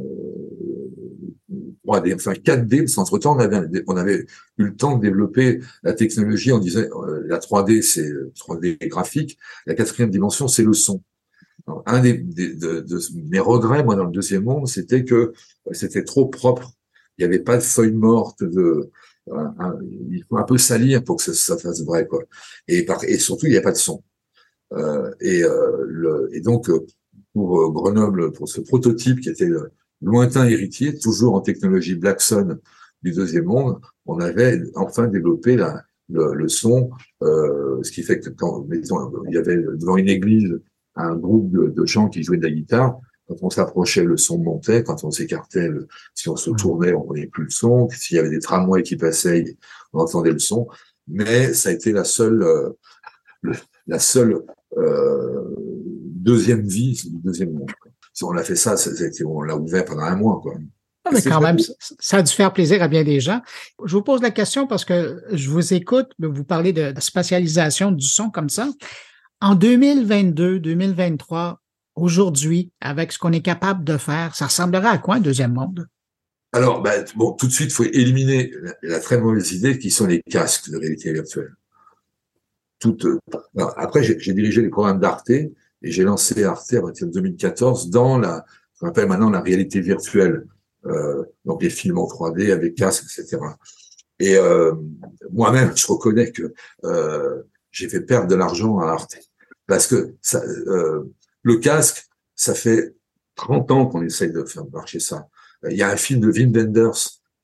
3D, 1.86 2.14
enfin 2.14 2.32
4D, 2.32 2.80
parce 2.80 2.94
qu'entre-temps, 2.94 3.36
on 3.36 3.38
avait, 3.38 3.84
on 3.86 3.96
avait 3.96 4.26
eu 4.58 4.64
le 4.64 4.74
temps 4.74 4.96
de 4.96 5.02
développer 5.02 5.60
la 5.82 5.92
technologie. 5.92 6.52
On 6.52 6.58
disait, 6.58 6.88
euh, 6.92 7.22
la 7.26 7.38
3D, 7.38 7.82
c'est 7.82 8.10
3D 8.34 8.88
graphique. 8.88 9.38
La 9.66 9.74
quatrième 9.74 10.10
dimension, 10.10 10.48
c'est 10.48 10.64
le 10.64 10.72
son. 10.72 11.02
un 11.86 12.00
des, 12.00 12.14
de, 12.14 12.84
mes 13.30 13.38
regrets, 13.38 13.84
moi, 13.84 13.94
dans 13.96 14.04
le 14.04 14.12
deuxième 14.12 14.44
monde, 14.44 14.66
c'était 14.68 15.04
que 15.04 15.14
euh, 15.14 15.32
c'était 15.72 16.04
trop 16.04 16.26
propre. 16.26 16.72
Il 17.18 17.26
n'y 17.26 17.32
avait 17.32 17.42
pas 17.42 17.56
de 17.56 17.62
feuilles 17.62 17.92
mortes, 17.92 18.44
de, 18.44 18.90
il 20.10 20.22
faut 20.28 20.36
un 20.36 20.44
peu 20.44 20.58
salir 20.58 21.02
pour 21.02 21.16
que 21.16 21.22
ça, 21.32 21.56
fasse 21.56 21.82
vrai, 21.82 22.06
quoi. 22.06 22.22
Et, 22.68 22.86
surtout, 23.18 23.46
il 23.46 23.52
n'y 23.52 23.56
a 23.56 23.62
pas 23.62 23.72
de 23.72 23.76
son. 23.76 24.02
Euh, 24.72 25.10
euh, 25.22 26.28
et 26.32 26.40
donc, 26.40 26.70
pour 27.32 27.72
Grenoble, 27.72 28.32
pour 28.32 28.48
ce 28.48 28.60
prototype 28.60 29.20
qui 29.20 29.30
était 29.30 29.48
lointain 30.02 30.46
héritier, 30.46 30.98
toujours 30.98 31.34
en 31.34 31.40
technologie 31.40 31.94
Blackson 31.94 32.58
du 33.02 33.12
deuxième 33.12 33.44
monde, 33.44 33.80
on 34.06 34.20
avait 34.20 34.62
enfin 34.74 35.06
développé 35.06 35.56
la, 35.56 35.82
le, 36.08 36.34
le, 36.34 36.48
son, 36.48 36.90
euh, 37.22 37.82
ce 37.82 37.90
qui 37.90 38.02
fait 38.02 38.20
que 38.20 38.30
quand 38.30 38.66
il 38.70 39.34
y 39.34 39.38
avait 39.38 39.56
devant 39.56 39.96
une 39.96 40.08
église 40.08 40.60
un 40.94 41.14
groupe 41.14 41.50
de, 41.50 41.68
de 41.68 41.86
gens 41.86 42.08
qui 42.08 42.22
jouaient 42.22 42.38
de 42.38 42.44
la 42.44 42.50
guitare, 42.50 42.98
quand 43.28 43.36
on 43.42 43.50
s'approchait, 43.50 44.04
le 44.04 44.16
son 44.16 44.38
montait. 44.38 44.84
Quand 44.84 45.02
on 45.04 45.10
s'écartait, 45.10 45.68
si 46.14 46.28
on 46.28 46.36
se 46.36 46.50
tournait, 46.50 46.92
on 46.94 47.04
voyait 47.04 47.26
plus 47.26 47.44
le 47.44 47.50
son. 47.50 47.88
S'il 47.90 48.16
y 48.16 48.20
avait 48.20 48.30
des 48.30 48.38
tramways 48.38 48.82
qui 48.82 48.96
passaient, 48.96 49.56
on 49.92 50.00
entendait 50.00 50.30
le 50.30 50.38
son. 50.38 50.68
Mais 51.08 51.52
ça 51.52 51.70
a 51.70 51.72
été 51.72 51.92
la 51.92 52.04
seule, 52.04 52.42
euh, 52.42 53.52
la 53.86 53.98
seule 53.98 54.42
euh, 54.76 55.54
deuxième 55.56 56.66
vie 56.66 57.00
du 57.04 57.18
deuxième 57.18 57.52
monde 57.52 57.70
on 58.22 58.36
a 58.36 58.42
fait 58.42 58.56
ça, 58.56 58.74
on 59.24 59.42
l'a 59.42 59.56
ouvert 59.56 59.84
pendant 59.84 60.02
un 60.02 60.16
mois. 60.16 60.40
Quoi. 60.42 60.54
Non, 60.54 61.12
mais 61.12 61.22
quand 61.22 61.40
même, 61.40 61.58
ça 62.00 62.18
a 62.18 62.22
dû 62.22 62.32
faire 62.32 62.52
plaisir 62.52 62.82
à 62.82 62.88
bien 62.88 63.04
des 63.04 63.20
gens. 63.20 63.40
Je 63.84 63.94
vous 63.94 64.02
pose 64.02 64.22
la 64.22 64.30
question 64.30 64.66
parce 64.66 64.84
que 64.84 65.22
je 65.32 65.48
vous 65.50 65.72
écoute, 65.72 66.10
vous 66.18 66.44
parlez 66.44 66.72
de 66.72 66.92
spatialisation 66.98 67.92
du 67.92 68.06
son 68.06 68.30
comme 68.30 68.48
ça. 68.48 68.68
En 69.40 69.54
2022, 69.54 70.58
2023, 70.58 71.60
aujourd'hui, 71.94 72.72
avec 72.80 73.12
ce 73.12 73.18
qu'on 73.18 73.32
est 73.32 73.42
capable 73.42 73.84
de 73.84 73.96
faire, 73.98 74.34
ça 74.34 74.46
ressemblerait 74.46 74.88
à 74.88 74.98
quoi 74.98 75.16
un 75.16 75.20
deuxième 75.20 75.52
monde? 75.52 75.86
Alors, 76.52 76.82
ben, 76.82 77.04
bon, 77.16 77.32
tout 77.32 77.46
de 77.46 77.52
suite, 77.52 77.68
il 77.70 77.74
faut 77.74 77.84
éliminer 77.84 78.50
la, 78.82 78.98
très 78.98 79.20
mauvaise 79.20 79.52
idée 79.52 79.78
qui 79.78 79.90
sont 79.90 80.06
les 80.06 80.22
casques 80.22 80.70
de 80.70 80.78
réalité 80.78 81.12
virtuelle. 81.12 81.54
Euh, 82.84 83.18
après, 83.76 84.02
j'ai 84.02 84.32
dirigé 84.32 84.62
les 84.62 84.68
programmes 84.68 85.00
d'Arte 85.00 85.30
et 85.82 85.90
j'ai 85.90 86.04
lancé 86.04 86.44
Arte 86.44 86.72
à 86.72 86.80
partir 86.80 87.06
de 87.06 87.12
2014 87.12 87.90
dans 87.90 88.18
la, 88.18 88.44
ce 88.74 88.80
qu'on 88.80 88.88
appelle 88.88 89.08
maintenant 89.08 89.30
la 89.30 89.40
réalité 89.40 89.80
virtuelle, 89.80 90.46
euh, 90.86 91.24
donc 91.44 91.62
les 91.62 91.70
films 91.70 91.98
en 91.98 92.06
3D 92.06 92.52
avec 92.52 92.74
casque, 92.74 93.04
etc. 93.04 93.38
Et 94.18 94.36
euh, 94.36 94.74
moi-même, 95.32 95.76
je 95.76 95.86
reconnais 95.86 96.32
que 96.32 96.54
euh, 96.84 97.42
j'ai 97.70 97.88
fait 97.88 98.00
perdre 98.00 98.28
de 98.28 98.34
l'argent 98.34 98.78
à 98.78 98.88
Arte 98.88 99.18
parce 99.66 99.86
que 99.86 100.14
ça, 100.22 100.42
euh, 100.42 101.04
le 101.42 101.56
casque, 101.56 102.06
ça 102.34 102.54
fait 102.54 102.94
30 103.34 103.70
ans 103.70 103.86
qu'on 103.86 104.02
essaye 104.02 104.32
de 104.32 104.44
faire 104.44 104.64
marcher 104.72 105.00
ça. 105.00 105.28
Il 105.68 105.76
y 105.76 105.82
a 105.82 105.90
un 105.90 105.96
film 105.96 106.20
de 106.20 106.30
Wim 106.30 106.52
Wenders 106.52 106.92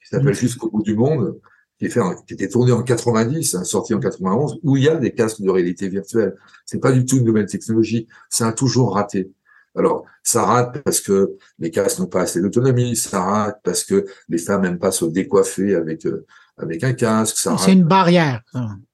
qui 0.01 0.09
s'appelle 0.09 0.31
mmh. 0.31 0.35
Jusqu'au 0.35 0.71
bout 0.71 0.83
du 0.83 0.95
monde, 0.95 1.39
qui, 1.83 1.87
est 1.87 1.91
fait 1.91 2.01
qui 2.29 2.35
était 2.35 2.49
tourné 2.49 2.71
en 2.71 2.85
90, 2.85 3.57
hein, 3.57 3.65
sorti 3.65 3.93
en 3.93 3.99
91, 3.99 4.61
où 4.63 4.77
il 4.77 4.85
y 4.85 4.89
a 4.89 4.95
des 4.95 5.11
casques 5.11 5.41
de 5.41 5.51
réalité 5.51 5.89
virtuelle. 5.89 6.37
C'est 6.65 6.79
pas 6.79 6.93
du 6.93 7.05
tout 7.05 7.17
une 7.17 7.25
nouvelle 7.25 7.47
technologie. 7.47 8.07
Ça 8.31 8.47
a 8.47 8.53
toujours 8.53 8.95
raté. 8.95 9.33
Alors, 9.75 10.05
ça 10.23 10.45
rate 10.45 10.81
parce 10.85 11.01
que 11.01 11.33
les 11.59 11.73
castes 11.73 11.99
n'ont 11.99 12.07
pas 12.07 12.21
assez 12.21 12.41
d'autonomie, 12.41 12.95
ça 12.95 13.23
rate 13.23 13.61
parce 13.65 13.83
que 13.83 14.07
les 14.29 14.39
femmes 14.39 14.63
n'aiment 14.63 14.79
pas 14.79 14.93
se 14.93 15.07
décoiffer 15.07 15.75
avec 15.75 16.07
euh, 16.07 16.25
avec 16.57 16.85
un 16.85 16.93
casque. 16.93 17.37
C'est 17.37 17.73
une 17.73 17.85
barrière. 17.85 18.43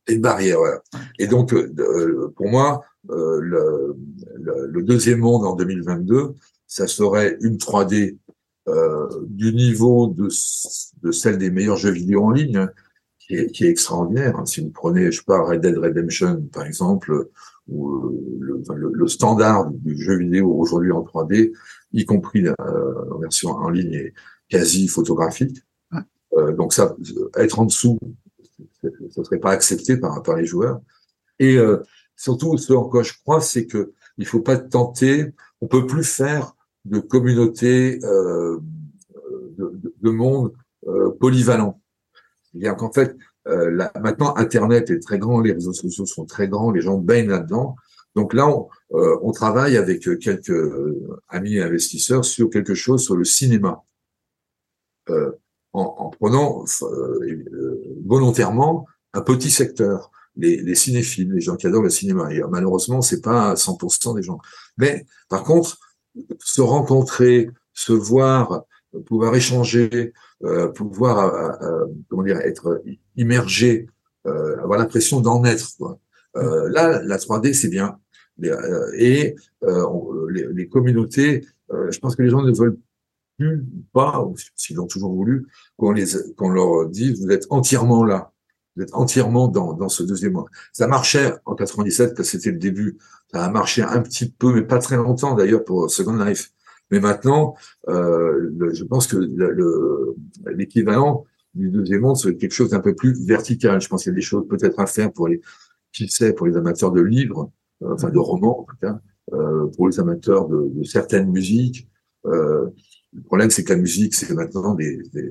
Une 0.08 0.20
barrière, 0.22 0.58
voilà. 0.58 0.80
Et 1.18 1.26
donc, 1.26 1.52
euh, 1.52 2.32
pour 2.36 2.48
moi, 2.48 2.84
euh, 3.10 3.38
le, 3.42 3.96
le, 4.38 4.82
deuxième 4.82 5.18
monde 5.18 5.44
en 5.44 5.56
2022, 5.56 6.36
ça 6.66 6.86
serait 6.86 7.36
une 7.42 7.56
3D 7.56 8.16
du 9.26 9.54
niveau 9.54 10.08
de, 10.08 10.28
de 11.02 11.12
celle 11.12 11.38
des 11.38 11.50
meilleurs 11.50 11.76
jeux 11.76 11.90
vidéo 11.90 12.24
en 12.24 12.30
ligne, 12.30 12.56
hein, 12.56 12.70
qui, 13.18 13.34
est, 13.34 13.50
qui 13.50 13.64
est 13.64 13.70
extraordinaire. 13.70 14.40
Si 14.46 14.60
vous 14.60 14.70
prenez, 14.70 15.10
je 15.12 15.18
sais 15.18 15.24
pas, 15.26 15.42
Red 15.42 15.60
Dead 15.60 15.76
Redemption, 15.78 16.42
par 16.52 16.64
exemple, 16.66 17.28
ou 17.68 17.90
euh, 17.90 18.62
le, 18.74 18.90
le, 18.92 19.08
standard 19.08 19.70
du 19.70 19.96
jeu 19.96 20.16
vidéo 20.16 20.52
aujourd'hui 20.54 20.92
en 20.92 21.02
3D, 21.02 21.52
y 21.92 22.04
compris 22.04 22.42
la, 22.42 22.54
euh, 22.60 23.18
version 23.20 23.50
en 23.50 23.68
ligne, 23.68 23.94
est 23.94 24.14
quasi 24.48 24.88
photographique. 24.88 25.62
Euh, 26.34 26.52
donc 26.52 26.72
ça, 26.72 26.94
être 27.36 27.58
en 27.58 27.66
dessous, 27.66 27.98
ça 29.10 29.24
serait 29.24 29.38
pas 29.38 29.50
accepté 29.50 29.96
par, 29.96 30.22
par 30.22 30.36
les 30.36 30.44
joueurs. 30.44 30.80
Et 31.38 31.56
euh, 31.56 31.82
surtout, 32.16 32.56
ce 32.58 32.72
en 32.72 32.84
quoi 32.84 33.02
je 33.02 33.12
crois, 33.22 33.40
c'est 33.40 33.66
que 33.66 33.92
il 34.18 34.26
faut 34.26 34.40
pas 34.40 34.56
tenter. 34.56 35.32
On 35.60 35.68
peut 35.68 35.86
plus 35.86 36.04
faire 36.04 36.54
de 36.88 37.00
communauté 37.00 37.98
euh, 38.04 38.58
de, 39.58 39.80
de, 40.00 40.10
monde 40.10 40.52
euh, 40.86 41.10
polyvalent. 41.18 41.80
C'est-à-dire 42.44 42.76
qu'en 42.76 42.92
fait, 42.92 43.16
euh, 43.48 43.88
maintenant, 44.00 44.34
Internet 44.36 44.90
est 44.90 45.00
très 45.00 45.18
grand, 45.18 45.40
les 45.40 45.52
réseaux 45.52 45.72
sociaux 45.72 46.06
sont 46.06 46.26
très 46.26 46.48
grands, 46.48 46.70
les 46.70 46.80
gens 46.80 46.98
baignent 46.98 47.30
là-dedans. 47.30 47.76
Donc 48.14 48.34
là, 48.34 48.48
on, 48.48 48.68
euh, 48.94 49.18
on, 49.22 49.32
travaille 49.32 49.76
avec 49.76 50.00
quelques 50.18 50.50
euh, 50.50 51.18
amis 51.28 51.58
investisseurs 51.58 52.24
sur 52.24 52.50
quelque 52.50 52.74
chose 52.74 53.04
sur 53.04 53.16
le 53.16 53.24
cinéma, 53.24 53.82
euh, 55.10 55.32
en, 55.72 55.82
en, 55.82 56.10
prenant 56.10 56.64
volontairement 58.04 58.86
un 59.12 59.20
petit 59.20 59.50
secteur, 59.50 60.10
les, 60.36 60.60
les, 60.62 60.74
cinéphiles, 60.74 61.32
les 61.32 61.40
gens 61.40 61.56
qui 61.56 61.66
adorent 61.66 61.82
le 61.82 61.90
cinéma. 61.90 62.32
Et 62.32 62.42
malheureusement, 62.50 63.02
c'est 63.02 63.20
pas 63.20 63.54
100% 63.54 64.16
des 64.16 64.22
gens. 64.22 64.40
Mais 64.78 65.06
par 65.28 65.44
contre, 65.44 65.78
se 66.38 66.60
rencontrer, 66.60 67.50
se 67.72 67.92
voir, 67.92 68.64
pouvoir 69.06 69.34
échanger, 69.34 70.12
euh, 70.44 70.68
pouvoir 70.68 71.34
euh, 71.34 71.50
euh, 71.62 71.86
comment 72.08 72.22
dire 72.22 72.38
être 72.38 72.82
immergé, 73.16 73.88
avoir 74.24 74.78
l'impression 74.78 75.20
d'en 75.20 75.42
être. 75.44 75.70
Quoi. 75.78 75.98
là, 76.34 77.02
la 77.02 77.16
3D, 77.16 77.54
c'est 77.54 77.68
bien. 77.68 77.98
Et 78.94 79.34
les, 79.62 80.46
les, 80.52 80.68
communautés, 80.68 81.46
je 81.70 81.98
pense 81.98 82.14
que 82.14 82.22
les 82.22 82.28
gens 82.28 82.42
ne 82.42 82.52
veulent 82.52 82.78
plus 83.38 83.64
pas, 83.94 84.28
s'ils 84.54 84.76
l'ont 84.76 84.86
toujours 84.86 85.14
voulu, 85.14 85.46
qu'on 85.78 85.92
les 85.92 86.04
qu'on 86.36 86.50
leur 86.50 86.88
dise 86.90 87.24
vous 87.24 87.30
êtes 87.30 87.46
entièrement 87.48 88.04
là, 88.04 88.32
êtes 88.82 88.94
entièrement 88.94 89.48
dans, 89.48 89.72
dans 89.72 89.88
ce 89.88 90.02
deuxième 90.02 90.32
mois. 90.32 90.46
Ça 90.72 90.86
marchait 90.86 91.32
en 91.44 91.54
97 91.54 92.14
que 92.14 92.22
c'était 92.22 92.50
le 92.50 92.58
début. 92.58 92.98
Ça 93.32 93.44
a 93.44 93.50
marché 93.50 93.82
un 93.82 94.00
petit 94.00 94.30
peu, 94.30 94.54
mais 94.54 94.62
pas 94.62 94.78
très 94.78 94.96
longtemps 94.96 95.34
d'ailleurs 95.34 95.64
pour 95.64 95.90
Second 95.90 96.16
Life. 96.16 96.52
Mais 96.90 97.00
maintenant, 97.00 97.54
euh, 97.88 98.50
je 98.72 98.84
pense 98.84 99.06
que 99.06 99.16
l'équivalent 100.50 101.24
du 101.54 101.70
deuxième 101.70 102.00
monde, 102.00 102.16
c'est 102.16 102.36
quelque 102.36 102.52
chose 102.52 102.70
d'un 102.70 102.80
peu 102.80 102.94
plus 102.94 103.26
vertical. 103.26 103.80
Je 103.80 103.88
pense 103.88 104.04
qu'il 104.04 104.12
y 104.12 104.14
a 104.14 104.16
des 104.16 104.22
choses 104.22 104.46
peut-être 104.48 104.78
à 104.80 104.86
faire 104.86 105.12
pour 105.12 105.28
les, 105.28 105.40
qui 105.92 106.08
sait, 106.08 106.32
pour 106.32 106.46
les 106.46 106.56
amateurs 106.56 106.92
de 106.92 107.00
livres, 107.00 107.50
euh, 107.82 107.92
enfin 107.94 108.10
de 108.10 108.18
romans 108.18 108.60
en 108.60 108.64
tout 108.64 108.76
cas, 108.80 109.00
euh, 109.34 109.66
pour 109.76 109.88
les 109.88 110.00
amateurs 110.00 110.48
de, 110.48 110.82
certaines 110.84 111.30
musiques. 111.30 111.88
Le 112.24 113.22
problème, 113.22 113.48
c'est 113.48 113.64
que 113.64 113.72
la 113.72 113.78
musique, 113.78 114.14
c'est 114.14 114.34
maintenant 114.34 114.74
des, 114.74 114.98
des 115.14 115.30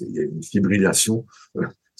il 0.00 0.10
y 0.10 0.20
a 0.20 0.22
une 0.22 0.42
fibrillation. 0.42 1.26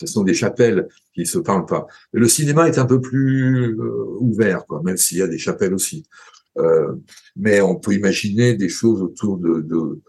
Ce 0.00 0.06
sont 0.06 0.24
des 0.24 0.34
chapelles 0.34 0.88
qui 1.14 1.26
se 1.26 1.38
parlent 1.38 1.66
pas. 1.66 1.86
le 2.12 2.26
cinéma 2.26 2.68
est 2.68 2.78
un 2.78 2.86
peu 2.86 3.00
plus 3.00 3.76
euh, 3.78 4.16
ouvert, 4.18 4.64
quoi, 4.66 4.80
même 4.82 4.96
s'il 4.96 5.18
y 5.18 5.22
a 5.22 5.28
des 5.28 5.38
chapelles 5.38 5.74
aussi. 5.74 6.04
Euh, 6.58 6.94
mais 7.36 7.60
on 7.60 7.76
peut 7.76 7.92
imaginer 7.92 8.54
des 8.54 8.68
choses 8.68 9.02
autour 9.02 9.36
de, 9.36 9.60
de 9.60 10.00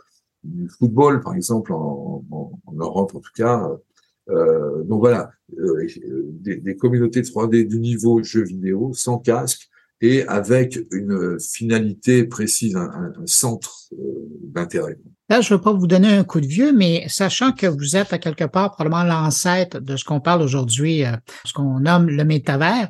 du 0.43 0.67
football, 0.69 1.21
par 1.21 1.35
exemple, 1.35 1.73
en, 1.73 2.25
en, 2.31 2.73
Europe 2.73 3.13
en 3.15 3.19
tout 3.19 3.31
cas. 3.35 3.69
Euh, 4.29 4.83
donc 4.83 4.99
voilà, 4.99 5.31
euh, 5.59 5.85
des, 6.31 6.57
des, 6.57 6.75
communautés 6.77 7.21
3D 7.21 7.67
du 7.67 7.79
niveau 7.79 8.23
jeu 8.23 8.43
vidéo, 8.43 8.91
sans 8.93 9.17
casque, 9.17 9.69
et 9.99 10.23
avec 10.27 10.79
une 10.91 11.39
finalité 11.39 12.23
précise, 12.23 12.75
un, 12.75 13.13
un 13.19 13.27
centre 13.27 13.89
euh, 13.93 14.27
d'intérêt. 14.41 14.97
Là, 15.31 15.39
je 15.39 15.53
ne 15.53 15.57
veux 15.57 15.63
pas 15.63 15.71
vous 15.71 15.87
donner 15.87 16.09
un 16.09 16.25
coup 16.25 16.41
de 16.41 16.45
vieux, 16.45 16.73
mais 16.73 17.05
sachant 17.07 17.53
que 17.53 17.65
vous 17.65 17.95
êtes 17.95 18.11
à 18.11 18.17
quelque 18.17 18.43
part 18.43 18.71
probablement 18.71 19.05
l'ancêtre 19.05 19.79
de 19.79 19.95
ce 19.95 20.03
qu'on 20.03 20.19
parle 20.19 20.41
aujourd'hui, 20.41 21.05
euh, 21.05 21.15
ce 21.45 21.53
qu'on 21.53 21.79
nomme 21.79 22.09
le 22.09 22.25
métavers, 22.25 22.89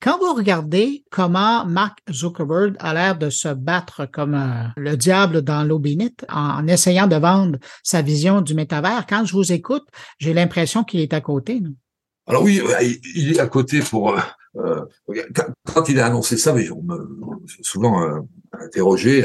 quand 0.00 0.18
vous 0.18 0.32
regardez 0.32 1.04
comment 1.10 1.66
Mark 1.66 1.98
Zuckerberg 2.10 2.76
a 2.78 2.94
l'air 2.94 3.18
de 3.18 3.28
se 3.28 3.48
battre 3.48 4.06
comme 4.10 4.34
euh, 4.34 4.68
le 4.78 4.96
diable 4.96 5.42
dans 5.42 5.64
l'eau 5.64 5.78
bénite 5.78 6.24
en, 6.30 6.66
essayant 6.66 7.06
de 7.06 7.16
vendre 7.16 7.58
sa 7.82 8.00
vision 8.00 8.40
du 8.40 8.54
métavers, 8.54 9.04
quand 9.06 9.26
je 9.26 9.34
vous 9.34 9.52
écoute, 9.52 9.84
j'ai 10.18 10.32
l'impression 10.32 10.84
qu'il 10.84 11.00
est 11.00 11.12
à 11.12 11.20
côté. 11.20 11.62
Alors 12.26 12.42
oui, 12.42 12.62
il 13.14 13.32
est 13.32 13.38
à 13.38 13.48
côté 13.48 13.80
pour 13.80 14.16
euh, 14.56 14.80
quand, 15.74 15.88
il 15.90 16.00
a 16.00 16.06
annoncé 16.06 16.38
ça, 16.38 16.54
mais 16.54 16.70
on 16.70 16.82
me 16.82 16.96
souvent 17.62 18.02
euh, 18.02 18.20
interrogé 18.52 19.24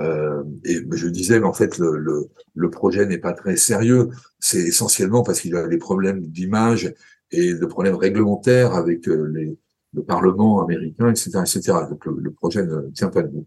euh, 0.00 0.44
et 0.64 0.80
je 0.92 1.08
disais, 1.08 1.40
mais 1.40 1.46
en 1.46 1.52
fait, 1.52 1.78
le, 1.78 1.98
le, 1.98 2.28
le 2.54 2.70
projet 2.70 3.06
n'est 3.06 3.18
pas 3.18 3.32
très 3.32 3.56
sérieux. 3.56 4.10
C'est 4.38 4.60
essentiellement 4.60 5.22
parce 5.22 5.40
qu'il 5.40 5.56
a 5.56 5.66
des 5.66 5.78
problèmes 5.78 6.20
d'image 6.20 6.94
et 7.30 7.54
de 7.54 7.66
problèmes 7.66 7.96
réglementaires 7.96 8.74
avec 8.74 9.08
euh, 9.08 9.30
les, 9.34 9.58
le 9.94 10.02
Parlement 10.02 10.62
américain, 10.62 11.10
etc., 11.10 11.30
etc. 11.40 11.78
Donc 11.88 12.04
le, 12.06 12.30
projet 12.32 12.64
ne 12.64 12.90
tient 12.90 13.08
pas 13.08 13.22
debout. 13.22 13.46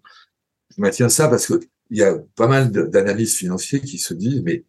Je 0.76 0.82
maintiens 0.82 1.10
ça 1.10 1.28
parce 1.28 1.48
que 1.48 1.60
il 1.90 1.98
y 1.98 2.04
a 2.04 2.18
pas 2.36 2.48
mal 2.48 2.72
d'analystes 2.72 3.38
financiers 3.38 3.82
qui 3.82 3.98
se 3.98 4.14
disent, 4.14 4.42
mais 4.44 4.64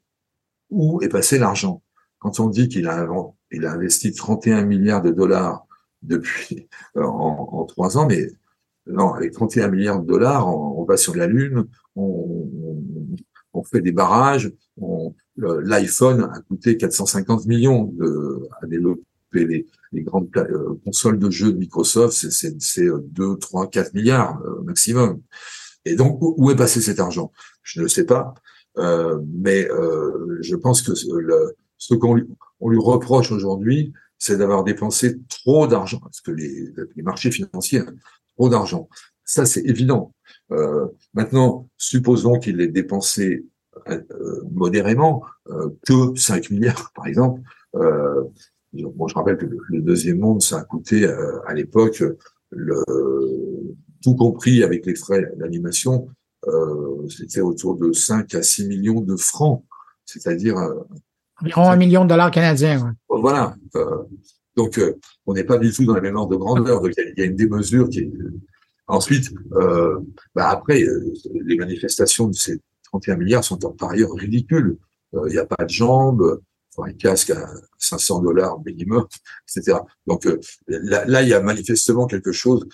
où 0.70 1.00
est 1.02 1.08
passé 1.08 1.38
l'argent? 1.38 1.82
Quand 2.18 2.40
on 2.40 2.48
dit 2.48 2.68
qu'il 2.68 2.88
a, 2.88 3.06
il 3.52 3.64
a 3.64 3.72
investi 3.72 4.12
31 4.12 4.64
milliards 4.64 5.02
de 5.02 5.12
dollars 5.12 5.66
depuis 6.02 6.68
euh, 6.96 7.04
en, 7.04 7.48
en, 7.52 7.64
trois 7.64 7.96
ans, 7.96 8.06
mais 8.06 8.26
non, 8.86 9.12
avec 9.14 9.32
31 9.32 9.68
milliards 9.68 10.00
de 10.00 10.06
dollars, 10.06 10.48
on, 10.48 10.84
va 10.84 10.96
sur 10.96 11.14
la 11.14 11.26
Lune, 11.26 11.66
on, 11.96 12.48
on 13.54 13.62
fait 13.62 13.80
des 13.80 13.92
barrages, 13.92 14.52
l'iPhone 15.36 16.30
a 16.32 16.40
coûté 16.40 16.76
450 16.76 17.46
millions 17.46 17.84
de, 17.84 18.48
à 18.60 18.66
développer 18.66 19.02
les, 19.34 19.66
les 19.92 20.02
grandes 20.02 20.28
euh, 20.36 20.74
consoles 20.84 21.18
de 21.18 21.30
jeux 21.30 21.52
de 21.52 21.58
Microsoft, 21.58 22.14
c'est 22.30 22.86
2, 22.86 23.36
3, 23.36 23.68
4 23.68 23.94
milliards 23.94 24.40
euh, 24.42 24.62
maximum. 24.62 25.20
Et 25.84 25.94
donc, 25.94 26.18
où, 26.20 26.50
est 26.50 26.56
passé 26.56 26.80
cet 26.80 27.00
argent? 27.00 27.32
Je 27.62 27.82
ne 27.82 27.88
sais 27.88 28.04
pas, 28.04 28.34
euh, 28.78 29.20
mais 29.26 29.68
euh, 29.68 30.38
je 30.40 30.56
pense 30.56 30.82
que 30.82 30.92
le, 31.18 31.56
ce 31.78 31.94
qu'on 31.94 32.14
lui, 32.14 32.24
on 32.60 32.68
lui 32.68 32.78
reproche 32.78 33.32
aujourd'hui, 33.32 33.92
c'est 34.18 34.36
d'avoir 34.36 34.62
dépensé 34.62 35.18
trop 35.28 35.66
d'argent, 35.66 35.98
parce 35.98 36.20
que 36.20 36.30
les, 36.30 36.68
les, 36.94 37.02
marchés 37.02 37.32
financiers, 37.32 37.80
hein, 37.80 37.92
trop 38.36 38.48
d'argent. 38.48 38.88
Ça, 39.24 39.46
c'est 39.46 39.62
évident. 39.62 40.12
Euh, 40.50 40.86
maintenant, 41.14 41.68
supposons 41.78 42.38
qu'il 42.38 42.60
ait 42.60 42.68
dépensé 42.68 43.46
euh, 43.88 44.00
modérément, 44.50 45.22
euh, 45.48 45.70
que 45.86 46.14
5 46.14 46.50
milliards, 46.50 46.92
par 46.94 47.06
exemple. 47.06 47.40
Euh, 47.74 48.22
bon, 48.72 49.08
je 49.08 49.14
rappelle 49.14 49.38
que 49.38 49.46
le, 49.46 49.80
deuxième 49.80 50.18
monde, 50.18 50.42
ça 50.42 50.58
a 50.58 50.64
coûté 50.64 51.04
euh, 51.04 51.40
à 51.46 51.54
l'époque, 51.54 52.02
le, 52.50 52.84
tout 54.02 54.14
compris 54.14 54.62
avec 54.62 54.84
les 54.86 54.94
frais 54.94 55.32
d'animation, 55.36 56.08
euh, 56.46 57.08
c'était 57.08 57.40
autour 57.40 57.76
de 57.76 57.92
5 57.92 58.34
à 58.34 58.42
6 58.42 58.68
millions 58.68 59.00
de 59.00 59.16
francs, 59.16 59.64
c'est-à-dire 60.04 60.56
Environ 61.40 61.70
un 61.70 61.76
million 61.76 62.04
de 62.04 62.10
dollars 62.10 62.30
canadiens. 62.30 62.94
Voilà. 63.08 63.56
Euh, 64.58 64.62
donc, 64.62 64.78
euh, 64.78 64.98
on 65.26 65.34
n'est 65.34 65.44
pas 65.44 65.58
du 65.58 65.72
tout 65.72 65.84
dans 65.84 65.94
la 65.94 66.00
même 66.00 66.16
ordre 66.16 66.32
de 66.32 66.36
grandeur. 66.36 66.80
Donc, 66.80 66.92
il 66.96 67.14
y, 67.16 67.22
a 67.22 67.24
une 67.24 67.36
démesure 67.36 67.88
qui 67.88 68.00
est. 68.00 68.12
Ensuite, 68.88 69.30
euh, 69.52 70.00
bah 70.34 70.50
après, 70.50 70.82
euh, 70.82 71.12
les 71.44 71.56
manifestations 71.56 72.28
de 72.28 72.34
ces 72.34 72.60
31 72.84 73.16
milliards 73.16 73.44
sont 73.44 73.56
par 73.56 73.90
ailleurs 73.90 74.12
ridicules. 74.12 74.76
Il 75.14 75.32
n'y 75.32 75.38
a 75.38 75.46
pas 75.46 75.64
de 75.64 75.70
jambes, 75.70 76.40
faut 76.74 76.84
un 76.84 76.92
casque 76.92 77.30
à 77.30 77.48
500 77.78 78.22
dollars 78.22 78.58
minimum, 78.64 79.06
etc. 79.46 79.78
Donc 80.06 80.26
là, 80.66 81.22
il 81.22 81.28
y 81.28 81.34
a 81.34 81.40
manifestement 81.40 82.06
quelque 82.06 82.32
chose 82.32 82.66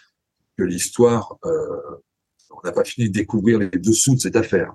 que 0.56 0.62
l'histoire, 0.62 1.36
on 1.44 2.60
n'a 2.64 2.72
pas 2.72 2.84
fini 2.84 3.08
de 3.10 3.12
découvrir 3.12 3.58
les 3.58 3.68
dessous 3.68 4.14
de 4.14 4.20
cette 4.20 4.36
affaire. 4.36 4.74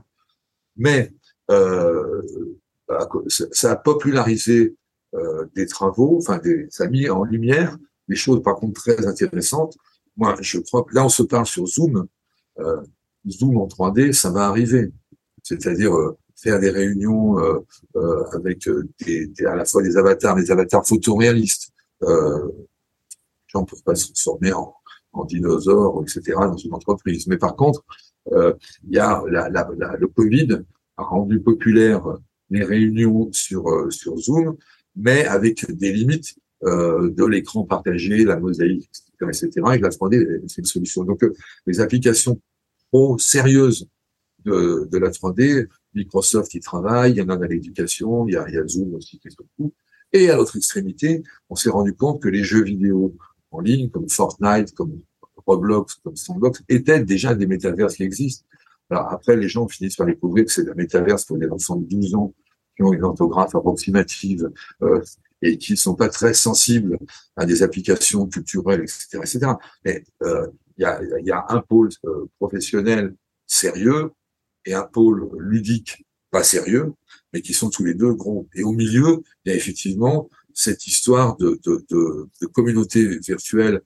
Mais 0.75 1.11
euh, 1.49 2.21
ça 3.51 3.71
a 3.71 3.75
popularisé 3.75 4.75
euh, 5.13 5.45
des 5.55 5.65
travaux, 5.65 6.17
enfin, 6.17 6.37
des, 6.37 6.67
ça 6.69 6.85
a 6.85 6.87
mis 6.87 7.09
en 7.09 7.23
lumière 7.23 7.77
des 8.07 8.15
choses 8.15 8.41
par 8.43 8.55
contre 8.55 8.81
très 8.81 9.05
intéressantes. 9.05 9.77
Moi, 10.17 10.35
je 10.41 10.59
crois 10.59 10.83
que 10.83 10.93
là, 10.93 11.05
on 11.05 11.09
se 11.09 11.23
parle 11.23 11.45
sur 11.45 11.65
Zoom. 11.65 12.07
Euh, 12.59 12.81
Zoom 13.27 13.57
en 13.57 13.67
3D, 13.67 14.11
ça 14.11 14.29
va 14.29 14.47
arriver. 14.47 14.91
C'est-à-dire 15.41 15.93
euh, 15.95 16.17
faire 16.43 16.59
des 16.59 16.69
réunions 16.69 17.39
euh, 17.39 17.59
euh, 17.95 18.23
avec 18.33 18.69
des, 18.99 19.31
à 19.45 19.55
la 19.55 19.65
fois 19.65 19.81
des 19.81 19.97
avatars, 19.97 20.35
des 20.35 20.51
avatars 20.51 20.85
photoréalistes. 20.85 21.71
Euh, 22.03 22.47
les 22.47 23.59
gens 23.59 23.65
peuvent 23.65 23.83
pas 23.83 23.95
se 23.95 24.07
transformer 24.07 24.51
en, 24.51 24.73
en 25.13 25.25
dinosaures, 25.25 26.03
etc. 26.03 26.33
dans 26.35 26.57
une 26.57 26.73
entreprise. 26.73 27.27
Mais 27.27 27.37
par 27.37 27.55
contre, 27.55 27.83
il 28.31 28.55
y 28.89 28.99
a 28.99 29.21
la, 29.29 29.49
la, 29.49 29.95
le 29.99 30.07
Covid 30.07 30.59
a 30.97 31.03
rendu 31.03 31.41
populaire 31.41 32.03
les 32.49 32.63
réunions 32.63 33.29
sur 33.33 33.65
sur 33.91 34.17
Zoom, 34.17 34.55
mais 34.95 35.25
avec 35.25 35.69
des 35.71 35.91
limites 35.91 36.35
euh, 36.63 37.09
de 37.11 37.25
l'écran 37.25 37.63
partagé, 37.63 38.23
la 38.23 38.39
mosaïque, 38.39 38.89
etc., 39.21 39.49
Et 39.75 39.79
la 39.79 39.89
3D, 39.89 40.41
c'est 40.47 40.59
une 40.59 40.65
solution. 40.65 41.03
Donc, 41.03 41.23
euh, 41.23 41.33
les 41.65 41.79
applications 41.79 42.39
pro 42.91 43.17
sérieuses 43.17 43.87
de, 44.45 44.87
de 44.91 44.97
la 44.97 45.09
3D, 45.09 45.67
Microsoft 45.93 46.53
y 46.53 46.59
travaille, 46.59 47.11
il 47.11 47.17
y 47.17 47.21
en 47.21 47.29
a 47.29 47.37
dans 47.37 47.47
l'éducation, 47.47 48.27
il 48.27 48.33
y 48.33 48.37
a, 48.37 48.45
il 48.47 48.55
y 48.55 48.57
a 48.57 48.67
Zoom 48.67 48.93
aussi 48.95 49.19
qui 49.19 49.27
est 49.27 49.37
beaucoup. 49.37 49.73
Et 50.11 50.29
à 50.29 50.35
l'autre 50.35 50.57
extrémité, 50.57 51.23
on 51.49 51.55
s'est 51.55 51.69
rendu 51.69 51.93
compte 51.95 52.21
que 52.21 52.29
les 52.29 52.43
jeux 52.43 52.63
vidéo 52.63 53.15
en 53.51 53.61
ligne, 53.61 53.89
comme 53.89 54.09
Fortnite, 54.09 54.73
comme 54.73 55.01
Roblox, 55.45 55.95
comme 56.03 56.15
Sandbox, 56.15 56.63
étaient 56.69 57.03
déjà 57.03 57.35
des 57.35 57.47
métaverses 57.47 57.95
qui 57.95 58.03
existent. 58.03 58.45
Alors 58.89 59.11
après, 59.11 59.35
les 59.35 59.47
gens 59.47 59.67
finissent 59.67 59.95
par 59.95 60.07
découvrir 60.07 60.45
que 60.45 60.51
c'est 60.51 60.65
la 60.65 60.75
métaverse 60.75 61.25
pour 61.25 61.37
les 61.37 61.49
enfants 61.49 61.77
de 61.77 61.85
12 61.85 62.15
ans 62.15 62.33
qui 62.75 62.83
ont 62.83 62.93
une 62.93 63.03
orthographe 63.03 63.55
approximative 63.55 64.49
euh, 64.81 65.01
et 65.41 65.57
qui 65.57 65.73
ne 65.73 65.77
sont 65.77 65.95
pas 65.95 66.09
très 66.09 66.33
sensibles 66.33 66.97
à 67.35 67.45
des 67.45 67.63
applications 67.63 68.27
culturelles, 68.27 68.81
etc., 68.81 69.19
etc. 69.19 69.51
Mais 69.85 70.03
euh, 70.23 70.47
il 70.77 70.83
y, 70.83 70.85
a, 70.85 71.01
y, 71.19 71.31
a, 71.31 71.45
un 71.49 71.59
pôle 71.61 71.89
euh, 72.05 72.25
professionnel 72.39 73.15
sérieux 73.45 74.11
et 74.65 74.73
un 74.73 74.83
pôle 74.83 75.29
ludique 75.37 76.05
pas 76.31 76.43
sérieux, 76.43 76.93
mais 77.31 77.41
qui 77.41 77.53
sont 77.53 77.69
tous 77.69 77.83
les 77.83 77.93
deux 77.93 78.13
gros. 78.13 78.47
Et 78.55 78.63
au 78.63 78.71
milieu, 78.71 79.21
il 79.45 79.51
y 79.51 79.53
a 79.53 79.55
effectivement 79.55 80.29
cette 80.53 80.87
histoire 80.87 81.35
de, 81.37 81.59
de, 81.63 81.85
de, 81.89 82.27
de 82.41 82.47
communauté 82.47 83.19
virtuelle 83.19 83.81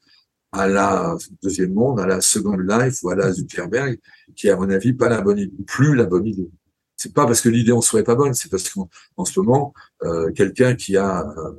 à 0.54 0.68
la 0.68 1.18
deuxième 1.44 1.74
monde, 1.74 2.00
à 2.00 2.08
la 2.08 2.22
Second 2.22 2.58
Life 2.58 3.04
ou 3.04 3.10
à 3.10 3.16
la 3.16 3.32
Zuckerberg, 3.34 4.00
qui 4.36 4.48
est 4.48 4.52
à 4.52 4.56
mon 4.56 4.70
avis 4.70 4.94
pas 4.94 5.10
la 5.10 5.22
bonne 5.22 5.40
idée, 5.40 5.64
plus 5.66 5.94
la 5.96 6.06
bonne 6.06 6.26
idée 6.26 6.50
c'est 6.98 7.14
pas 7.14 7.26
parce 7.26 7.42
que 7.42 7.50
l'idée 7.50 7.72
en 7.72 7.82
serait 7.82 8.04
pas 8.04 8.16
bonne, 8.16 8.34
c'est 8.34 8.50
parce 8.50 8.70
qu'en 8.70 9.26
ce 9.26 9.40
moment, 9.40 9.74
euh, 10.04 10.32
quelqu'un 10.32 10.76
qui 10.76 10.98
a 10.98 11.26
euh, 11.26 11.52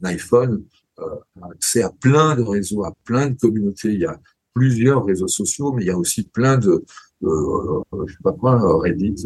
un 0.00 0.08
iPhone 0.08 0.64
euh, 0.98 1.16
a 1.40 1.50
accès 1.50 1.82
à 1.82 1.90
plein 1.90 2.36
de 2.36 2.42
réseaux, 2.42 2.84
à 2.84 2.94
plein 3.04 3.30
de 3.30 3.38
communautés. 3.38 3.92
Il 3.94 4.00
y 4.00 4.06
a 4.06 4.20
plusieurs 4.54 5.04
réseaux 5.06 5.28
sociaux, 5.28 5.72
mais 5.72 5.84
il 5.84 5.86
y 5.86 5.90
a 5.90 5.96
aussi 5.96 6.24
plein 6.24 6.58
de, 6.58 6.84
euh, 7.24 7.82
je 8.06 8.12
sais 8.12 8.22
pas 8.22 8.32
quoi, 8.32 8.78
Reddit, 8.78 9.24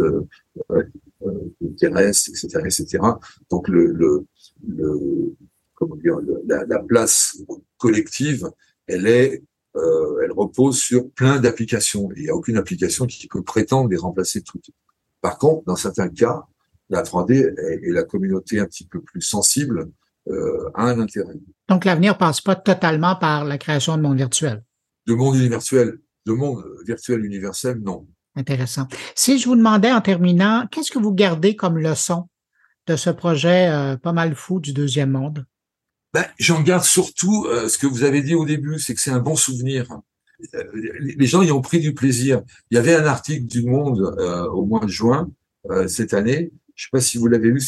Pinterest, 1.60 2.28
etc., 2.28 2.60
etc. 2.64 2.98
Donc 3.50 3.68
le, 3.68 3.86
le, 3.86 4.24
le 4.68 5.34
comment 5.74 5.96
dire, 5.96 6.18
la, 6.46 6.64
la, 6.66 6.78
place 6.78 7.38
collective, 7.78 8.48
elle 8.86 9.08
est 9.08 9.42
euh, 9.76 10.20
elle 10.24 10.32
repose 10.32 10.78
sur 10.78 11.10
plein 11.10 11.38
d'applications. 11.38 12.08
Il 12.16 12.22
n'y 12.22 12.28
a 12.30 12.34
aucune 12.34 12.56
application 12.56 13.06
qui 13.06 13.26
peut 13.28 13.42
prétendre 13.42 13.90
les 13.90 13.96
remplacer 13.96 14.40
toutes. 14.40 14.70
Par 15.26 15.38
contre, 15.38 15.64
dans 15.66 15.74
certains 15.74 16.08
cas, 16.08 16.44
la 16.88 17.02
3D 17.02 17.52
et, 17.82 17.90
la 17.90 18.04
communauté 18.04 18.60
un 18.60 18.66
petit 18.66 18.86
peu 18.86 19.00
plus 19.00 19.22
sensible 19.22 19.90
euh, 20.28 20.70
a 20.72 20.84
un 20.84 21.00
intérêt. 21.00 21.34
Donc, 21.68 21.84
l'avenir 21.84 22.16
passe 22.16 22.40
pas 22.40 22.54
totalement 22.54 23.16
par 23.16 23.44
la 23.44 23.58
création 23.58 23.96
de 23.96 24.02
monde 24.02 24.18
virtuel. 24.18 24.62
De 25.08 25.14
monde 25.14 25.34
universel, 25.34 25.98
de 26.26 26.32
monde 26.32 26.64
virtuel 26.86 27.24
universel, 27.24 27.80
non. 27.82 28.06
Intéressant. 28.36 28.86
Si 29.16 29.40
je 29.40 29.48
vous 29.48 29.56
demandais 29.56 29.90
en 29.90 30.00
terminant, 30.00 30.68
qu'est-ce 30.70 30.92
que 30.92 31.00
vous 31.00 31.12
gardez 31.12 31.56
comme 31.56 31.76
leçon 31.76 32.28
de 32.86 32.94
ce 32.94 33.10
projet 33.10 33.68
euh, 33.68 33.96
pas 33.96 34.12
mal 34.12 34.36
fou 34.36 34.60
du 34.60 34.72
deuxième 34.72 35.10
monde? 35.10 35.44
Ben, 36.14 36.24
j'en 36.38 36.60
garde 36.60 36.84
surtout 36.84 37.46
euh, 37.46 37.68
ce 37.68 37.78
que 37.78 37.88
vous 37.88 38.04
avez 38.04 38.22
dit 38.22 38.36
au 38.36 38.44
début, 38.44 38.78
c'est 38.78 38.94
que 38.94 39.00
c'est 39.00 39.10
un 39.10 39.18
bon 39.18 39.34
souvenir. 39.34 39.88
Euh, 40.54 40.64
les 41.00 41.26
gens 41.26 41.42
y 41.42 41.50
ont 41.50 41.60
pris 41.60 41.80
du 41.80 41.94
plaisir. 41.94 42.42
Il 42.70 42.76
y 42.76 42.78
avait 42.78 42.94
un 42.94 43.04
article 43.04 43.46
du 43.46 43.64
Monde 43.64 44.14
euh, 44.18 44.46
au 44.48 44.64
mois 44.64 44.84
de 44.84 44.90
juin 44.90 45.30
euh, 45.70 45.88
cette 45.88 46.14
année. 46.14 46.52
Je 46.74 46.84
sais 46.84 46.90
pas 46.92 47.00
si 47.00 47.18
vous 47.18 47.26
l'avez 47.26 47.50
vu. 47.50 47.60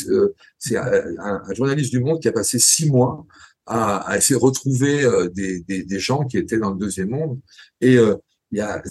c'est 0.58 0.76
un, 0.76 1.42
journaliste 1.54 1.90
du 1.90 2.00
Monde 2.00 2.20
qui 2.20 2.28
a 2.28 2.32
passé 2.32 2.58
six 2.58 2.90
mois 2.90 3.26
à, 3.64 3.98
à 3.98 4.16
essayer 4.18 4.38
de 4.38 4.44
retrouver 4.44 5.06
des, 5.32 5.60
des, 5.60 5.82
des, 5.82 5.98
gens 5.98 6.24
qui 6.24 6.36
étaient 6.36 6.58
dans 6.58 6.70
le 6.72 6.78
deuxième 6.78 7.10
monde. 7.10 7.40
Et 7.80 7.94
il 7.94 8.58
y 8.58 8.60
a, 8.60 8.82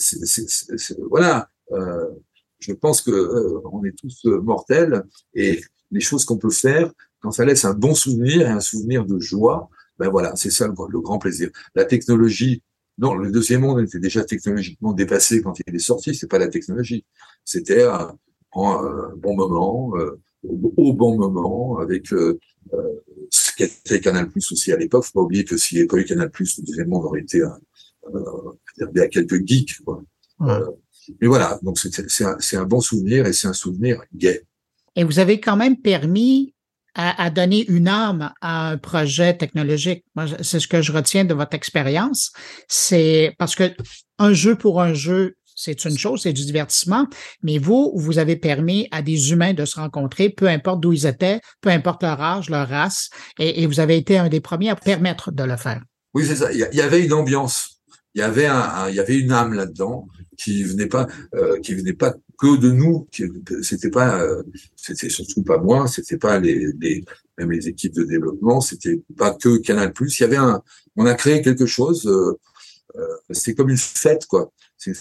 voilà. 1.10 1.50
je 2.60 2.74
pense 2.74 3.02
que 3.02 3.62
on 3.72 3.84
est 3.86 3.96
tous 3.96 4.26
mortels 4.26 5.04
et 5.36 5.62
les 5.92 6.00
choses 6.00 6.26
qu'on 6.26 6.40
peut 6.40 6.50
faire 6.50 6.92
quand 7.20 7.32
ça 7.32 7.46
laisse 7.46 7.66
un 7.66 7.74
bon 7.74 7.94
souvenir 7.94 8.42
et 8.42 8.52
un 8.52 8.60
souvenir 8.60 9.06
de 9.06 9.20
joie, 9.20 9.70
ben 10.00 10.10
voilà, 10.10 10.36
c'est 10.36 10.52
ça 10.52 10.68
le, 10.68 10.74
le, 10.90 11.00
grand 11.00 11.20
plaisir. 11.20 11.50
La 11.76 11.86
technologie 11.86 12.62
non, 12.98 13.14
le 13.14 13.32
deuxième 13.32 13.62
monde 13.62 13.82
était 13.82 14.00
déjà 14.00 14.24
technologiquement 14.24 14.92
dépassé 14.92 15.42
quand 15.42 15.54
il 15.66 15.76
est 15.76 15.80
sorti. 15.80 16.16
C'est 16.16 16.28
pas 16.28 16.40
la 16.40 16.48
technologie. 16.48 17.06
C'était 17.46 17.84
un, 17.84 18.18
bon 18.54 19.36
moment, 19.36 19.96
euh, 19.98 20.20
au 20.44 20.94
bon 20.94 21.18
moment, 21.18 21.78
avec 21.78 22.12
euh, 22.12 22.40
euh, 22.74 23.04
ce 23.30 23.56
qu'était 23.56 24.00
Canal 24.00 24.30
Plus 24.30 24.52
aussi 24.52 24.72
à 24.72 24.78
l'époque. 24.78 25.04
Faut 25.06 25.20
pas 25.20 25.22
oublier 25.22 25.44
que 25.44 25.58
s'il 25.58 25.78
n'y 25.78 25.82
avait 25.82 25.88
pas 25.88 25.98
eu 25.98 26.06
Canal 26.06 26.32
Plus, 26.32 26.58
le 26.58 26.64
deuxième 26.64 26.90
monde 26.90 27.06
aurait 27.06 27.22
été 27.22 27.42
euh, 27.42 29.02
à 29.02 29.08
quelques 29.08 29.46
geeks. 29.46 29.84
Quoi. 29.84 30.04
mais 30.40 31.28
voilà, 31.28 31.60
donc 31.62 31.78
c'est 31.78 32.24
un, 32.24 32.38
un 32.54 32.66
bon 32.66 32.82
souvenir 32.82 33.28
et 33.28 33.34
c'est 33.34 33.48
un 33.48 33.54
souvenir 33.54 34.02
gay. 34.16 34.44
Et 34.96 35.04
vous 35.04 35.20
avez 35.20 35.40
quand 35.40 35.56
même 35.56 35.78
permis 35.78 36.56
à, 36.98 37.30
donner 37.30 37.64
une 37.70 37.88
âme 37.88 38.34
à 38.42 38.70
un 38.70 38.78
projet 38.78 39.36
technologique. 39.36 40.04
c'est 40.42 40.60
ce 40.60 40.68
que 40.68 40.82
je 40.82 40.92
retiens 40.92 41.26
de 41.26 41.34
votre 41.36 41.56
expérience. 41.56 42.32
C'est 42.68 43.36
parce 43.38 43.56
que 43.56 43.72
un 44.18 44.34
jeu 44.34 44.56
pour 44.56 44.82
un 44.82 44.94
jeu, 44.94 45.36
c'est 45.56 45.86
une 45.86 45.98
chose, 45.98 46.24
c'est 46.24 46.34
du 46.34 46.44
divertissement, 46.44 47.08
mais 47.44 47.60
vous, 47.60 47.94
vous 47.96 48.18
avez 48.18 48.36
permis 48.36 48.88
à 48.92 49.04
des 49.04 49.32
humains 49.32 49.54
de 49.54 49.66
se 49.66 49.80
rencontrer, 49.80 50.30
peu 50.30 50.48
importe 50.48 50.80
d'où 50.82 50.92
ils 50.92 51.06
étaient, 51.06 51.40
peu 51.62 51.70
importe 51.70 52.02
leur 52.02 52.20
âge, 52.20 52.50
leur 52.50 52.68
race, 52.68 53.10
et, 53.38 53.66
vous 53.68 53.80
avez 53.80 53.98
été 53.98 54.18
un 54.18 54.30
des 54.30 54.42
premiers 54.42 54.70
à 54.70 54.76
permettre 54.76 55.32
de 55.32 55.44
le 55.44 55.56
faire. 55.56 55.82
Oui, 56.16 56.26
c'est 56.26 56.38
ça. 56.38 56.52
Il 56.52 56.60
y 56.60 56.82
avait 56.82 57.06
une 57.06 57.14
ambiance, 57.14 57.77
il 58.18 58.22
y 58.22 58.24
avait 58.24 58.48
un 58.48 58.90
il 58.90 58.96
y 58.96 59.00
avait 59.00 59.20
une 59.20 59.32
âme 59.32 59.54
là-dedans 59.54 60.08
qui 60.38 60.64
venait 60.64 60.88
pas, 60.88 61.08
euh, 61.36 61.60
qui 61.60 61.76
venait 61.76 61.94
pas 61.94 62.16
que 62.40 62.58
de 62.58 62.72
nous. 62.72 63.08
C'était 63.62 63.92
pas, 63.92 64.22
euh, 64.22 64.42
c'était 64.76 65.10
surtout 65.10 65.44
pas 65.44 65.60
moi, 65.60 65.88
c'était 65.88 66.18
pas 66.18 66.40
les, 66.40 66.72
les, 66.80 67.06
même 67.38 67.52
les 67.52 67.68
équipes 67.68 67.94
de 67.94 68.04
développement, 68.04 68.60
c'était 68.60 69.04
pas 69.16 69.36
que 69.36 69.58
Canal+. 69.58 69.94
Il 70.00 70.20
y 70.20 70.24
avait 70.24 70.38
un, 70.38 70.64
on 70.96 71.06
a 71.06 71.14
créé 71.14 71.44
quelque 71.44 71.68
chose. 71.68 72.08
Euh, 72.08 72.40
euh 72.96 73.18
c'est 73.30 73.54
comme 73.54 73.70
une 73.70 73.78
fête, 73.78 74.26
quoi. 74.26 74.52
C'est 74.78 74.92
une 74.92 74.98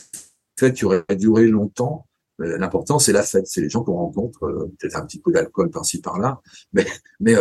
fête 0.58 0.74
qui 0.74 0.84
aurait 0.84 1.04
duré 1.16 1.46
longtemps. 1.46 2.06
L'important, 2.38 2.98
c'est 2.98 3.12
la 3.12 3.22
fête, 3.22 3.46
c'est 3.46 3.62
les 3.62 3.70
gens 3.70 3.82
qu'on 3.82 3.94
rencontre, 3.94 4.68
peut-être 4.78 4.96
un 4.96 5.06
petit 5.06 5.20
peu 5.20 5.32
d'alcool 5.32 5.70
par-ci 5.70 6.02
par-là, 6.02 6.42
mais 6.74 6.86
mais 7.18 7.34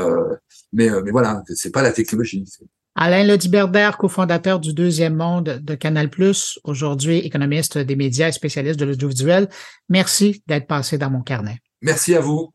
mais 0.71 0.89
mais 1.03 1.11
voilà, 1.11 1.43
c'est 1.53 1.71
pas 1.71 1.81
la 1.81 1.91
technologie. 1.91 2.45
Alain 2.97 3.25
Lodiberder, 3.25 3.91
cofondateur 3.99 4.61
du 4.61 4.73
Deuxième 4.73 5.15
Monde 5.15 5.59
de 5.61 5.75
Canal+, 5.75 6.09
aujourd'hui 6.63 7.17
économiste 7.17 7.77
des 7.77 7.95
médias 7.97 8.29
et 8.29 8.31
spécialiste 8.31 8.79
de 8.79 8.85
l'audiovisuel. 8.85 9.49
Merci 9.89 10.41
d'être 10.47 10.65
passé 10.65 10.97
dans 10.97 11.09
mon 11.09 11.21
carnet. 11.21 11.59
Merci 11.81 12.15
à 12.15 12.21
vous. 12.21 12.53